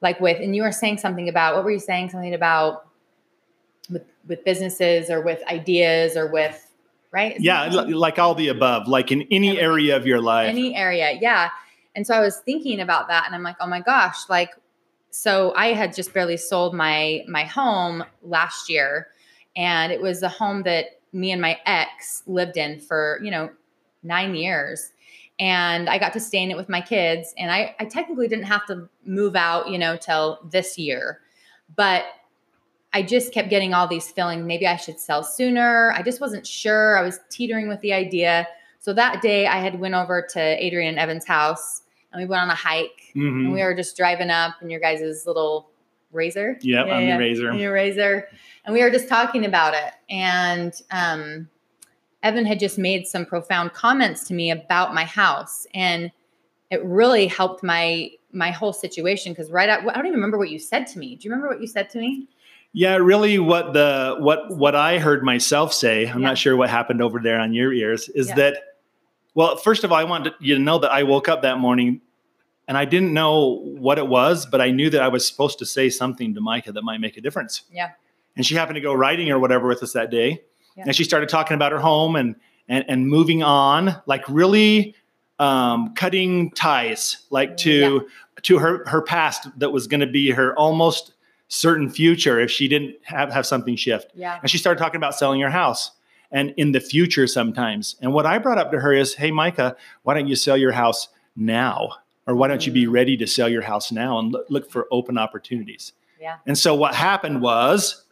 like 0.00 0.20
with 0.20 0.40
and 0.40 0.54
you 0.56 0.62
were 0.62 0.72
saying 0.72 0.98
something 0.98 1.28
about 1.28 1.54
what 1.54 1.64
were 1.64 1.70
you 1.70 1.78
saying 1.78 2.08
something 2.08 2.34
about 2.34 2.87
with 3.90 4.04
with 4.26 4.44
businesses 4.44 5.10
or 5.10 5.20
with 5.20 5.42
ideas 5.48 6.16
or 6.16 6.26
with 6.30 6.70
right 7.10 7.32
Isn't 7.32 7.44
Yeah. 7.44 7.68
that 7.68 7.88
Like 7.88 8.18
all 8.18 8.34
the 8.34 8.48
above, 8.48 8.86
like 8.88 9.10
in 9.10 9.22
any 9.30 9.48
Everything. 9.50 9.64
area 9.64 9.96
of 9.96 10.06
your 10.06 10.20
life. 10.20 10.48
any 10.48 10.76
area 10.76 11.18
yeah 11.20 11.48
and 11.96 12.06
so 12.06 12.14
i 12.14 12.20
was 12.20 12.38
thinking 12.38 12.80
about 12.80 13.08
that 13.08 13.24
and 13.26 13.34
i'm 13.34 13.42
like 13.42 13.56
oh 13.60 13.66
my 13.66 13.80
gosh 13.80 14.28
like 14.28 14.50
so 15.10 15.54
i 15.56 15.68
had 15.68 15.94
just 15.94 16.12
barely 16.12 16.36
sold 16.36 16.74
my 16.74 17.22
my 17.28 17.44
home 17.44 18.04
last 18.22 18.68
year 18.68 19.08
and 19.56 19.90
it 19.90 20.00
was 20.02 20.20
the 20.20 20.28
home 20.28 20.62
that 20.64 21.00
me 21.12 21.32
and 21.32 21.40
my 21.40 21.58
ex 21.64 22.22
lived 22.26 22.56
in 22.58 22.78
for 22.78 23.18
you 23.22 23.30
know 23.30 23.48
nine 24.02 24.34
years 24.34 24.92
and 25.40 25.88
i 25.88 25.96
got 25.98 26.12
to 26.12 26.20
stay 26.20 26.42
in 26.42 26.50
it 26.50 26.56
with 26.58 26.68
my 26.68 26.80
kids 26.82 27.32
and 27.38 27.50
i, 27.50 27.74
I 27.80 27.86
technically 27.86 28.28
didn't 28.28 28.44
have 28.44 28.66
to 28.66 28.86
move 29.06 29.34
out 29.34 29.70
you 29.70 29.78
know 29.78 29.96
till 29.96 30.38
this 30.50 30.76
year 30.78 31.20
but 31.74 32.04
i 32.92 33.02
just 33.02 33.32
kept 33.32 33.50
getting 33.50 33.74
all 33.74 33.86
these 33.86 34.10
feelings 34.10 34.44
maybe 34.44 34.66
i 34.66 34.76
should 34.76 34.98
sell 34.98 35.22
sooner 35.22 35.92
i 35.92 36.02
just 36.02 36.20
wasn't 36.20 36.46
sure 36.46 36.98
i 36.98 37.02
was 37.02 37.20
teetering 37.30 37.68
with 37.68 37.80
the 37.80 37.92
idea 37.92 38.46
so 38.80 38.92
that 38.92 39.20
day 39.22 39.46
I 39.48 39.58
had 39.58 39.80
went 39.80 39.94
over 39.94 40.24
to 40.34 40.40
Adrian 40.40 40.90
and 40.90 40.98
Evan's 41.00 41.26
house 41.26 41.82
and 42.12 42.22
we 42.22 42.26
went 42.26 42.42
on 42.42 42.48
a 42.48 42.54
hike 42.54 43.10
Mhm. 43.16 43.46
and 43.46 43.52
we 43.52 43.60
were 43.60 43.74
just 43.74 43.96
driving 43.96 44.30
up 44.30 44.54
in 44.62 44.70
your 44.70 44.78
guys' 44.78 45.24
little 45.26 45.68
razor. 46.12 46.56
Yep, 46.62 46.86
on 46.86 47.06
the 47.06 47.18
razor. 47.18 47.52
Your 47.54 47.72
razor. 47.72 48.28
And 48.64 48.72
we 48.72 48.80
were 48.82 48.90
just 48.90 49.08
talking 49.08 49.44
about 49.44 49.74
it. 49.74 49.92
And 50.08 50.72
um, 50.92 51.48
Evan 52.22 52.46
had 52.46 52.60
just 52.60 52.78
made 52.78 53.08
some 53.08 53.26
profound 53.26 53.72
comments 53.72 54.28
to 54.28 54.34
me 54.34 54.52
about 54.52 54.94
my 54.94 55.04
house. 55.04 55.66
And 55.74 56.12
it 56.70 56.82
really 56.84 57.26
helped 57.26 57.64
my 57.64 58.10
my 58.30 58.52
whole 58.52 58.72
situation 58.72 59.32
because 59.32 59.50
right 59.50 59.68
at, 59.68 59.80
I 59.80 59.84
don't 59.94 60.06
even 60.06 60.12
remember 60.12 60.38
what 60.38 60.50
you 60.50 60.58
said 60.60 60.86
to 60.88 60.98
me. 61.00 61.16
Do 61.16 61.26
you 61.26 61.32
remember 61.32 61.48
what 61.48 61.60
you 61.60 61.66
said 61.66 61.90
to 61.90 61.98
me? 61.98 62.28
Yeah, 62.78 62.94
really 62.94 63.40
what 63.40 63.72
the 63.72 64.14
what 64.20 64.56
what 64.56 64.76
I 64.76 65.00
heard 65.00 65.24
myself 65.24 65.72
say, 65.72 66.06
I'm 66.06 66.20
Yeah. 66.20 66.28
not 66.28 66.38
sure 66.38 66.56
what 66.56 66.70
happened 66.70 67.02
over 67.02 67.18
there 67.18 67.40
on 67.40 67.52
your 67.52 67.72
ears, 67.72 68.08
is 68.10 68.28
Yeah. 68.28 68.34
that 68.36 68.54
well, 69.34 69.56
first 69.56 69.82
of 69.82 69.90
all, 69.90 69.98
I 69.98 70.04
want 70.04 70.28
you 70.38 70.54
to 70.54 70.60
know 70.60 70.78
that 70.78 70.92
I 70.92 71.02
woke 71.02 71.28
up 71.28 71.42
that 71.42 71.58
morning 71.58 72.00
and 72.68 72.78
I 72.78 72.84
didn't 72.84 73.12
know 73.12 73.62
what 73.78 73.98
it 73.98 74.06
was, 74.06 74.46
but 74.46 74.60
I 74.60 74.70
knew 74.70 74.90
that 74.90 75.02
I 75.02 75.08
was 75.08 75.26
supposed 75.26 75.58
to 75.58 75.66
say 75.66 75.90
something 75.90 76.34
to 76.34 76.40
Micah 76.40 76.70
that 76.70 76.82
might 76.82 77.00
make 77.00 77.16
a 77.16 77.20
difference. 77.20 77.62
Yeah. 77.72 77.90
And 78.36 78.46
she 78.46 78.54
happened 78.54 78.76
to 78.76 78.80
go 78.80 78.94
riding 78.94 79.28
or 79.28 79.40
whatever 79.40 79.66
with 79.66 79.82
us 79.82 79.92
that 79.94 80.10
day. 80.12 80.42
Yeah. 80.76 80.84
And 80.86 80.94
she 80.94 81.02
started 81.02 81.28
talking 81.28 81.56
about 81.56 81.72
her 81.72 81.80
home 81.80 82.14
and 82.14 82.36
and 82.68 82.84
and 82.86 83.08
moving 83.08 83.42
on, 83.42 84.00
like 84.06 84.22
really 84.28 84.94
um, 85.40 85.94
cutting 85.94 86.52
ties, 86.52 87.26
like 87.30 87.56
to 87.56 88.06
to 88.42 88.58
her 88.58 88.84
her 88.86 89.02
past 89.02 89.48
that 89.58 89.70
was 89.70 89.88
going 89.88 90.00
to 90.00 90.06
be 90.06 90.30
her 90.30 90.56
almost 90.56 91.14
certain 91.48 91.88
future 91.90 92.38
if 92.38 92.50
she 92.50 92.68
didn't 92.68 92.94
have, 93.02 93.32
have 93.32 93.46
something 93.46 93.74
shift. 93.74 94.10
Yeah. 94.14 94.38
And 94.40 94.50
she 94.50 94.58
started 94.58 94.78
talking 94.78 94.96
about 94.98 95.14
selling 95.14 95.40
her 95.40 95.50
house 95.50 95.92
and 96.30 96.52
in 96.56 96.72
the 96.72 96.80
future 96.80 97.26
sometimes. 97.26 97.96
And 98.00 98.12
what 98.12 98.26
I 98.26 98.38
brought 98.38 98.58
up 98.58 98.70
to 98.72 98.80
her 98.80 98.92
is, 98.92 99.14
hey, 99.14 99.30
Micah, 99.30 99.74
why 100.02 100.14
don't 100.14 100.28
you 100.28 100.36
sell 100.36 100.56
your 100.56 100.72
house 100.72 101.08
now? 101.34 101.90
Or 102.26 102.36
why 102.36 102.48
don't 102.48 102.66
you 102.66 102.72
be 102.72 102.84
Mm. 102.84 102.92
ready 102.92 103.16
to 103.16 103.26
sell 103.26 103.48
your 103.48 103.62
house 103.62 103.90
now 103.90 104.18
and 104.18 104.30
look, 104.32 104.46
look 104.50 104.70
for 104.70 104.86
open 104.90 105.16
opportunities? 105.16 105.94
Yeah. 106.20 106.36
And 106.46 106.58
so 106.58 106.74
what 106.74 106.94
happened 106.94 107.40
was, 107.40 108.04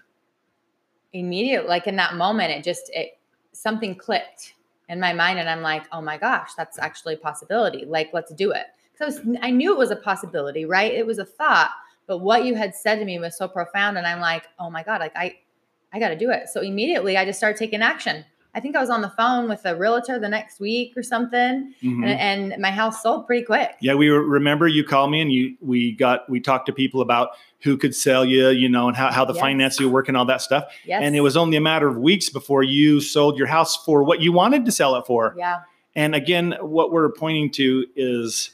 immediate 1.12 1.66
like 1.66 1.87
in 1.87 1.96
that 1.96 2.14
moment 2.14 2.51
it 2.51 2.62
just 2.62 2.90
it 2.92 3.18
something 3.53 3.94
clicked 3.94 4.55
in 4.90 5.01
my 5.01 5.14
mind 5.14 5.38
and 5.38 5.49
i'm 5.49 5.62
like 5.62 5.85
oh 5.92 6.01
my 6.01 6.18
gosh 6.18 6.51
that's 6.57 6.79
actually 6.79 7.14
a 7.14 7.16
possibility 7.16 7.87
like 7.87 8.11
let's 8.12 8.33
do 8.35 8.51
it 8.51 8.66
because 8.92 9.18
I, 9.18 9.22
was, 9.22 9.38
I 9.42 9.51
knew 9.51 9.72
it 9.72 9.79
was 9.79 9.90
a 9.90 9.96
possibility 9.96 10.66
right 10.66 10.92
it 10.92 11.07
was 11.07 11.18
a 11.18 11.25
thought 11.25 11.70
but 12.07 12.19
what 12.19 12.45
you 12.45 12.55
had 12.55 12.75
said 12.75 12.97
to 12.99 13.05
me 13.05 13.19
was 13.19 13.37
so 13.37 13.47
profound 13.49 13.97
and 13.99 14.07
i'm 14.07 14.21
like 14.21 14.45
oh 14.59 14.71
my 14.71 14.83
god 14.83 15.01
like 15.01 15.14
i 15.16 15.35
i 15.92 15.99
got 15.99 16.09
to 16.11 16.16
do 16.16 16.31
it 16.31 16.49
so 16.49 16.61
immediately 16.61 17.16
i 17.16 17.25
just 17.25 17.38
started 17.38 17.59
taking 17.59 17.83
action 17.83 18.25
I 18.55 18.61
think 18.61 18.75
I 18.75 18.81
was 18.81 18.88
on 18.88 19.03
the 19.03 19.11
phone 19.11 19.51
with 19.51 19.66
a 19.66 19.77
realtor 19.77 20.19
the 20.19 20.31
next 20.31 20.61
week 20.61 20.97
or 20.97 21.03
something, 21.03 21.75
Mhm. 21.83 22.07
and, 22.07 22.53
and 22.53 22.62
my 22.62 22.71
house 22.71 23.03
sold 23.03 23.27
pretty 23.27 23.45
quick. 23.45 23.73
Yeah, 23.83 23.92
we 23.97 24.11
were, 24.11 24.23
remember 24.23 24.66
you 24.66 24.83
called 24.83 25.11
me 25.11 25.21
and 25.21 25.31
you 25.31 25.59
we 25.61 25.92
got 25.92 26.27
we 26.31 26.40
talked 26.40 26.64
to 26.64 26.73
people 26.73 27.03
about 27.03 27.33
who 27.61 27.77
could 27.77 27.95
sell 27.95 28.25
you, 28.25 28.49
you 28.49 28.66
know, 28.71 28.88
and 28.88 28.97
how, 28.97 29.12
how 29.12 29.27
the 29.27 29.35
Yes. 29.35 29.42
finance 29.42 29.79
you 29.79 29.90
work 29.90 30.09
and 30.09 30.16
all 30.16 30.25
that 30.25 30.40
stuff. 30.40 30.64
Yes. 30.87 31.03
And 31.05 31.14
it 31.14 31.21
was 31.21 31.37
only 31.37 31.59
a 31.59 31.61
matter 31.61 31.87
of 31.87 31.99
weeks 31.99 32.31
before 32.31 32.62
you 32.62 32.99
sold 33.03 33.37
your 33.37 33.47
house 33.47 33.77
for 33.77 34.03
what 34.03 34.23
you 34.23 34.33
wanted 34.33 34.64
to 34.64 34.73
sell 34.73 34.97
it 34.97 35.05
for. 35.07 35.35
Yeah. 35.37 35.59
And 35.95 36.14
again, 36.14 36.55
what 36.62 36.90
we're 36.92 37.12
pointing 37.12 37.51
to 37.51 37.85
is 37.95 38.53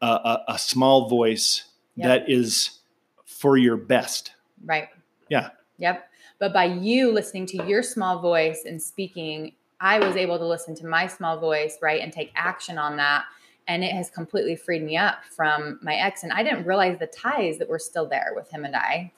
a, 0.00 0.06
a, 0.06 0.44
a 0.50 0.58
small 0.60 1.08
voice 1.08 1.64
Yep. 1.98 2.06
that 2.06 2.30
is 2.30 2.78
for 3.24 3.56
your 3.56 3.76
best. 3.76 4.32
Right. 4.64 4.88
Yeah. 5.28 5.50
Yep. 5.78 6.08
But 6.38 6.52
by 6.52 6.64
you 6.64 7.12
listening 7.12 7.46
to 7.46 7.64
your 7.66 7.82
small 7.82 8.20
voice 8.20 8.64
and 8.66 8.80
speaking, 8.80 9.52
I 9.80 9.98
was 9.98 10.16
able 10.16 10.38
to 10.38 10.46
listen 10.46 10.74
to 10.76 10.86
my 10.86 11.06
small 11.06 11.38
voice, 11.38 11.78
right, 11.82 12.00
and 12.00 12.12
take 12.12 12.32
action 12.34 12.78
on 12.78 12.96
that. 12.96 13.24
And 13.66 13.84
it 13.84 13.92
has 13.92 14.10
completely 14.10 14.56
freed 14.56 14.82
me 14.82 14.96
up 14.96 15.24
from 15.24 15.78
my 15.82 15.94
ex. 15.96 16.22
And 16.22 16.32
I 16.32 16.42
didn't 16.42 16.64
realize 16.64 16.98
the 16.98 17.06
ties 17.06 17.58
that 17.58 17.68
were 17.68 17.78
still 17.78 18.06
there 18.06 18.32
with 18.34 18.50
him 18.50 18.64
and 18.64 18.74
I. 18.74 19.12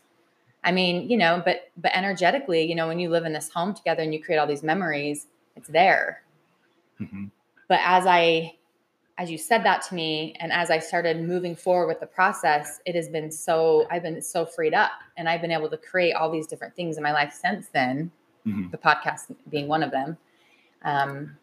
I 0.64 0.73
mean, 0.73 1.09
you 1.09 1.16
know, 1.16 1.40
but 1.45 1.71
but 1.77 1.93
energetically, 1.95 2.62
you 2.62 2.75
know, 2.75 2.88
when 2.88 2.99
you 2.99 3.09
live 3.11 3.25
in 3.25 3.33
this 3.33 3.51
home 3.51 3.75
together 3.75 4.03
and 4.03 4.12
you 4.12 4.23
create 4.23 4.38
all 4.38 4.47
these 4.47 4.62
memories, 4.62 5.27
it's 5.57 5.69
there. 5.69 6.23
Mhm. 7.01 7.31
But 7.69 7.81
as 7.85 8.05
I 8.07 8.57
as 9.20 9.30
you 9.30 9.37
said 9.37 9.62
that 9.64 9.83
to 9.83 9.94
me 9.94 10.35
and 10.40 10.50
as 10.50 10.70
I 10.70 10.78
started 10.78 11.20
moving 11.20 11.54
forward 11.54 11.88
with 11.88 12.00
the 12.00 12.06
process, 12.06 12.80
it 12.87 12.94
has 12.94 13.06
been 13.11 13.30
so 13.30 13.87
I've 13.90 14.02
been 14.02 14.22
so 14.22 14.46
freed 14.46 14.72
up 14.72 14.92
and 15.18 15.28
I've 15.28 15.42
been 15.42 15.50
able 15.50 15.68
to 15.68 15.76
create 15.76 16.14
all 16.14 16.30
these 16.33 16.46
different 16.46 16.74
things 16.74 16.96
in 16.96 17.02
my 17.02 17.12
life 17.12 17.33
since 17.38 17.68
then, 17.68 18.11
Mhm. 18.46 18.70
the 18.70 18.78
podcast 18.78 19.35
being 19.50 19.68
one 19.68 19.83
of 19.83 19.90
them. 19.90 20.16
Um, 20.83 21.37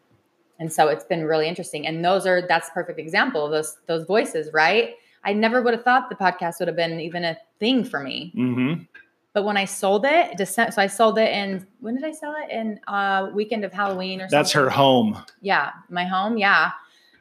and 0.58 0.72
so 0.72 0.88
it's 0.88 1.04
been 1.04 1.24
really 1.24 1.46
interesting. 1.46 1.86
And 1.86 2.04
those 2.04 2.26
are 2.26 2.42
that's 2.42 2.68
a 2.68 2.72
perfect 2.72 2.98
example 2.98 3.44
of 3.46 3.52
those 3.52 3.76
those 3.86 4.04
voices, 4.04 4.52
right? 4.52 4.96
I 5.22 5.32
never 5.32 5.62
would 5.62 5.72
have 5.74 5.84
thought 5.84 6.08
the 6.10 6.16
podcast 6.16 6.58
would 6.58 6.66
have 6.66 6.76
been 6.76 6.98
even 7.00 7.24
a 7.24 7.36
thing 7.60 7.84
for 7.84 8.00
me. 8.00 8.32
Mhm. 8.36 8.88
But 9.34 9.44
when 9.44 9.56
I 9.56 9.66
sold 9.66 10.04
it, 10.04 10.36
December, 10.36 10.72
so 10.72 10.82
I 10.82 10.88
sold 10.88 11.16
it 11.16 11.30
in 11.32 11.64
when 11.78 11.94
did 11.94 12.02
I 12.04 12.10
sell 12.10 12.34
it? 12.42 12.50
In 12.50 12.80
uh 12.88 13.30
weekend 13.32 13.64
of 13.64 13.72
Halloween 13.72 14.20
or 14.20 14.24
something. 14.24 14.36
That's 14.36 14.50
her 14.52 14.68
home. 14.68 15.16
Yeah, 15.42 15.70
my 15.88 16.04
home. 16.04 16.38
Yeah. 16.38 16.72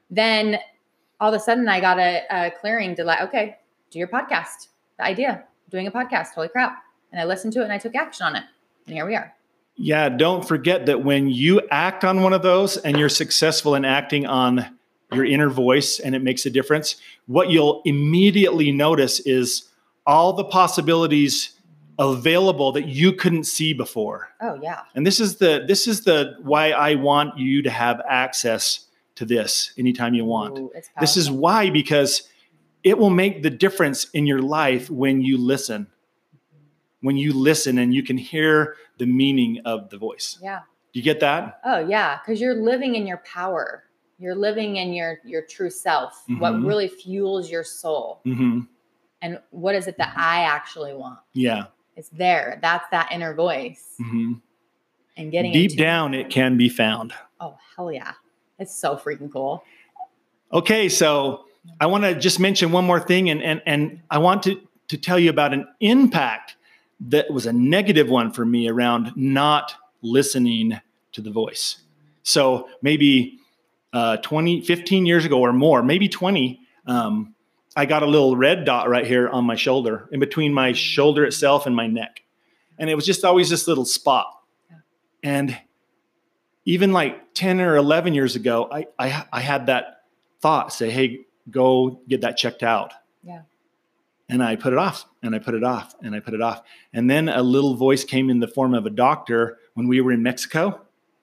Then 0.09 0.59
all 1.19 1.33
of 1.33 1.39
a 1.39 1.43
sudden 1.43 1.67
I 1.67 1.79
got 1.79 1.99
a, 1.99 2.23
a 2.29 2.51
clearing 2.51 2.95
to 2.95 3.03
like, 3.03 3.21
okay, 3.21 3.57
do 3.91 3.99
your 3.99 4.07
podcast. 4.07 4.67
The 4.97 5.05
idea, 5.05 5.43
doing 5.69 5.87
a 5.87 5.91
podcast. 5.91 6.29
Holy 6.35 6.49
crap. 6.49 6.83
And 7.11 7.21
I 7.21 7.25
listened 7.25 7.53
to 7.53 7.61
it 7.61 7.65
and 7.65 7.73
I 7.73 7.77
took 7.77 7.95
action 7.95 8.25
on 8.25 8.35
it. 8.35 8.43
And 8.85 8.95
here 8.95 9.05
we 9.05 9.15
are. 9.15 9.33
Yeah, 9.75 10.09
don't 10.09 10.47
forget 10.47 10.87
that 10.87 11.03
when 11.03 11.29
you 11.29 11.61
act 11.69 12.03
on 12.03 12.23
one 12.23 12.33
of 12.33 12.41
those 12.41 12.77
and 12.77 12.97
you're 12.97 13.09
successful 13.09 13.75
in 13.75 13.85
acting 13.85 14.25
on 14.25 14.75
your 15.13 15.23
inner 15.23 15.49
voice 15.49 15.99
and 15.99 16.15
it 16.15 16.23
makes 16.23 16.45
a 16.45 16.49
difference, 16.49 16.95
what 17.27 17.49
you'll 17.49 17.81
immediately 17.85 18.71
notice 18.71 19.19
is 19.19 19.69
all 20.05 20.33
the 20.33 20.43
possibilities 20.43 21.51
available 21.99 22.71
that 22.71 22.87
you 22.87 23.13
couldn't 23.13 23.43
see 23.43 23.73
before. 23.73 24.29
Oh 24.41 24.59
yeah. 24.61 24.81
And 24.95 25.05
this 25.05 25.19
is 25.19 25.37
the 25.37 25.63
this 25.67 25.87
is 25.87 26.03
the 26.03 26.35
why 26.41 26.71
I 26.71 26.95
want 26.95 27.37
you 27.37 27.61
to 27.63 27.69
have 27.69 28.01
access 28.07 28.86
to 29.17 29.25
this 29.25 29.73
anytime 29.77 30.13
you 30.13 30.25
want. 30.25 30.57
Ooh, 30.57 30.71
This 30.99 31.17
is 31.17 31.29
why 31.29 31.69
because 31.69 32.29
it 32.83 32.97
will 32.97 33.09
make 33.09 33.43
the 33.43 33.49
difference 33.49 34.05
in 34.11 34.25
your 34.25 34.41
life 34.41 34.89
when 34.89 35.21
you 35.21 35.37
listen. 35.37 35.87
When 37.01 37.17
you 37.17 37.33
listen 37.33 37.77
and 37.77 37.93
you 37.93 38.03
can 38.03 38.17
hear 38.17 38.75
the 38.97 39.05
meaning 39.05 39.61
of 39.65 39.89
the 39.89 39.97
voice. 39.97 40.39
yeah. 40.41 40.61
You 40.93 41.03
get 41.03 41.19
that? 41.19 41.59
Oh 41.63 41.79
yeah. 41.79 42.17
Cause 42.25 42.41
you're 42.41 42.55
living 42.55 42.95
in 42.95 43.05
your 43.05 43.17
power. 43.17 43.83
You're 44.17 44.33
living 44.35 44.77
in 44.77 44.93
your 44.93 45.19
your 45.23 45.43
true 45.43 45.69
self. 45.69 46.23
What 46.39 46.53
Mhm. 46.53 46.65
really 46.67 46.87
fuels 46.87 47.51
your 47.51 47.63
soul. 47.63 48.21
hmm 48.23 48.61
And 49.21 49.39
what 49.51 49.75
is 49.75 49.85
it 49.87 49.97
that 49.99 50.13
I 50.17 50.41
actually 50.41 50.95
want? 50.95 51.19
Yeah. 51.33 51.65
It's 51.95 52.09
there. 52.09 52.57
That's 52.63 52.85
that 52.89 53.11
inner 53.11 53.35
voice. 53.35 53.93
hmm 53.97 54.33
And 55.17 55.31
getting 55.31 55.51
Deep 55.51 55.71
into- 55.71 55.83
down, 55.83 56.13
it 56.15 56.29
can 56.31 56.57
be 56.57 56.69
found. 56.69 57.13
Oh 57.39 57.57
hell 57.75 57.91
yeah. 57.91 58.13
It's 58.59 58.75
so 58.75 58.95
freaking 58.95 59.31
cool. 59.31 59.63
Okay, 60.51 60.89
so 60.89 61.45
I 61.79 61.85
want 61.85 62.03
to 62.03 62.15
just 62.15 62.39
mention 62.39 62.71
one 62.71 62.85
more 62.85 62.99
thing, 62.99 63.29
and 63.29 63.41
and 63.41 63.61
and 63.65 64.01
I 64.09 64.17
want 64.19 64.43
to 64.43 64.59
to 64.87 64.97
tell 64.97 65.19
you 65.19 65.29
about 65.29 65.53
an 65.53 65.67
impact 65.79 66.55
that 66.99 67.31
was 67.31 67.45
a 67.45 67.53
negative 67.53 68.09
one 68.09 68.31
for 68.31 68.45
me 68.45 68.69
around 68.69 69.11
not 69.15 69.75
listening 70.01 70.79
to 71.11 71.21
the 71.21 71.29
voice. 71.29 71.77
So 72.23 72.69
maybe 72.81 73.39
uh, 73.93 74.17
20, 74.17 74.61
15 74.61 75.05
years 75.05 75.25
ago 75.25 75.39
or 75.39 75.53
more, 75.53 75.83
maybe 75.83 76.07
20, 76.09 76.59
um, 76.85 77.35
I 77.75 77.85
got 77.85 78.01
a 78.01 78.05
little 78.05 78.35
red 78.35 78.65
dot 78.65 78.89
right 78.89 79.05
here 79.05 79.29
on 79.29 79.45
my 79.45 79.55
shoulder, 79.55 80.09
in 80.11 80.19
between 80.19 80.53
my 80.53 80.73
shoulder 80.73 81.23
itself 81.23 81.67
and 81.67 81.75
my 81.75 81.87
neck. 81.87 82.23
And 82.79 82.89
it 82.89 82.95
was 82.95 83.05
just 83.05 83.23
always 83.23 83.49
this 83.49 83.67
little 83.67 83.85
spot. 83.85 84.27
And 85.21 85.57
even 86.67 86.91
like 86.91 87.33
10 87.33 87.61
or 87.61 87.77
11 87.77 88.13
years 88.13 88.35
ago, 88.35 88.67
I, 88.69 88.87
I, 88.99 89.25
I 89.31 89.39
had 89.39 89.67
that 89.67 90.03
thought 90.41 90.73
say, 90.73 90.89
hey, 90.91 91.21
go 91.49 92.01
get 92.09 92.21
that 92.21 92.35
checked 92.35 92.61
out. 92.61 92.93
Yeah. 93.23 93.43
And 94.27 94.43
I 94.43 94.57
put 94.57 94.73
it 94.73 94.79
off 94.79 95.05
and 95.23 95.33
I 95.33 95.39
put 95.39 95.55
it 95.55 95.63
off 95.63 95.95
and 96.01 96.13
I 96.13 96.19
put 96.19 96.33
it 96.33 96.41
off. 96.41 96.61
And 96.91 97.09
then 97.09 97.29
a 97.29 97.41
little 97.41 97.75
voice 97.75 98.03
came 98.03 98.29
in 98.29 98.41
the 98.41 98.49
form 98.49 98.73
of 98.73 98.85
a 98.85 98.89
doctor 98.89 99.59
when 99.75 99.87
we 99.87 100.01
were 100.01 100.11
in 100.11 100.21
Mexico. 100.21 100.81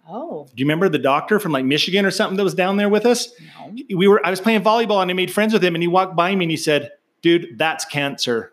Oh 0.09 0.47
Do 0.47 0.53
you 0.57 0.65
remember 0.65 0.89
the 0.89 0.99
doctor 0.99 1.39
from 1.39 1.53
like 1.53 1.67
Michigan 1.67 2.07
or 2.07 2.11
something 2.11 2.39
that 2.39 2.45
was 2.45 2.55
down 2.55 2.79
there 2.79 2.89
with 2.89 3.05
us? 3.05 3.29
no. 3.59 3.75
We 3.95 4.09
were 4.09 4.27
I 4.27 4.31
was 4.31 4.41
playing 4.41 4.63
volleyball 4.63 5.03
and 5.03 5.11
I 5.11 5.15
made 5.15 5.31
friends 5.31 5.53
with 5.53 5.63
him 5.63 5.75
and 5.75 5.83
he 5.83 5.89
walked 5.89 6.17
by 6.17 6.35
me 6.35 6.47
and 6.47 6.51
he 6.51 6.57
said, 6.57 6.93
"Dude, 7.21 7.59
that's 7.59 7.85
cancer." 7.85 8.53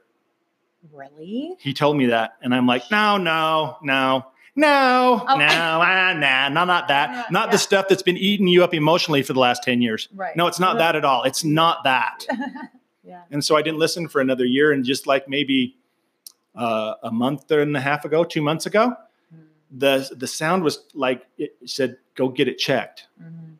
Really? 0.91 1.55
He 1.59 1.73
told 1.73 1.95
me 1.95 2.07
that 2.07 2.35
and 2.41 2.53
I'm 2.53 2.67
like, 2.67 2.91
"No, 2.91 3.17
no, 3.17 3.77
no." 3.81 4.25
No, 4.55 5.23
Oh. 5.27 5.37
no, 5.37 5.45
ah, 5.49 6.13
nah, 6.17 6.49
no, 6.49 6.65
not 6.65 6.87
that. 6.89 7.11
Not- 7.11 7.31
Not 7.31 7.47
yeah. 7.47 7.51
the 7.53 7.57
stuff 7.57 7.87
that's 7.87 8.03
been 8.03 8.17
eating 8.17 8.47
you 8.47 8.63
up 8.63 8.73
emotionally 8.73 9.23
for 9.23 9.33
the 9.33 9.39
last 9.39 9.63
10 9.63 9.81
years. 9.81 10.09
Right. 10.13 10.35
No, 10.35 10.47
it's 10.47 10.59
not 10.59 10.77
that 10.79 10.95
at 10.95 11.05
all. 11.05 11.23
It's 11.23 11.43
not 11.43 11.83
that. 11.85 12.25
yeah. 13.03 13.21
And 13.31 13.43
so 13.43 13.55
I 13.55 13.61
didn't 13.61 13.79
listen 13.79 14.07
for 14.09 14.19
another 14.19 14.45
year. 14.45 14.71
And 14.73 14.83
just 14.83 15.07
like 15.07 15.29
maybe 15.29 15.77
uh, 16.55 16.95
a 17.01 17.11
month 17.11 17.49
and 17.51 17.75
a 17.77 17.81
half 17.81 18.03
ago, 18.03 18.23
two 18.25 18.41
months 18.41 18.65
ago, 18.65 18.93
the 19.73 20.09
the 20.17 20.27
sound 20.27 20.63
was 20.65 20.83
like 20.93 21.25
it 21.37 21.55
said, 21.65 21.95
"Go 22.15 22.27
get 22.27 22.49
it 22.49 22.57
checked." 22.57 23.07
Mhm. 23.23 23.55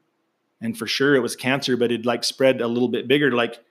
And 0.59 0.77
for 0.77 0.85
sure, 0.87 1.15
it 1.15 1.21
was 1.21 1.37
cancer, 1.37 1.77
but 1.77 1.89
it 1.89 2.05
like 2.05 2.25
spread 2.25 2.59
a 2.59 2.67
little 2.67 2.89
bit 2.89 3.07
bigger. 3.07 3.31
Like 3.31 3.63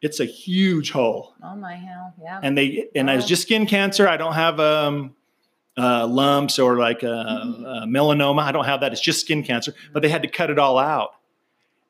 it's 0.00 0.20
a 0.20 0.24
huge 0.24 0.90
hole. 0.90 1.34
Oh 1.42 1.54
my 1.54 1.74
hell. 1.74 2.14
Yeah. 2.18 2.40
And 2.42 2.56
they 2.56 2.88
and 2.94 3.10
I 3.10 3.16
was 3.16 3.26
just 3.26 3.42
skin 3.42 3.66
cancer. 3.66 4.08
I 4.08 4.16
don't 4.16 4.32
have 4.32 4.58
um, 4.58 5.14
uh, 5.80 6.06
lumps 6.06 6.58
or 6.58 6.76
like 6.78 7.02
a, 7.02 7.06
Mhm. 7.06 7.82
a 7.82 7.86
melanoma. 7.86 8.42
I 8.42 8.52
don't 8.52 8.64
have 8.66 8.80
that. 8.80 8.92
It's 8.92 9.00
just 9.00 9.20
skin 9.20 9.42
cancer. 9.42 9.74
But 9.92 10.02
they 10.02 10.08
had 10.08 10.22
to 10.22 10.28
cut 10.28 10.50
it 10.50 10.58
all 10.58 10.78
out. 10.78 11.10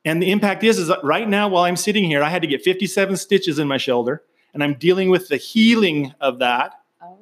And 0.05 0.23
the 0.23 0.31
impact 0.31 0.65
is, 0.65 0.79
is 0.79 0.89
that 0.89 1.03
right 1.05 1.29
now 1.29 1.49
while 1.49 1.65
I'm 1.65 1.77
sitting 1.77 2.05
here, 2.05 2.23
I 2.23 2.31
had 2.31 2.43
to 2.43 2.49
get 2.49 2.63
57 2.63 3.17
stitches 3.17 3.59
in 3.59 3.69
my 3.69 3.77
shoulder, 3.77 4.23
and 4.55 4.63
I'm 4.65 4.75
dealing 4.75 5.11
with 5.11 5.29
the 5.29 5.37
healing 5.37 6.15
of 6.21 6.39
that. 6.39 6.75
oh. 7.03 7.19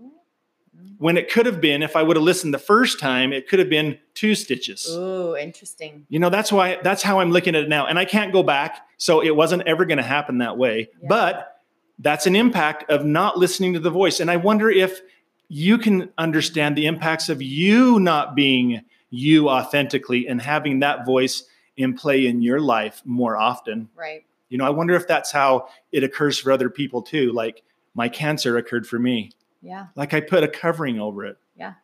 Mm. 0.77 0.93
When 0.99 1.17
it 1.17 1.29
could 1.31 1.47
have 1.47 1.61
been, 1.61 1.83
if 1.83 1.97
I 1.97 2.03
would 2.05 2.17
have 2.17 2.25
listened 2.25 2.55
the 2.55 2.59
first 2.59 3.01
time, 3.01 3.33
it 3.33 3.49
could 3.49 3.59
have 3.59 3.69
been 3.71 3.99
two 4.15 4.35
stitches. 4.37 4.89
Ooh, 4.91 5.37
interesting. 5.37 6.07
You 6.09 6.19
know, 6.21 6.31
that's 6.31 6.53
why 6.53 6.79
that's 6.83 7.03
how 7.03 7.19
I'm 7.21 7.31
looking 7.33 7.55
at 7.57 7.65
it 7.65 7.69
now. 7.69 7.87
And 7.87 7.99
I 7.99 8.05
can't 8.05 8.33
go 8.33 8.43
back. 8.45 8.87
So 8.97 9.21
it 9.23 9.35
wasn't 9.35 9.63
ever 9.67 9.85
going 9.85 9.99
to 9.99 10.05
happen 10.05 10.39
that 10.39 10.57
way. 10.59 10.89
Yeah. 11.01 11.07
But 11.09 11.61
that's 12.01 12.27
an 12.29 12.37
impact 12.37 12.89
of 12.91 13.05
not 13.05 13.39
listening 13.39 13.73
to 13.75 13.81
the 13.81 13.91
voice. 13.91 14.21
And 14.21 14.31
I 14.31 14.37
wonder 14.37 14.71
if 14.71 15.01
you 15.49 15.79
can 15.79 16.11
understand 16.19 16.77
the 16.77 16.87
impacts 16.87 17.29
of 17.29 17.41
you 17.43 17.99
not 18.01 18.35
being 18.35 18.83
you 19.11 19.49
authentically 19.49 20.27
and 20.29 20.43
having 20.43 20.81
that 20.81 21.07
voice 21.07 21.45
in 21.77 21.95
play 21.95 22.27
in 22.27 22.43
your 22.43 22.61
life 22.61 23.01
more 23.05 23.37
often. 23.37 23.89
Right. 23.97 24.25
You 24.51 24.59
know, 24.59 24.65
I 24.67 24.71
wonder 24.71 24.95
if 24.95 25.07
that's 25.07 25.33
how 25.33 25.69
it 25.93 26.05
occurs 26.05 26.39
for 26.39 26.53
other 26.53 26.69
people 26.69 27.03
too. 27.03 27.33
Like 27.33 27.63
my 27.95 28.09
cancer 28.09 28.57
occurred 28.57 28.87
for 28.87 28.99
me. 28.99 29.31
Yeah. 29.63 29.87
Like 29.97 30.13
I 30.15 30.21
put 30.21 30.43
a 30.45 30.49
covering 30.49 31.01
over 31.01 31.25
it. 31.25 31.39
Yeah. 31.57 31.75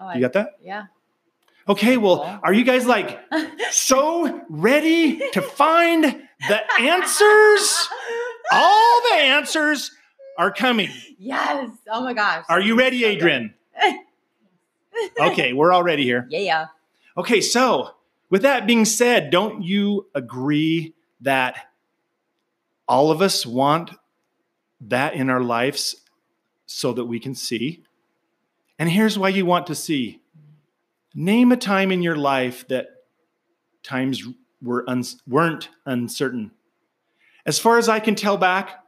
Oh, 0.00 0.06
I, 0.06 0.14
You 0.14 0.20
got 0.20 0.32
that? 0.34 0.58
yeah. 0.62 0.84
Okay, 1.68 1.96
well, 1.96 2.40
are 2.42 2.52
you 2.52 2.64
guys 2.64 2.86
like 2.86 3.20
so 3.70 4.42
ready 4.48 5.22
to 5.30 5.40
find 5.40 6.02
the 6.02 6.60
answers? 6.80 7.88
All 8.52 9.00
the 9.10 9.16
answers 9.18 9.92
are 10.38 10.52
coming. 10.52 10.88
yes. 11.18 11.70
Oh 11.90 12.02
my 12.02 12.12
gosh. 12.14 12.44
Are 12.48 12.60
you 12.60 12.76
ready, 12.76 13.04
Adrian? 13.04 13.54
Okay, 15.18 15.54
we're 15.54 15.72
all 15.72 15.82
ready 15.82 16.04
here. 16.04 16.26
Yeah. 16.28 16.38
yeah. 16.38 16.66
Okay, 17.16 17.40
so 17.40 17.92
with 18.28 18.42
that 18.42 18.66
being 18.66 18.84
said, 18.84 19.30
don't 19.30 19.62
you 19.62 20.06
agree 20.14 20.94
that 21.22 21.68
all 22.86 23.10
of 23.10 23.22
us 23.22 23.46
want 23.46 23.92
that 24.82 25.14
in 25.14 25.30
our 25.30 25.40
lives 25.42 25.96
so 26.66 26.92
that 26.92 27.06
we 27.06 27.18
can 27.18 27.34
see? 27.34 27.82
And 28.78 28.90
here's 28.90 29.18
why 29.18 29.30
you 29.30 29.46
want 29.46 29.66
to 29.68 29.74
see 29.74 30.20
Name 31.14 31.52
a 31.52 31.56
time 31.56 31.92
in 31.92 32.02
your 32.02 32.16
life 32.16 32.66
that 32.68 32.86
times 33.82 34.22
were 34.62 34.88
uns- 34.88 35.20
weren't 35.26 35.68
uncertain. 35.84 36.52
As 37.44 37.58
far 37.58 37.76
as 37.76 37.88
I 37.88 38.00
can 38.00 38.14
tell 38.14 38.36
back, 38.38 38.81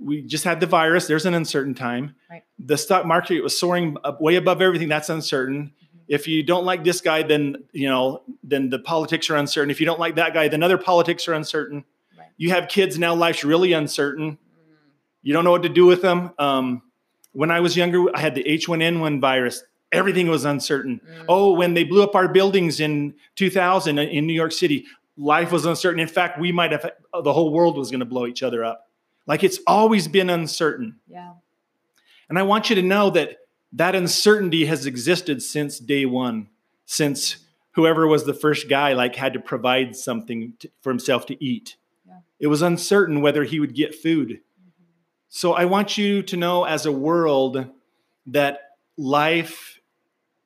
we 0.00 0.22
just 0.22 0.44
had 0.44 0.60
the 0.60 0.66
virus. 0.66 1.06
There's 1.06 1.26
an 1.26 1.34
uncertain 1.34 1.74
time. 1.74 2.14
Right. 2.30 2.42
The 2.58 2.76
stock 2.76 3.06
market 3.06 3.42
was 3.42 3.58
soaring 3.58 3.96
way 4.20 4.36
above 4.36 4.62
everything. 4.62 4.88
That's 4.88 5.08
uncertain. 5.08 5.64
Mm-hmm. 5.64 5.96
If 6.08 6.28
you 6.28 6.42
don't 6.42 6.64
like 6.64 6.84
this 6.84 7.00
guy, 7.00 7.22
then 7.22 7.64
you 7.72 7.88
know, 7.88 8.22
then 8.42 8.70
the 8.70 8.78
politics 8.78 9.30
are 9.30 9.36
uncertain. 9.36 9.70
If 9.70 9.80
you 9.80 9.86
don't 9.86 10.00
like 10.00 10.16
that 10.16 10.34
guy, 10.34 10.48
then 10.48 10.62
other 10.62 10.78
politics 10.78 11.26
are 11.28 11.34
uncertain. 11.34 11.84
Right. 12.18 12.28
You 12.36 12.50
have 12.50 12.68
kids 12.68 12.98
now. 12.98 13.14
Life's 13.14 13.44
really 13.44 13.72
uncertain. 13.72 14.32
Mm. 14.32 14.38
You 15.22 15.32
don't 15.32 15.44
know 15.44 15.50
what 15.50 15.62
to 15.64 15.68
do 15.68 15.86
with 15.86 16.02
them. 16.02 16.32
Um, 16.38 16.82
when 17.32 17.50
I 17.50 17.60
was 17.60 17.76
younger, 17.76 18.04
I 18.14 18.20
had 18.20 18.34
the 18.34 18.44
H1N1 18.44 19.20
virus. 19.20 19.62
Everything 19.92 20.28
was 20.28 20.44
uncertain. 20.44 21.00
Mm. 21.06 21.24
Oh, 21.28 21.52
when 21.52 21.74
they 21.74 21.84
blew 21.84 22.02
up 22.02 22.14
our 22.14 22.28
buildings 22.28 22.80
in 22.80 23.14
2000 23.36 23.98
in 23.98 24.26
New 24.26 24.32
York 24.32 24.52
City, 24.52 24.86
life 25.16 25.52
was 25.52 25.66
uncertain. 25.66 26.00
In 26.00 26.08
fact, 26.08 26.38
we 26.38 26.52
might 26.52 26.72
have, 26.72 26.90
the 27.22 27.32
whole 27.32 27.52
world 27.52 27.76
was 27.76 27.90
going 27.90 28.00
to 28.00 28.06
blow 28.06 28.26
each 28.26 28.42
other 28.42 28.64
up. 28.64 28.85
Like 29.26 29.44
it's 29.44 29.58
always 29.66 30.08
been 30.08 30.30
uncertain. 30.30 30.96
Yeah. 31.08 31.32
And 32.28 32.38
I 32.38 32.42
want 32.42 32.70
you 32.70 32.76
to 32.76 32.82
know 32.82 33.10
that 33.10 33.38
that 33.72 33.94
uncertainty 33.94 34.66
has 34.66 34.86
existed 34.86 35.42
since 35.42 35.78
day 35.78 36.06
one, 36.06 36.48
since 36.86 37.36
whoever 37.72 38.06
was 38.06 38.24
the 38.24 38.34
first 38.34 38.68
guy 38.68 38.92
like 38.94 39.16
had 39.16 39.32
to 39.34 39.40
provide 39.40 39.94
something 39.94 40.54
to, 40.60 40.70
for 40.80 40.90
himself 40.90 41.26
to 41.26 41.44
eat. 41.44 41.76
Yeah. 42.06 42.20
It 42.40 42.46
was 42.46 42.62
uncertain 42.62 43.20
whether 43.20 43.44
he 43.44 43.60
would 43.60 43.74
get 43.74 43.94
food. 43.94 44.30
Mm-hmm. 44.30 44.84
So 45.28 45.52
I 45.52 45.66
want 45.66 45.98
you 45.98 46.22
to 46.22 46.36
know 46.36 46.64
as 46.64 46.86
a 46.86 46.92
world 46.92 47.66
that 48.26 48.60
life 48.96 49.80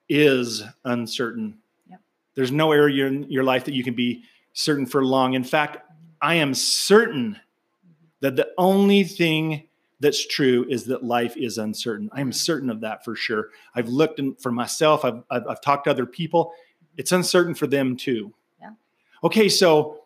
is 0.09 0.63
uncertain. 0.85 1.59
Yep. 1.89 2.01
There's 2.35 2.53
no 2.53 2.73
area 2.73 3.07
in 3.07 3.31
your 3.31 3.45
life 3.45 3.65
that 3.67 3.75
you 3.75 3.85
can 3.85 3.95
be 3.95 4.25
certain 4.53 4.87
for 4.87 5.05
long. 5.05 5.35
In 5.35 5.45
fact, 5.45 5.79
I 6.21 6.35
am 6.37 6.53
certain 6.53 7.39
that 8.21 8.37
the 8.37 8.49
only 8.59 9.05
thing 9.05 9.67
that's 10.01 10.27
true 10.27 10.65
is 10.69 10.85
that 10.87 11.05
life 11.05 11.37
is 11.37 11.59
uncertain. 11.59 12.09
I 12.13 12.21
am 12.21 12.33
certain 12.33 12.71
of 12.71 12.81
that 12.81 13.05
for 13.05 13.15
sure. 13.15 13.51
I've 13.75 13.89
looked 13.89 14.19
in, 14.19 14.35
for 14.37 14.51
myself, 14.51 15.05
I've, 15.05 15.23
I've, 15.31 15.47
I've 15.47 15.61
talked 15.61 15.85
to 15.85 15.91
other 15.91 16.07
people. 16.07 16.53
It's 16.97 17.13
uncertain 17.13 17.55
for 17.55 17.67
them 17.67 17.97
too. 17.97 18.33
Yeah. 18.61 18.71
Okay, 19.23 19.49
so 19.49 20.01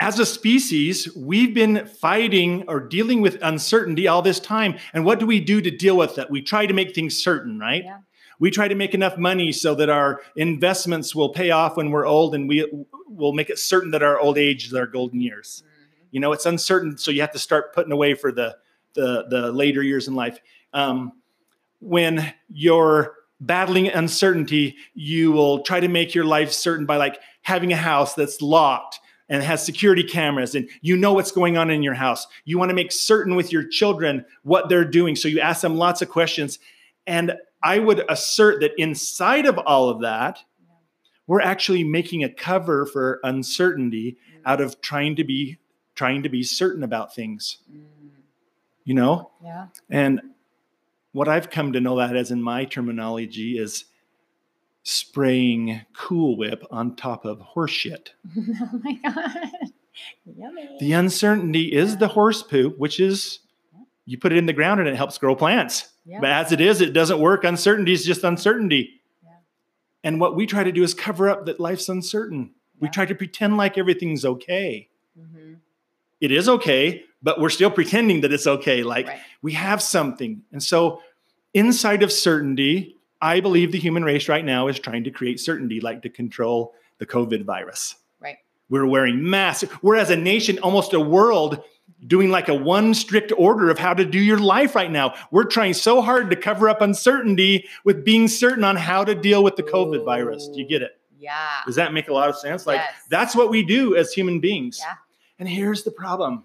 as 0.00 0.18
a 0.18 0.26
species, 0.26 1.14
we've 1.16 1.54
been 1.54 1.86
fighting 1.86 2.64
or 2.68 2.80
dealing 2.80 3.22
with 3.22 3.38
uncertainty 3.42 4.06
all 4.06 4.22
this 4.22 4.40
time. 4.40 4.76
And 4.92 5.04
what 5.04 5.18
do 5.18 5.26
we 5.26 5.40
do 5.40 5.60
to 5.60 5.70
deal 5.70 5.96
with 5.96 6.16
that? 6.16 6.30
We 6.30 6.42
try 6.42 6.66
to 6.66 6.74
make 6.74 6.94
things 6.94 7.16
certain, 7.16 7.58
right? 7.58 7.84
Yeah. 7.84 7.98
We 8.38 8.50
try 8.50 8.68
to 8.68 8.74
make 8.74 8.94
enough 8.94 9.16
money 9.16 9.52
so 9.52 9.74
that 9.76 9.88
our 9.88 10.20
investments 10.36 11.14
will 11.14 11.30
pay 11.30 11.50
off 11.50 11.76
when 11.76 11.90
we're 11.90 12.06
old 12.06 12.34
and 12.34 12.48
we 12.48 12.70
will 13.08 13.32
make 13.32 13.48
it 13.48 13.58
certain 13.58 13.92
that 13.92 14.02
our 14.02 14.18
old 14.18 14.36
age 14.36 14.66
is 14.66 14.74
our 14.74 14.86
golden 14.86 15.20
years. 15.20 15.62
Mhm. 15.64 15.73
You 16.14 16.20
know, 16.20 16.30
it's 16.30 16.46
uncertain, 16.46 16.96
so 16.96 17.10
you 17.10 17.22
have 17.22 17.32
to 17.32 17.40
start 17.40 17.74
putting 17.74 17.90
away 17.90 18.14
for 18.14 18.30
the 18.30 18.56
the, 18.94 19.26
the 19.28 19.50
later 19.50 19.82
years 19.82 20.06
in 20.06 20.14
life. 20.14 20.38
Um, 20.72 21.10
when 21.80 22.32
you're 22.48 23.16
battling 23.40 23.88
uncertainty, 23.88 24.76
you 24.94 25.32
will 25.32 25.64
try 25.64 25.80
to 25.80 25.88
make 25.88 26.14
your 26.14 26.24
life 26.24 26.52
certain 26.52 26.86
by 26.86 26.98
like 26.98 27.18
having 27.42 27.72
a 27.72 27.76
house 27.76 28.14
that's 28.14 28.40
locked 28.40 29.00
and 29.28 29.42
has 29.42 29.66
security 29.66 30.04
cameras 30.04 30.54
and 30.54 30.70
you 30.82 30.96
know 30.96 31.12
what's 31.14 31.32
going 31.32 31.56
on 31.56 31.68
in 31.68 31.82
your 31.82 31.94
house. 31.94 32.28
You 32.44 32.56
want 32.60 32.68
to 32.68 32.76
make 32.76 32.92
certain 32.92 33.34
with 33.34 33.50
your 33.50 33.66
children 33.66 34.24
what 34.44 34.68
they're 34.68 34.84
doing. 34.84 35.16
So 35.16 35.26
you 35.26 35.40
ask 35.40 35.62
them 35.62 35.74
lots 35.76 36.00
of 36.00 36.08
questions. 36.08 36.60
And 37.08 37.32
I 37.60 37.80
would 37.80 38.04
assert 38.08 38.60
that 38.60 38.70
inside 38.78 39.46
of 39.46 39.58
all 39.58 39.88
of 39.88 40.02
that, 40.02 40.38
Yeah. 40.62 40.74
we're 41.26 41.40
actually 41.40 41.82
making 41.82 42.22
a 42.22 42.28
cover 42.28 42.86
for 42.86 43.18
uncertainty 43.24 44.16
out 44.46 44.60
of 44.60 44.80
trying 44.80 45.16
to 45.16 45.24
be 45.24 45.58
trying 45.94 46.22
to 46.22 46.28
be 46.28 46.42
certain 46.42 46.82
about 46.82 47.14
things, 47.14 47.58
Mm. 47.72 47.84
you 48.84 48.94
know? 48.94 49.30
Yeah. 49.42 49.66
And 49.90 50.20
what 51.12 51.28
I've 51.28 51.50
come 51.50 51.72
to 51.72 51.80
know 51.80 51.96
that 51.96 52.16
as 52.16 52.30
in 52.30 52.42
my 52.42 52.64
terminology 52.64 53.56
is 53.58 53.84
spraying 54.82 55.80
Cool 55.96 56.36
Whip 56.36 56.64
on 56.70 56.96
top 56.96 57.24
of 57.24 57.40
horse 57.40 57.70
shit. 57.70 58.12
oh 58.38 58.80
my 58.82 58.92
god. 59.04 59.50
Yummy. 60.26 60.68
The 60.80 60.92
uncertainty 60.92 61.72
is 61.72 61.96
the 61.96 62.08
horse 62.08 62.42
poop, 62.42 62.78
which 62.78 62.98
is 63.00 63.38
you 64.06 64.18
put 64.18 64.32
it 64.32 64.38
in 64.38 64.46
the 64.46 64.52
ground 64.52 64.80
and 64.80 64.88
it 64.88 64.96
helps 64.96 65.16
grow 65.18 65.34
plants. 65.34 65.88
yeah. 66.04 66.18
But 66.20 66.30
as 66.30 66.52
it 66.52 66.60
is, 66.60 66.80
it 66.80 66.92
doesn't 66.92 67.20
work. 67.20 67.44
Uncertainty 67.44 67.92
is 67.92 68.04
just 68.04 68.24
uncertainty. 68.24 69.00
Yeah. 69.22 69.30
And 70.02 70.20
what 70.20 70.36
we 70.36 70.44
try 70.46 70.64
to 70.64 70.72
do 70.72 70.82
is 70.82 70.92
cover 70.92 71.30
up 71.30 71.46
that 71.46 71.60
life's 71.60 71.88
uncertain. 71.88 72.50
We 72.80 72.88
try 72.88 73.06
to 73.06 73.14
pretend 73.14 73.56
like 73.56 73.78
everything's 73.78 74.24
okay. 74.24 74.88
It 76.20 76.30
is 76.32 76.48
okay, 76.48 77.04
but 77.22 77.40
we're 77.40 77.50
still 77.50 77.70
pretending 77.70 78.20
that 78.22 78.32
it's 78.32 78.46
okay. 78.46 78.82
Like 78.82 79.08
Right. 79.08 79.20
we 79.42 79.52
have 79.52 79.82
something. 79.82 80.42
And 80.52 80.62
so, 80.62 81.00
inside 81.52 82.02
of 82.02 82.10
certainty, 82.12 82.96
I 83.20 83.40
believe 83.40 83.72
the 83.72 83.78
human 83.78 84.04
race 84.04 84.28
right 84.28 84.44
now 84.44 84.68
is 84.68 84.78
trying 84.78 85.04
to 85.04 85.10
create 85.10 85.40
certainty, 85.40 85.80
like 85.80 86.02
to 86.02 86.08
control 86.08 86.74
the 86.98 87.06
COVID 87.06 87.44
virus. 87.44 87.96
Right. 88.20 88.36
We're 88.68 88.86
wearing 88.86 89.28
masks. 89.28 89.70
We're 89.82 89.96
as 89.96 90.10
a 90.10 90.16
nation, 90.16 90.58
almost 90.60 90.92
a 90.94 91.00
world, 91.00 91.62
doing 92.06 92.30
like 92.30 92.48
a 92.48 92.54
one 92.54 92.92
strict 92.94 93.32
order 93.38 93.70
of 93.70 93.78
how 93.78 93.94
to 93.94 94.04
do 94.04 94.18
your 94.18 94.38
life 94.38 94.74
right 94.74 94.90
now. 94.90 95.14
We're 95.30 95.44
trying 95.44 95.74
so 95.74 96.02
hard 96.02 96.28
to 96.30 96.36
cover 96.36 96.68
up 96.68 96.82
uncertainty 96.82 97.66
with 97.84 98.04
being 98.04 98.28
certain 98.28 98.62
on 98.64 98.76
how 98.76 99.04
to 99.04 99.14
deal 99.14 99.42
with 99.42 99.56
the 99.56 99.62
COVID 99.62 100.04
virus. 100.04 100.48
Do 100.48 100.58
you 100.60 100.66
get 100.68 100.82
it? 100.82 100.98
Yeah. 101.18 101.32
Does 101.64 101.76
that 101.76 101.94
make 101.94 102.08
a 102.08 102.12
lot 102.12 102.28
of 102.28 102.36
sense? 102.36 102.66
Like 102.66 102.78
Yes. 102.80 102.92
that's 103.08 103.34
what 103.34 103.48
we 103.48 103.62
do 103.64 103.96
as 103.96 104.12
human 104.12 104.40
beings. 104.40 104.78
Yeah. 104.82 104.94
And 105.38 105.48
here's 105.48 105.82
the 105.82 105.90
problem. 105.90 106.44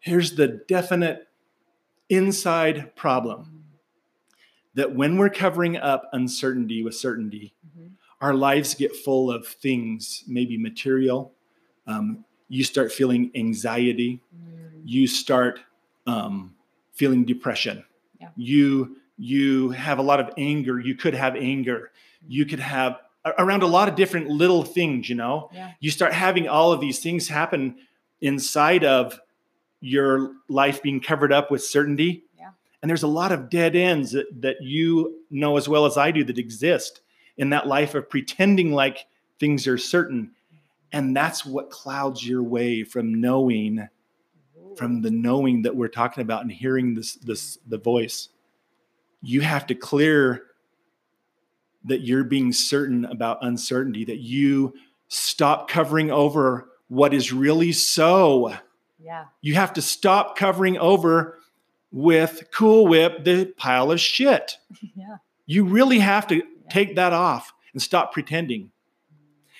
Here's 0.00 0.36
the 0.36 0.48
definite 0.68 1.28
inside 2.08 2.94
problem 2.96 3.64
that 4.74 4.94
when 4.94 5.16
we're 5.16 5.30
covering 5.30 5.76
up 5.76 6.08
uncertainty 6.12 6.82
with 6.82 6.94
certainty, 6.94 7.54
Mhm. 7.76 7.92
our 8.20 8.34
lives 8.34 8.74
get 8.74 8.94
full 8.94 9.30
of 9.30 9.46
things, 9.46 10.22
maybe 10.26 10.56
material. 10.58 11.32
Um, 11.86 12.24
you 12.48 12.62
start 12.62 12.92
feeling 12.92 13.30
anxiety. 13.34 14.20
Mm. 14.34 14.82
You 14.84 15.06
start 15.06 15.60
um, 16.06 16.54
feeling 16.92 17.24
depression. 17.24 17.84
Yeah. 18.20 18.30
You 18.36 18.98
you 19.18 19.70
have 19.70 19.98
a 19.98 20.02
lot 20.02 20.20
of 20.20 20.30
anger. 20.36 20.78
You 20.78 20.94
could 20.94 21.14
have 21.14 21.34
anger. 21.36 21.90
You 22.28 22.44
could 22.46 22.60
have 22.60 23.00
around 23.38 23.62
a 23.62 23.66
lot 23.66 23.88
of 23.88 23.94
different 23.94 24.28
little 24.28 24.62
things. 24.64 25.08
You 25.08 25.16
know, 25.16 25.50
Yeah. 25.52 25.72
you 25.80 25.90
start 25.90 26.12
having 26.12 26.48
all 26.48 26.72
of 26.72 26.80
these 26.80 27.00
things 27.00 27.28
happen 27.28 27.76
inside 28.20 28.84
of 28.84 29.20
your 29.80 30.32
life 30.48 30.82
being 30.82 31.00
covered 31.00 31.32
up 31.32 31.50
with 31.50 31.62
certainty. 31.62 32.24
Yeah. 32.38 32.50
And 32.82 32.88
there's 32.90 33.02
a 33.02 33.08
lot 33.08 33.32
of 33.32 33.50
dead 33.50 33.76
ends 33.76 34.12
that, 34.12 34.26
that 34.42 34.56
you 34.62 35.20
know 35.30 35.56
as 35.56 35.68
well 35.68 35.86
as 35.86 35.96
I 35.96 36.10
do 36.10 36.24
that 36.24 36.38
exist 36.38 37.00
in 37.36 37.50
that 37.50 37.66
life 37.66 37.94
of 37.94 38.08
pretending 38.08 38.72
like 38.72 39.06
things 39.38 39.66
are 39.66 39.76
certain. 39.78 40.32
And 40.92 41.14
that's 41.14 41.44
what 41.44 41.68
clouds 41.70 42.26
your 42.26 42.42
way 42.42 42.84
from 42.84 43.20
knowing, 43.20 43.88
from 44.76 45.02
the 45.02 45.10
knowing 45.10 45.62
that 45.62 45.76
we're 45.76 45.88
talking 45.88 46.22
about 46.22 46.42
and 46.42 46.50
hearing 46.50 46.94
this, 46.94 47.16
this 47.16 47.58
the 47.66 47.78
voice. 47.78 48.30
You 49.22 49.42
have 49.42 49.66
to 49.66 49.74
clear 49.74 50.44
that 51.86 52.02
you're 52.02 52.24
being 52.24 52.52
certain 52.52 53.04
about 53.04 53.38
uncertainty, 53.42 54.04
that 54.04 54.18
you 54.18 54.74
stop 55.08 55.68
covering 55.68 56.10
over 56.10 56.68
what 56.88 57.14
is 57.14 57.32
really 57.32 57.72
so. 57.72 58.54
Yeah. 58.98 59.26
You 59.40 59.54
have 59.54 59.72
to 59.74 59.82
stop 59.82 60.36
covering 60.36 60.78
over 60.78 61.38
with 61.90 62.48
Cool 62.52 62.86
Whip 62.86 63.24
the 63.24 63.46
pile 63.56 63.90
of 63.90 64.00
shit. 64.00 64.58
Yeah. 64.94 65.16
You 65.48 65.64
really 65.64 66.00
have 66.00 66.26
to 66.28 66.42
take 66.68 66.96
that 66.96 67.12
off 67.12 67.52
and 67.72 67.80
stop 67.80 68.12
pretending. 68.12 68.72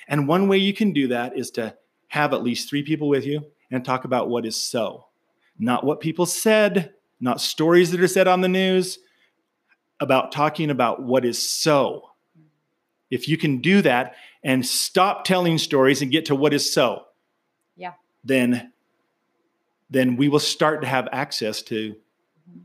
And 0.08 0.26
one 0.26 0.48
way 0.48 0.58
you 0.58 0.72
can 0.72 0.92
do 0.92 1.08
that 1.08 1.38
is 1.38 1.50
to 1.52 1.76
have 2.08 2.32
at 2.32 2.42
least 2.42 2.68
three 2.68 2.82
people 2.82 3.08
with 3.08 3.24
you 3.24 3.42
and 3.70 3.84
talk 3.84 4.04
about 4.04 4.28
what 4.28 4.46
is 4.46 4.60
so, 4.60 5.06
not 5.58 5.84
what 5.84 6.00
people 6.00 6.26
said, 6.26 6.94
not 7.20 7.40
stories 7.40 7.92
that 7.92 8.00
are 8.00 8.08
said 8.08 8.26
on 8.26 8.40
the 8.40 8.48
news, 8.48 8.98
about 10.00 10.32
talking 10.32 10.70
about 10.70 11.02
what 11.02 11.24
is 11.24 11.38
so. 11.38 12.10
If 13.10 13.28
you 13.28 13.36
can 13.36 13.58
do 13.58 13.82
that 13.82 14.14
and 14.42 14.64
stop 14.66 15.24
telling 15.24 15.58
stories 15.58 16.02
and 16.02 16.10
get 16.10 16.26
to 16.26 16.34
what 16.34 16.52
is 16.52 16.72
so, 16.72 17.06
Yeah. 17.76 17.92
then 18.24 18.72
then 19.88 20.16
we 20.16 20.28
will 20.28 20.40
start 20.40 20.80
to 20.82 20.86
have 20.88 21.08
access 21.12 21.62
to 21.62 21.94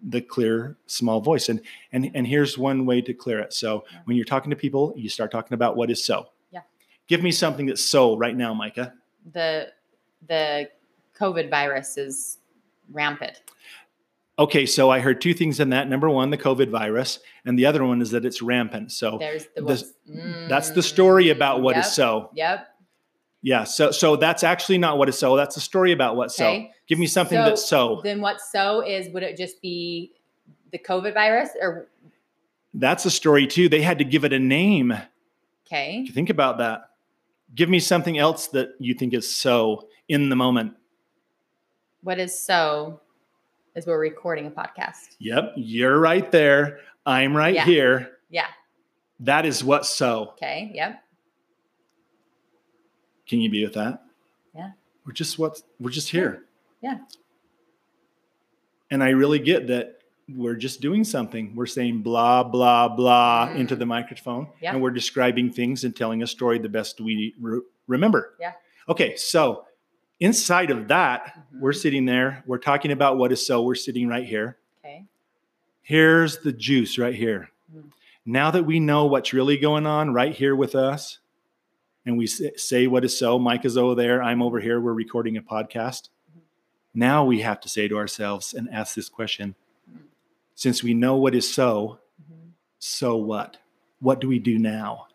the 0.07 0.21
clear 0.21 0.77
small 0.87 1.21
voice 1.21 1.49
and 1.49 1.61
and 1.91 2.09
and 2.15 2.25
here's 2.27 2.57
one 2.57 2.85
way 2.85 3.01
to 3.01 3.13
clear 3.13 3.39
it 3.39 3.51
so 3.53 3.83
Yeah. 3.91 3.99
when 4.05 4.15
you're 4.15 4.25
talking 4.25 4.49
to 4.51 4.55
people 4.55 4.93
you 4.95 5.09
start 5.09 5.31
talking 5.31 5.53
about 5.53 5.75
what 5.75 5.89
is 5.91 6.03
so 6.03 6.27
Yeah. 6.51 6.61
give 7.07 7.21
me 7.23 7.31
something 7.31 7.65
that's 7.65 7.83
so 7.83 8.15
right 8.17 8.35
now 8.35 8.53
micah 8.53 8.93
The 9.33 9.71
the 10.27 10.69
COVID 11.17 11.49
virus 11.49 11.97
is 11.97 12.37
rampant. 12.91 13.41
Okay, 14.41 14.65
so 14.65 14.89
I 14.89 15.01
heard 15.01 15.21
two 15.21 15.35
things 15.35 15.59
in 15.59 15.69
that. 15.69 15.87
Number 15.87 16.09
one, 16.09 16.31
the 16.31 16.37
COVID 16.37 16.69
virus, 16.71 17.19
and 17.45 17.59
the 17.59 17.67
other 17.67 17.85
one 17.85 18.01
is 18.01 18.09
that 18.09 18.25
it's 18.25 18.41
rampant. 18.41 18.91
So 18.91 19.19
There's 19.19 19.45
the, 19.55 19.61
the- 19.61 19.63
what's- 19.63 19.93
that's 20.49 20.71
the 20.71 20.81
story 20.81 21.29
about 21.29 21.61
what 21.61 21.77
is 21.77 21.85
mm, 21.85 21.87
Yep, 21.87 21.93
so. 21.93 22.29
Yep. 22.33 22.67
Yeah, 23.43 23.63
so 23.65 23.91
so 23.91 24.15
that's 24.15 24.43
actually 24.43 24.79
not 24.79 24.97
what 24.97 25.09
is 25.09 25.17
so. 25.17 25.35
That's 25.35 25.57
a 25.57 25.61
story 25.61 25.91
about 25.91 26.15
what 26.15 26.31
so. 26.31 26.65
Give 26.87 26.97
me 26.97 27.05
something 27.05 27.37
So 27.37 27.43
that's 27.43 27.67
so. 27.67 28.01
Then 28.03 28.19
what 28.19 28.41
so 28.41 28.81
is 28.81 29.13
would 29.13 29.21
it 29.21 29.37
just 29.37 29.61
be 29.61 30.11
the 30.71 30.79
COVID 30.79 31.13
virus 31.13 31.49
or 31.61 31.87
That's 32.73 33.05
a 33.05 33.11
story 33.11 33.45
too. 33.45 33.69
They 33.69 33.83
had 33.83 33.99
to 33.99 34.03
give 34.03 34.25
it 34.25 34.33
a 34.33 34.39
name. 34.39 34.91
okay? 35.67 36.07
Think 36.07 36.31
about 36.31 36.57
that. 36.57 36.89
Give 37.53 37.69
me 37.69 37.79
something 37.79 38.17
else 38.17 38.47
that 38.47 38.69
you 38.79 38.95
think 38.95 39.13
is 39.13 39.35
so 39.35 39.87
in 40.07 40.29
the 40.29 40.35
moment. 40.35 40.73
What 42.01 42.19
is 42.19 42.39
so 42.39 43.01
is 43.75 43.85
we're 43.85 43.99
recording 43.99 44.47
a 44.47 44.51
podcast. 44.51 45.15
Yep, 45.19 45.53
you're 45.55 45.99
right 45.99 46.29
there. 46.31 46.79
I'm 47.05 47.35
right 47.35 47.55
Yeah. 47.55 47.65
here. 47.65 48.11
Yeah. 48.29 48.47
That 49.21 49.45
is 49.45 49.63
what 49.63 49.85
so. 49.85 50.29
Okay. 50.33 50.71
Yep. 50.73 51.01
Can 53.27 53.39
you 53.39 53.49
be 53.49 53.63
with 53.63 53.73
that? 53.75 54.03
Yeah. 54.55 54.71
We're 55.05 55.13
just 55.13 55.39
what 55.39 55.61
we're 55.79 55.89
just 55.91 56.09
here. 56.09 56.43
Yeah. 56.81 56.97
And 58.89 59.03
I 59.03 59.09
really 59.09 59.39
get 59.39 59.67
that 59.67 59.99
we're 60.27 60.55
just 60.55 60.81
doing 60.81 61.03
something. 61.03 61.55
We're 61.55 61.65
saying 61.65 62.01
blah 62.01 62.43
blah 62.43 62.87
blah 62.89 63.49
Mm. 63.49 63.55
into 63.59 63.75
the 63.75 63.85
microphone, 63.85 64.47
Yeah. 64.61 64.73
and 64.73 64.81
we're 64.81 64.91
describing 64.91 65.51
things 65.51 65.83
and 65.83 65.95
telling 65.95 66.23
a 66.23 66.27
story 66.27 66.59
the 66.59 66.69
best 66.69 66.99
we 66.99 67.33
re- 67.39 67.61
remember. 67.87 68.35
Yeah. 68.39 68.53
Okay, 68.89 69.15
so 69.15 69.65
inside 70.21 70.69
of 70.71 70.87
that, 70.87 71.45
we're 71.59 71.71
Mhm. 71.71 71.81
sitting 71.81 72.05
there. 72.05 72.43
We're 72.45 72.59
talking 72.59 72.91
about 72.91 73.17
what 73.17 73.31
is 73.31 73.45
so. 73.45 73.63
We're 73.63 73.75
sitting 73.75 74.07
right 74.07 74.25
here. 74.25 74.57
Okay. 74.85 75.05
Here's 75.81 76.37
the 76.37 76.53
juice 76.53 76.97
right 76.97 77.15
here. 77.15 77.49
Mm. 77.75 77.91
Now 78.25 78.51
that 78.51 78.63
we 78.63 78.79
know 78.79 79.05
what's 79.07 79.33
really 79.33 79.57
going 79.57 79.85
on 79.85 80.13
right 80.13 80.33
here 80.33 80.55
with 80.55 80.75
us, 80.75 81.17
and 82.05 82.17
we 82.17 82.27
say 82.27 82.87
what 82.87 83.03
is 83.03 83.17
so, 83.17 83.37
Mike 83.39 83.65
is 83.65 83.77
over 83.77 83.95
there, 83.95 84.23
I'm 84.23 84.41
over 84.41 84.59
here, 84.59 84.79
we're 84.79 84.93
recording 84.93 85.35
a 85.37 85.41
podcast. 85.41 86.09
Mhm. 86.35 86.41
Now 86.93 87.25
we 87.25 87.41
have 87.41 87.59
to 87.61 87.69
say 87.69 87.87
to 87.87 87.97
ourselves 87.97 88.53
and 88.53 88.69
ask 88.69 88.95
this 88.95 89.09
question 89.09 89.55
Mm. 89.91 89.97
since 90.53 90.83
we 90.83 90.93
know 90.93 91.15
what 91.15 91.33
is 91.35 91.51
so, 91.51 91.99
Mhm. 92.21 92.51
so 92.79 93.17
what? 93.17 93.57
What 93.99 94.21
do 94.21 94.27
we 94.27 94.39
do 94.39 94.57
now? 94.59 95.07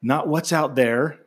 Not 0.00 0.28
what's 0.28 0.52
out 0.52 0.76
there, 0.76 1.20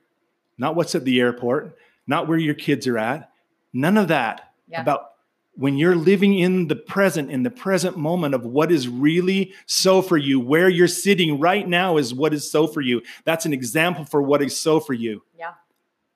not 0.58 0.76
what's 0.76 0.96
at 0.96 1.06
the 1.06 1.20
airport, 1.20 1.78
not 2.08 2.28
where 2.28 2.38
your 2.38 2.56
kids 2.56 2.88
are 2.88 2.98
at, 2.98 3.32
none 3.74 3.98
of 3.98 4.08
that. 4.10 4.54
Yeah. 4.68 4.82
About 4.82 5.06
when 5.54 5.78
you're 5.78 5.96
living 5.96 6.38
in 6.38 6.68
the 6.68 6.76
present, 6.76 7.30
in 7.30 7.44
the 7.44 7.52
present 7.52 7.98
moment 7.98 8.34
of 8.34 8.46
what 8.46 8.72
is 8.72 8.88
really 8.88 9.54
so 9.66 10.02
for 10.02 10.18
you, 10.18 10.40
where 10.40 10.70
you're 10.70 10.88
sitting 10.88 11.40
right 11.40 11.68
now 11.68 11.98
is 11.98 12.14
what 12.14 12.34
is 12.34 12.50
so 12.50 12.68
for 12.68 12.82
you. 12.82 13.02
That's 13.26 13.46
an 13.46 13.54
example 13.54 14.06
for 14.06 14.22
what 14.22 14.42
is 14.42 14.58
so 14.58 14.80
for 14.80 14.94
you. 14.94 15.24
Yeah. 15.38 15.52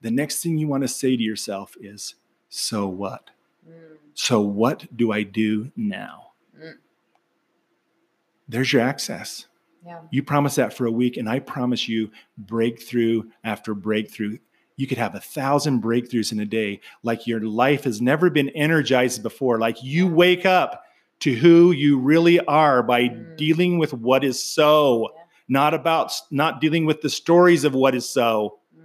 The 0.02 0.12
next 0.12 0.42
thing 0.42 0.58
you 0.58 0.68
want 0.68 0.84
to 0.84 0.88
say 0.88 1.18
to 1.18 1.22
yourself 1.22 1.76
is, 1.80 2.16
so 2.48 2.88
what? 2.88 3.30
Mm. 3.68 3.98
So 4.14 4.40
what 4.40 4.96
do 4.96 5.12
I 5.12 5.24
do 5.24 5.72
now? 5.76 6.32
Mm. 6.58 6.76
There's 8.48 8.72
your 8.72 8.84
access. 8.84 9.48
Yeah. 9.86 10.00
You 10.12 10.24
promise 10.24 10.56
that 10.56 10.74
for 10.74 10.86
a 10.86 10.92
week, 10.92 11.18
and 11.18 11.30
I 11.30 11.40
promise 11.40 11.90
you 11.90 12.12
breakthrough 12.38 13.24
after 13.44 13.74
breakthrough. 13.74 14.38
You 14.78 14.88
could 14.88 14.98
have 14.98 15.16
a 15.16 15.20
thousand 15.22 15.82
breakthroughs 15.82 16.32
in 16.32 16.40
a 16.40 16.46
day, 16.46 16.82
like 17.04 17.28
your 17.28 17.40
life 17.42 17.86
has 17.86 18.02
never 18.02 18.30
been 18.30 18.50
energized 18.50 19.24
before. 19.24 19.58
Like 19.60 19.82
you 19.84 20.08
wake 20.08 20.46
up 20.46 20.84
to 21.22 21.34
who 21.34 21.72
you 21.72 21.98
really 21.98 22.40
are 22.42 22.84
by 22.84 23.04
Mm. 23.04 23.38
dealing 23.38 23.78
with 23.80 23.94
what 23.94 24.24
is 24.26 24.42
so, 24.44 25.10
Yeah. 25.16 25.22
not 25.48 25.74
about 25.74 26.12
not 26.30 26.60
dealing 26.60 26.86
with 26.86 27.02
the 27.02 27.10
stories 27.10 27.64
of 27.64 27.74
what 27.74 27.96
is 27.96 28.08
so. 28.10 28.60
Mm. 28.78 28.84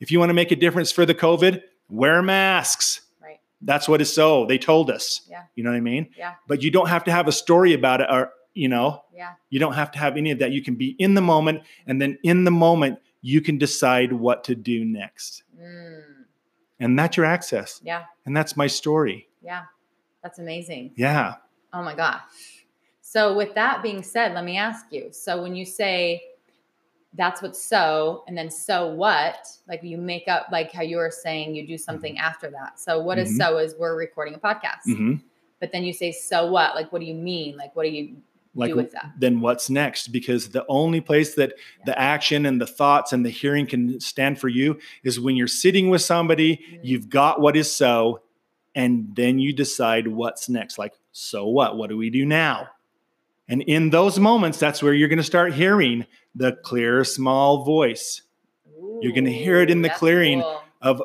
If 0.00 0.10
you 0.12 0.18
want 0.18 0.28
to 0.30 0.34
make 0.34 0.50
a 0.50 0.56
difference 0.56 0.92
for 0.92 1.06
the 1.06 1.14
COVID, 1.14 1.62
wear 1.88 2.20
masks. 2.22 3.00
Right. 3.22 3.40
That's 3.62 3.88
what 3.88 4.02
is 4.02 4.12
so. 4.12 4.44
They 4.44 4.58
told 4.58 4.90
us. 4.90 5.22
Yeah. 5.30 5.44
You 5.54 5.64
know 5.64 5.70
what 5.70 5.76
I 5.76 5.80
mean? 5.80 6.08
Yeah. 6.18 6.34
But 6.46 6.62
you 6.62 6.70
don't 6.70 6.88
have 6.88 7.04
to 7.04 7.10
have 7.10 7.26
a 7.26 7.32
story 7.32 7.72
about 7.72 8.02
it 8.02 8.08
or, 8.10 8.32
you 8.52 8.68
know, 8.68 9.02
Yeah. 9.16 9.30
you 9.48 9.58
don't 9.58 9.74
have 9.74 9.90
to 9.92 9.98
have 9.98 10.18
any 10.18 10.30
of 10.30 10.40
that. 10.40 10.52
You 10.52 10.62
can 10.62 10.74
be 10.74 10.94
in 10.98 11.14
the 11.14 11.22
moment, 11.22 11.62
and 11.86 12.02
then 12.02 12.18
in 12.22 12.44
the 12.44 12.50
moment, 12.50 12.98
you 13.22 13.40
can 13.40 13.56
decide 13.56 14.12
what 14.12 14.44
to 14.44 14.54
do 14.54 14.84
next. 14.84 15.44
Mm. 15.58 16.02
And 16.80 16.98
that's 16.98 17.16
your 17.16 17.26
access. 17.26 17.80
Yeah. 17.84 18.04
And 18.26 18.36
that's 18.36 18.56
my 18.56 18.66
story. 18.66 19.28
Yeah. 19.40 19.62
That's 20.22 20.38
amazing. 20.40 20.92
Yeah. 20.96 21.36
Oh 21.72 21.82
my 21.82 21.94
gosh. 21.94 22.20
So, 23.00 23.34
with 23.36 23.54
that 23.54 23.82
being 23.82 24.02
said, 24.02 24.34
let 24.34 24.44
me 24.44 24.56
ask 24.56 24.86
you. 24.90 25.08
So, 25.12 25.42
when 25.42 25.54
you 25.54 25.64
say 25.64 26.22
that's 27.14 27.42
what 27.42 27.54
so, 27.56 28.24
and 28.26 28.36
then 28.36 28.50
so 28.50 28.88
what, 28.88 29.48
like 29.68 29.82
you 29.82 29.98
make 29.98 30.28
up, 30.28 30.46
like 30.50 30.72
how 30.72 30.82
you 30.82 30.96
were 30.96 31.10
saying, 31.10 31.54
you 31.54 31.66
do 31.66 31.76
something 31.76 32.16
after 32.18 32.50
that. 32.50 32.80
So, 32.80 33.00
what 33.00 33.18
is 33.18 33.32
Mhm. 33.32 33.36
so 33.36 33.58
is 33.58 33.74
we're 33.78 33.96
recording 33.96 34.34
a 34.34 34.38
podcast. 34.38 34.84
hmm 34.84 35.14
But 35.60 35.70
then 35.72 35.84
you 35.84 35.92
say, 35.92 36.10
so 36.10 36.50
what? 36.50 36.74
Like, 36.74 36.90
what 36.92 37.00
do 37.00 37.06
you 37.06 37.14
mean? 37.14 37.56
Like, 37.56 37.76
what 37.76 37.84
do 37.84 37.90
you 37.90 38.16
Like, 38.54 38.70
do 38.72 38.76
with 38.76 38.90
that? 38.92 39.12
then 39.18 39.40
what's 39.40 39.70
next? 39.70 40.08
Because 40.08 40.50
the 40.50 40.64
only 40.68 41.00
place 41.00 41.34
that 41.36 41.54
the 41.86 41.98
action 41.98 42.44
and 42.44 42.60
the 42.60 42.66
thoughts 42.66 43.12
and 43.12 43.24
the 43.24 43.30
hearing 43.30 43.66
can 43.66 43.98
stand 44.00 44.38
for 44.38 44.48
you 44.48 44.78
is 45.04 45.18
when 45.18 45.36
you're 45.36 45.48
sitting 45.48 45.88
with 45.88 46.02
somebody, 46.02 46.56
Mm. 46.58 46.80
you've 46.82 47.08
got 47.08 47.40
what 47.40 47.56
is 47.56 47.72
so, 47.72 48.20
and 48.74 49.08
then 49.16 49.38
you 49.38 49.52
decide 49.54 50.06
what's 50.08 50.48
next. 50.50 50.76
Like, 50.78 50.92
so 51.12 51.46
what? 51.46 51.76
What 51.78 51.88
do 51.88 51.96
we 51.96 52.10
do 52.10 52.26
now? 52.26 52.68
And 53.48 53.62
in 53.62 53.90
those 53.90 54.18
moments, 54.18 54.58
that's 54.58 54.82
where 54.82 54.92
you're 54.94 55.08
going 55.08 55.16
to 55.18 55.22
start 55.24 55.52
hearing 55.54 56.06
the 56.34 56.52
clear, 56.52 57.04
small 57.04 57.64
voice 57.64 58.22
You're 59.00 59.12
gonna 59.12 59.30
hear 59.30 59.60
it 59.60 59.70
in 59.70 59.82
the 59.82 59.90
clearing. 59.90 60.40
cool. 60.42 60.62
of 60.80 61.00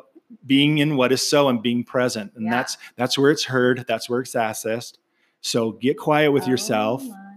being 0.46 0.78
in 0.78 0.96
what 0.96 1.12
is 1.12 1.26
so 1.26 1.48
and 1.48 1.62
being 1.62 1.84
present. 1.84 2.32
And 2.34 2.44
Yeah. 2.46 2.50
that's 2.50 2.76
that's 2.96 3.16
where 3.18 3.30
it's 3.30 3.44
heard, 3.44 3.84
that's 3.88 4.08
where 4.10 4.20
it's 4.20 4.34
accessed. 4.34 4.98
So 5.40 5.72
get 5.72 5.96
quiet 5.98 6.32
with 6.32 6.46
yourself. 6.48 7.02
Oh, 7.04 7.06
so 7.06 7.12
cool. 7.12 7.27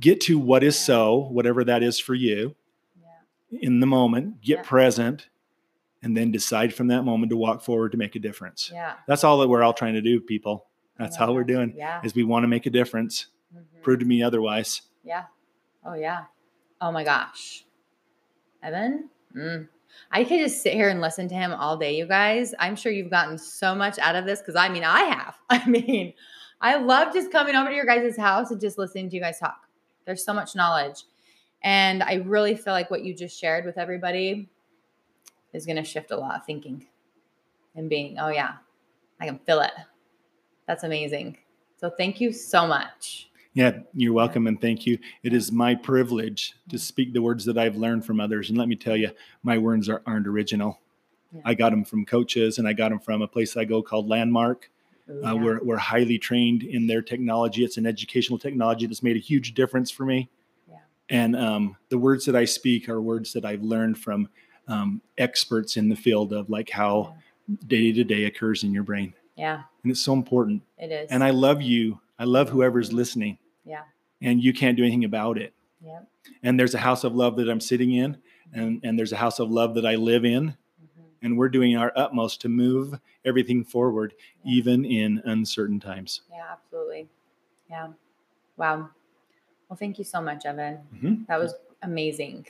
Get 0.00 0.20
to 0.22 0.38
what 0.38 0.62
is 0.62 0.78
so, 0.78 1.28
whatever 1.30 1.64
that 1.64 1.82
is 1.82 1.98
for 1.98 2.14
you 2.14 2.54
Yeah. 3.00 3.58
in 3.62 3.80
the 3.80 3.86
moment. 3.86 4.40
Get 4.42 4.58
Yeah. 4.58 4.62
present 4.62 5.28
and 6.02 6.16
then 6.16 6.30
decide 6.30 6.74
from 6.74 6.88
that 6.88 7.02
moment 7.02 7.30
to 7.30 7.36
walk 7.36 7.62
forward 7.62 7.92
to 7.92 7.98
make 7.98 8.14
a 8.14 8.18
difference. 8.18 8.70
Yeah. 8.72 8.94
That's 9.06 9.24
all 9.24 9.38
that 9.38 9.48
we're 9.48 9.62
all 9.62 9.72
trying 9.72 9.94
to 9.94 10.02
do, 10.02 10.20
people. 10.20 10.66
That's 10.98 11.16
Oh 11.20 11.26
my 11.28 11.32
we're 11.32 11.44
doing 11.44 11.74
Yeah. 11.76 12.00
is 12.04 12.14
we 12.14 12.24
want 12.24 12.44
to 12.44 12.48
make 12.48 12.66
a 12.66 12.70
difference. 12.70 13.26
Mhm. 13.54 13.82
Prove 13.82 14.00
to 14.00 14.04
me 14.06 14.22
otherwise. 14.22 14.82
Yeah. 15.04 15.24
Oh 15.84 15.94
yeah. 15.94 16.24
Oh 16.80 16.92
my 16.92 17.04
gosh. 17.04 17.64
Evan? 18.62 19.08
Mm. 19.34 19.68
I 20.10 20.24
could 20.24 20.40
just 20.40 20.62
sit 20.62 20.74
here 20.74 20.88
and 20.90 21.00
listen 21.00 21.28
to 21.28 21.34
him 21.34 21.52
all 21.52 21.76
day, 21.76 21.96
you 21.96 22.06
guys. 22.06 22.54
I'm 22.58 22.76
sure 22.76 22.92
you've 22.92 23.10
gotten 23.10 23.38
so 23.38 23.74
much 23.74 23.98
out 23.98 24.14
of 24.16 24.26
this 24.26 24.40
because 24.40 24.56
I 24.56 24.68
mean, 24.68 24.84
I 24.84 25.00
have. 25.04 25.38
I 25.50 25.66
mean, 25.66 26.12
I 26.60 26.76
love 26.76 27.14
just 27.14 27.30
coming 27.32 27.54
over 27.54 27.70
to 27.70 27.74
your 27.74 27.86
guys' 27.86 28.16
house 28.16 28.50
and 28.50 28.60
just 28.60 28.76
listening 28.78 29.08
to 29.10 29.16
you 29.16 29.22
guys 29.22 29.38
talk. 29.38 29.65
There's 30.06 30.24
so 30.24 30.32
much 30.32 30.54
knowledge. 30.54 31.04
And 31.62 32.02
I 32.02 32.14
really 32.14 32.54
feel 32.54 32.72
like 32.72 32.90
what 32.90 33.04
you 33.04 33.14
just 33.14 33.38
shared 33.38 33.64
with 33.64 33.76
everybody 33.76 34.48
is 35.52 35.66
going 35.66 35.76
to 35.76 35.84
shift 35.84 36.10
a 36.10 36.16
lot 36.16 36.36
of 36.36 36.46
thinking 36.46 36.86
and 37.74 37.90
being, 37.90 38.18
oh, 38.18 38.28
yeah, 38.28 38.54
I 39.20 39.26
can 39.26 39.38
feel 39.40 39.60
it. 39.60 39.72
That's 40.66 40.84
amazing. 40.84 41.38
So 41.78 41.90
thank 41.90 42.20
you 42.20 42.32
so 42.32 42.66
much. 42.66 43.30
Yeah, 43.54 43.78
you're 43.94 44.12
welcome 44.12 44.46
and 44.46 44.60
thank 44.60 44.86
you. 44.86 44.98
It 45.22 45.32
is 45.32 45.50
my 45.50 45.74
privilege 45.74 46.54
to 46.68 46.76
mm-hmm. 46.76 46.82
speak 46.82 47.12
the 47.12 47.22
words 47.22 47.44
that 47.46 47.56
I've 47.56 47.76
learned 47.76 48.04
from 48.04 48.20
others. 48.20 48.50
And 48.50 48.58
let 48.58 48.68
me 48.68 48.76
tell 48.76 48.96
you, 48.96 49.10
my 49.42 49.56
words 49.56 49.88
are, 49.88 50.02
aren't 50.06 50.26
original. 50.26 50.78
Yeah. 51.32 51.40
I 51.44 51.54
got 51.54 51.70
them 51.70 51.84
from 51.84 52.04
coaches 52.04 52.58
and 52.58 52.68
I 52.68 52.74
got 52.74 52.90
them 52.90 53.00
from 53.00 53.22
a 53.22 53.28
place 53.28 53.56
I 53.56 53.64
go 53.64 53.82
called 53.82 54.08
Landmark. 54.08 54.70
Ooh, 55.10 55.24
Uh, 55.24 55.34
we're, 55.36 55.60
we're 55.62 55.76
highly 55.76 56.18
trained 56.18 56.62
in 56.62 56.86
their 56.86 57.02
technology. 57.02 57.64
It's 57.64 57.76
an 57.76 57.86
educational 57.86 58.38
technology 58.38 58.86
that's 58.86 59.02
made 59.02 59.16
a 59.16 59.20
huge 59.20 59.54
difference 59.54 59.90
for 59.90 60.04
me. 60.04 60.28
Yeah. 60.68 60.78
And 61.08 61.36
um, 61.36 61.76
the 61.88 61.98
words 61.98 62.24
that 62.26 62.34
I 62.36 62.44
speak 62.44 62.88
are 62.88 63.00
words 63.00 63.32
that 63.34 63.44
I've 63.44 63.62
learned 63.62 63.98
from 63.98 64.28
um, 64.68 65.00
experts 65.16 65.76
in 65.76 65.88
the 65.88 65.96
field 65.96 66.32
of 66.32 66.50
like 66.50 66.70
how 66.70 67.14
day 67.66 67.92
to 67.92 68.02
day 68.04 68.24
occurs 68.24 68.64
in 68.64 68.72
your 68.72 68.82
brain. 68.82 69.14
Yeah, 69.36 69.62
And 69.82 69.92
it's 69.92 70.00
so 70.00 70.12
important. 70.14 70.62
it 70.78 70.90
is. 70.90 71.10
And 71.10 71.22
I 71.22 71.30
love 71.30 71.60
you. 71.62 72.00
I 72.18 72.24
love 72.24 72.48
whoever's 72.48 72.92
listening. 72.92 73.38
Yeah. 73.64 73.82
And 74.22 74.42
you 74.42 74.52
can't 74.54 74.76
do 74.76 74.82
anything 74.82 75.04
about 75.04 75.36
it. 75.38 75.52
yeah. 75.84 76.00
And 76.42 76.58
there's 76.58 76.74
a 76.74 76.78
house 76.78 77.04
of 77.04 77.14
love 77.14 77.36
that 77.36 77.48
I'm 77.48 77.60
sitting 77.60 77.92
in, 77.92 78.16
and, 78.52 78.80
and 78.82 78.98
there's 78.98 79.12
a 79.12 79.16
house 79.16 79.38
of 79.38 79.50
love 79.50 79.74
that 79.74 79.86
I 79.86 79.94
live 79.94 80.24
in. 80.24 80.56
And 81.26 81.36
we're 81.36 81.48
doing 81.48 81.76
our 81.76 81.92
utmost 81.96 82.40
to 82.42 82.48
move 82.48 83.00
everything 83.24 83.64
forward, 83.64 84.14
Yeah. 84.44 84.52
even 84.58 84.84
in 84.84 85.20
uncertain 85.24 85.80
times. 85.80 86.20
Yeah, 86.30 86.44
absolutely. 86.52 87.08
Yeah. 87.68 87.88
Wow. 88.56 88.90
Well, 89.68 89.76
thank 89.76 89.98
you 89.98 90.04
so 90.04 90.20
much, 90.22 90.46
Evan. 90.46 90.78
Mhm. 90.94 91.26
That 91.26 91.40
was 91.40 91.52
amazing. 91.82 92.46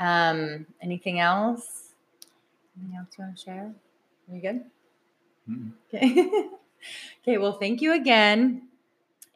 Um, 0.00 0.66
anything 0.82 1.20
else? 1.20 1.92
Anything 2.76 2.96
else 2.98 3.08
you 3.16 3.24
want 3.24 3.36
to 3.36 3.44
share? 3.44 3.74
Are 4.28 4.34
you 4.34 4.40
good? 4.42 4.64
Okay. 5.94 6.48
okay. 7.22 7.38
Well, 7.38 7.52
thank 7.52 7.80
you 7.80 7.92
again. 7.92 8.68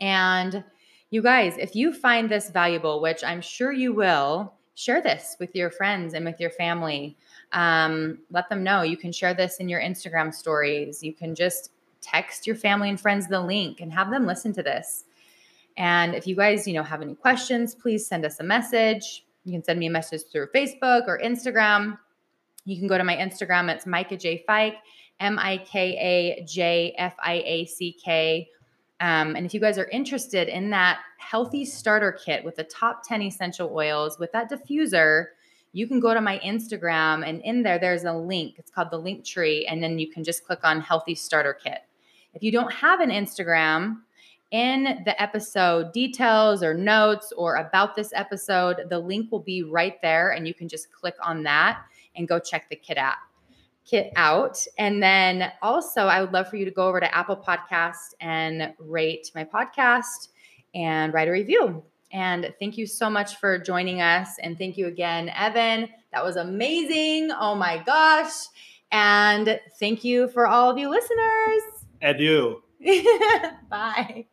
And 0.00 0.64
you 1.10 1.22
guys, 1.22 1.56
if 1.58 1.76
you 1.76 1.92
find 1.94 2.28
this 2.28 2.50
valuable, 2.50 3.00
which 3.00 3.22
I'm 3.22 3.40
sure 3.40 3.70
you 3.70 3.92
will, 3.92 4.52
share 4.74 5.00
this 5.00 5.36
with 5.38 5.54
your 5.54 5.70
friends 5.70 6.14
and 6.14 6.24
with 6.24 6.40
your 6.40 6.50
family. 6.50 7.16
Um, 7.54 8.18
let 8.30 8.48
them 8.48 8.62
know. 8.62 8.82
You 8.82 8.96
can 8.96 9.12
share 9.12 9.32
this 9.32 9.56
in 9.56 9.68
your 9.68 9.80
Instagram 9.80 10.34
stories. 10.34 11.02
You 11.02 11.14
can 11.14 11.34
just 11.34 11.70
text 12.00 12.46
your 12.46 12.56
family 12.56 12.90
and 12.90 13.00
friends 13.00 13.28
the 13.28 13.40
link 13.40 13.80
and 13.80 13.92
have 13.92 14.10
them 14.10 14.26
listen 14.26 14.52
to 14.54 14.62
this. 14.62 15.04
And 15.76 16.14
if 16.14 16.26
you 16.26 16.36
guys, 16.36 16.68
you 16.68 16.74
know, 16.74 16.82
have 16.82 17.00
any 17.00 17.14
questions, 17.14 17.74
please 17.74 18.06
send 18.06 18.24
us 18.24 18.40
a 18.40 18.44
message. 18.44 19.24
You 19.44 19.52
can 19.52 19.64
send 19.64 19.78
me 19.78 19.86
a 19.86 19.90
message 19.90 20.22
through 20.30 20.48
Facebook 20.54 21.06
or 21.06 21.18
Instagram. 21.18 21.98
You 22.64 22.78
can 22.78 22.86
go 22.88 22.98
to 22.98 23.04
my 23.04 23.16
Instagram. 23.16 23.70
It's 23.70 23.86
Micah 23.86 24.16
J 24.16 24.44
Fike, 24.46 24.76
M 25.20 25.38
I 25.38 25.58
K 25.58 25.96
A 26.40 26.44
J 26.44 26.94
F 26.98 27.14
I 27.22 27.42
A 27.44 27.66
C 27.66 27.96
K. 28.04 28.48
Um, 29.00 29.36
and 29.36 29.44
if 29.44 29.52
you 29.52 29.60
guys 29.60 29.76
are 29.76 29.88
interested 29.88 30.48
in 30.48 30.70
that 30.70 31.00
healthy 31.18 31.64
starter 31.64 32.12
kit 32.12 32.44
with 32.44 32.56
the 32.56 32.64
top 32.64 33.06
10 33.06 33.22
essential 33.22 33.70
oils 33.74 34.18
with 34.18 34.32
that 34.32 34.50
diffuser, 34.50 35.26
you 35.74 35.86
can 35.86 36.00
go 36.00 36.14
to 36.14 36.20
my 36.20 36.38
Instagram 36.38 37.28
and 37.28 37.42
in 37.42 37.62
there, 37.62 37.78
there's 37.78 38.04
a 38.04 38.12
link. 38.12 38.54
It's 38.58 38.70
called 38.70 38.90
the 38.90 39.00
Linktree. 39.00 39.64
And 39.68 39.82
then 39.82 39.98
you 39.98 40.08
can 40.08 40.24
just 40.24 40.44
click 40.46 40.60
on 40.62 40.80
healthy 40.80 41.14
starter 41.14 41.52
kit. 41.52 41.80
If 42.32 42.42
you 42.42 42.50
don't 42.50 42.72
have 42.72 43.00
an 43.00 43.10
Instagram, 43.10 43.98
in 44.50 45.02
the 45.04 45.20
episode 45.20 45.92
details 45.92 46.62
or 46.62 46.74
notes 46.74 47.32
or 47.36 47.56
about 47.56 47.96
this 47.96 48.12
episode, 48.14 48.82
the 48.88 48.98
link 48.98 49.32
will 49.32 49.40
be 49.40 49.64
right 49.64 50.00
there 50.00 50.30
and 50.30 50.46
you 50.46 50.54
can 50.54 50.68
just 50.68 50.92
click 50.92 51.16
on 51.20 51.42
that 51.42 51.82
and 52.14 52.28
go 52.28 52.38
check 52.38 52.68
the 52.68 52.76
kit 52.76 52.96
out 52.96 53.16
kit 53.84 54.12
out. 54.16 54.58
And 54.78 55.02
then 55.02 55.52
also 55.60 56.02
I 56.02 56.20
would 56.20 56.32
love 56.32 56.48
for 56.48 56.56
you 56.56 56.64
to 56.64 56.70
go 56.70 56.88
over 56.88 57.00
to 57.00 57.14
Apple 57.14 57.36
Podcast 57.36 58.14
and 58.20 58.72
rate 58.78 59.30
my 59.34 59.44
podcast 59.44 60.28
and 60.74 61.12
write 61.12 61.28
a 61.28 61.32
review. 61.32 61.82
And 62.14 62.54
thank 62.60 62.78
you 62.78 62.86
so 62.86 63.10
much 63.10 63.36
for 63.36 63.58
joining 63.58 64.00
us. 64.00 64.38
And 64.40 64.56
thank 64.56 64.78
you 64.78 64.86
again, 64.86 65.30
Evan. 65.36 65.88
That 66.12 66.24
was 66.24 66.36
amazing. 66.36 67.32
Oh 67.32 67.56
my 67.56 67.82
gosh. 67.84 68.32
And 68.92 69.60
thank 69.80 70.04
you 70.04 70.28
for 70.28 70.46
all 70.46 70.70
of 70.70 70.78
you 70.78 70.88
listeners. 70.88 71.62
Adieu. 72.00 72.62
Bye. 73.68 74.26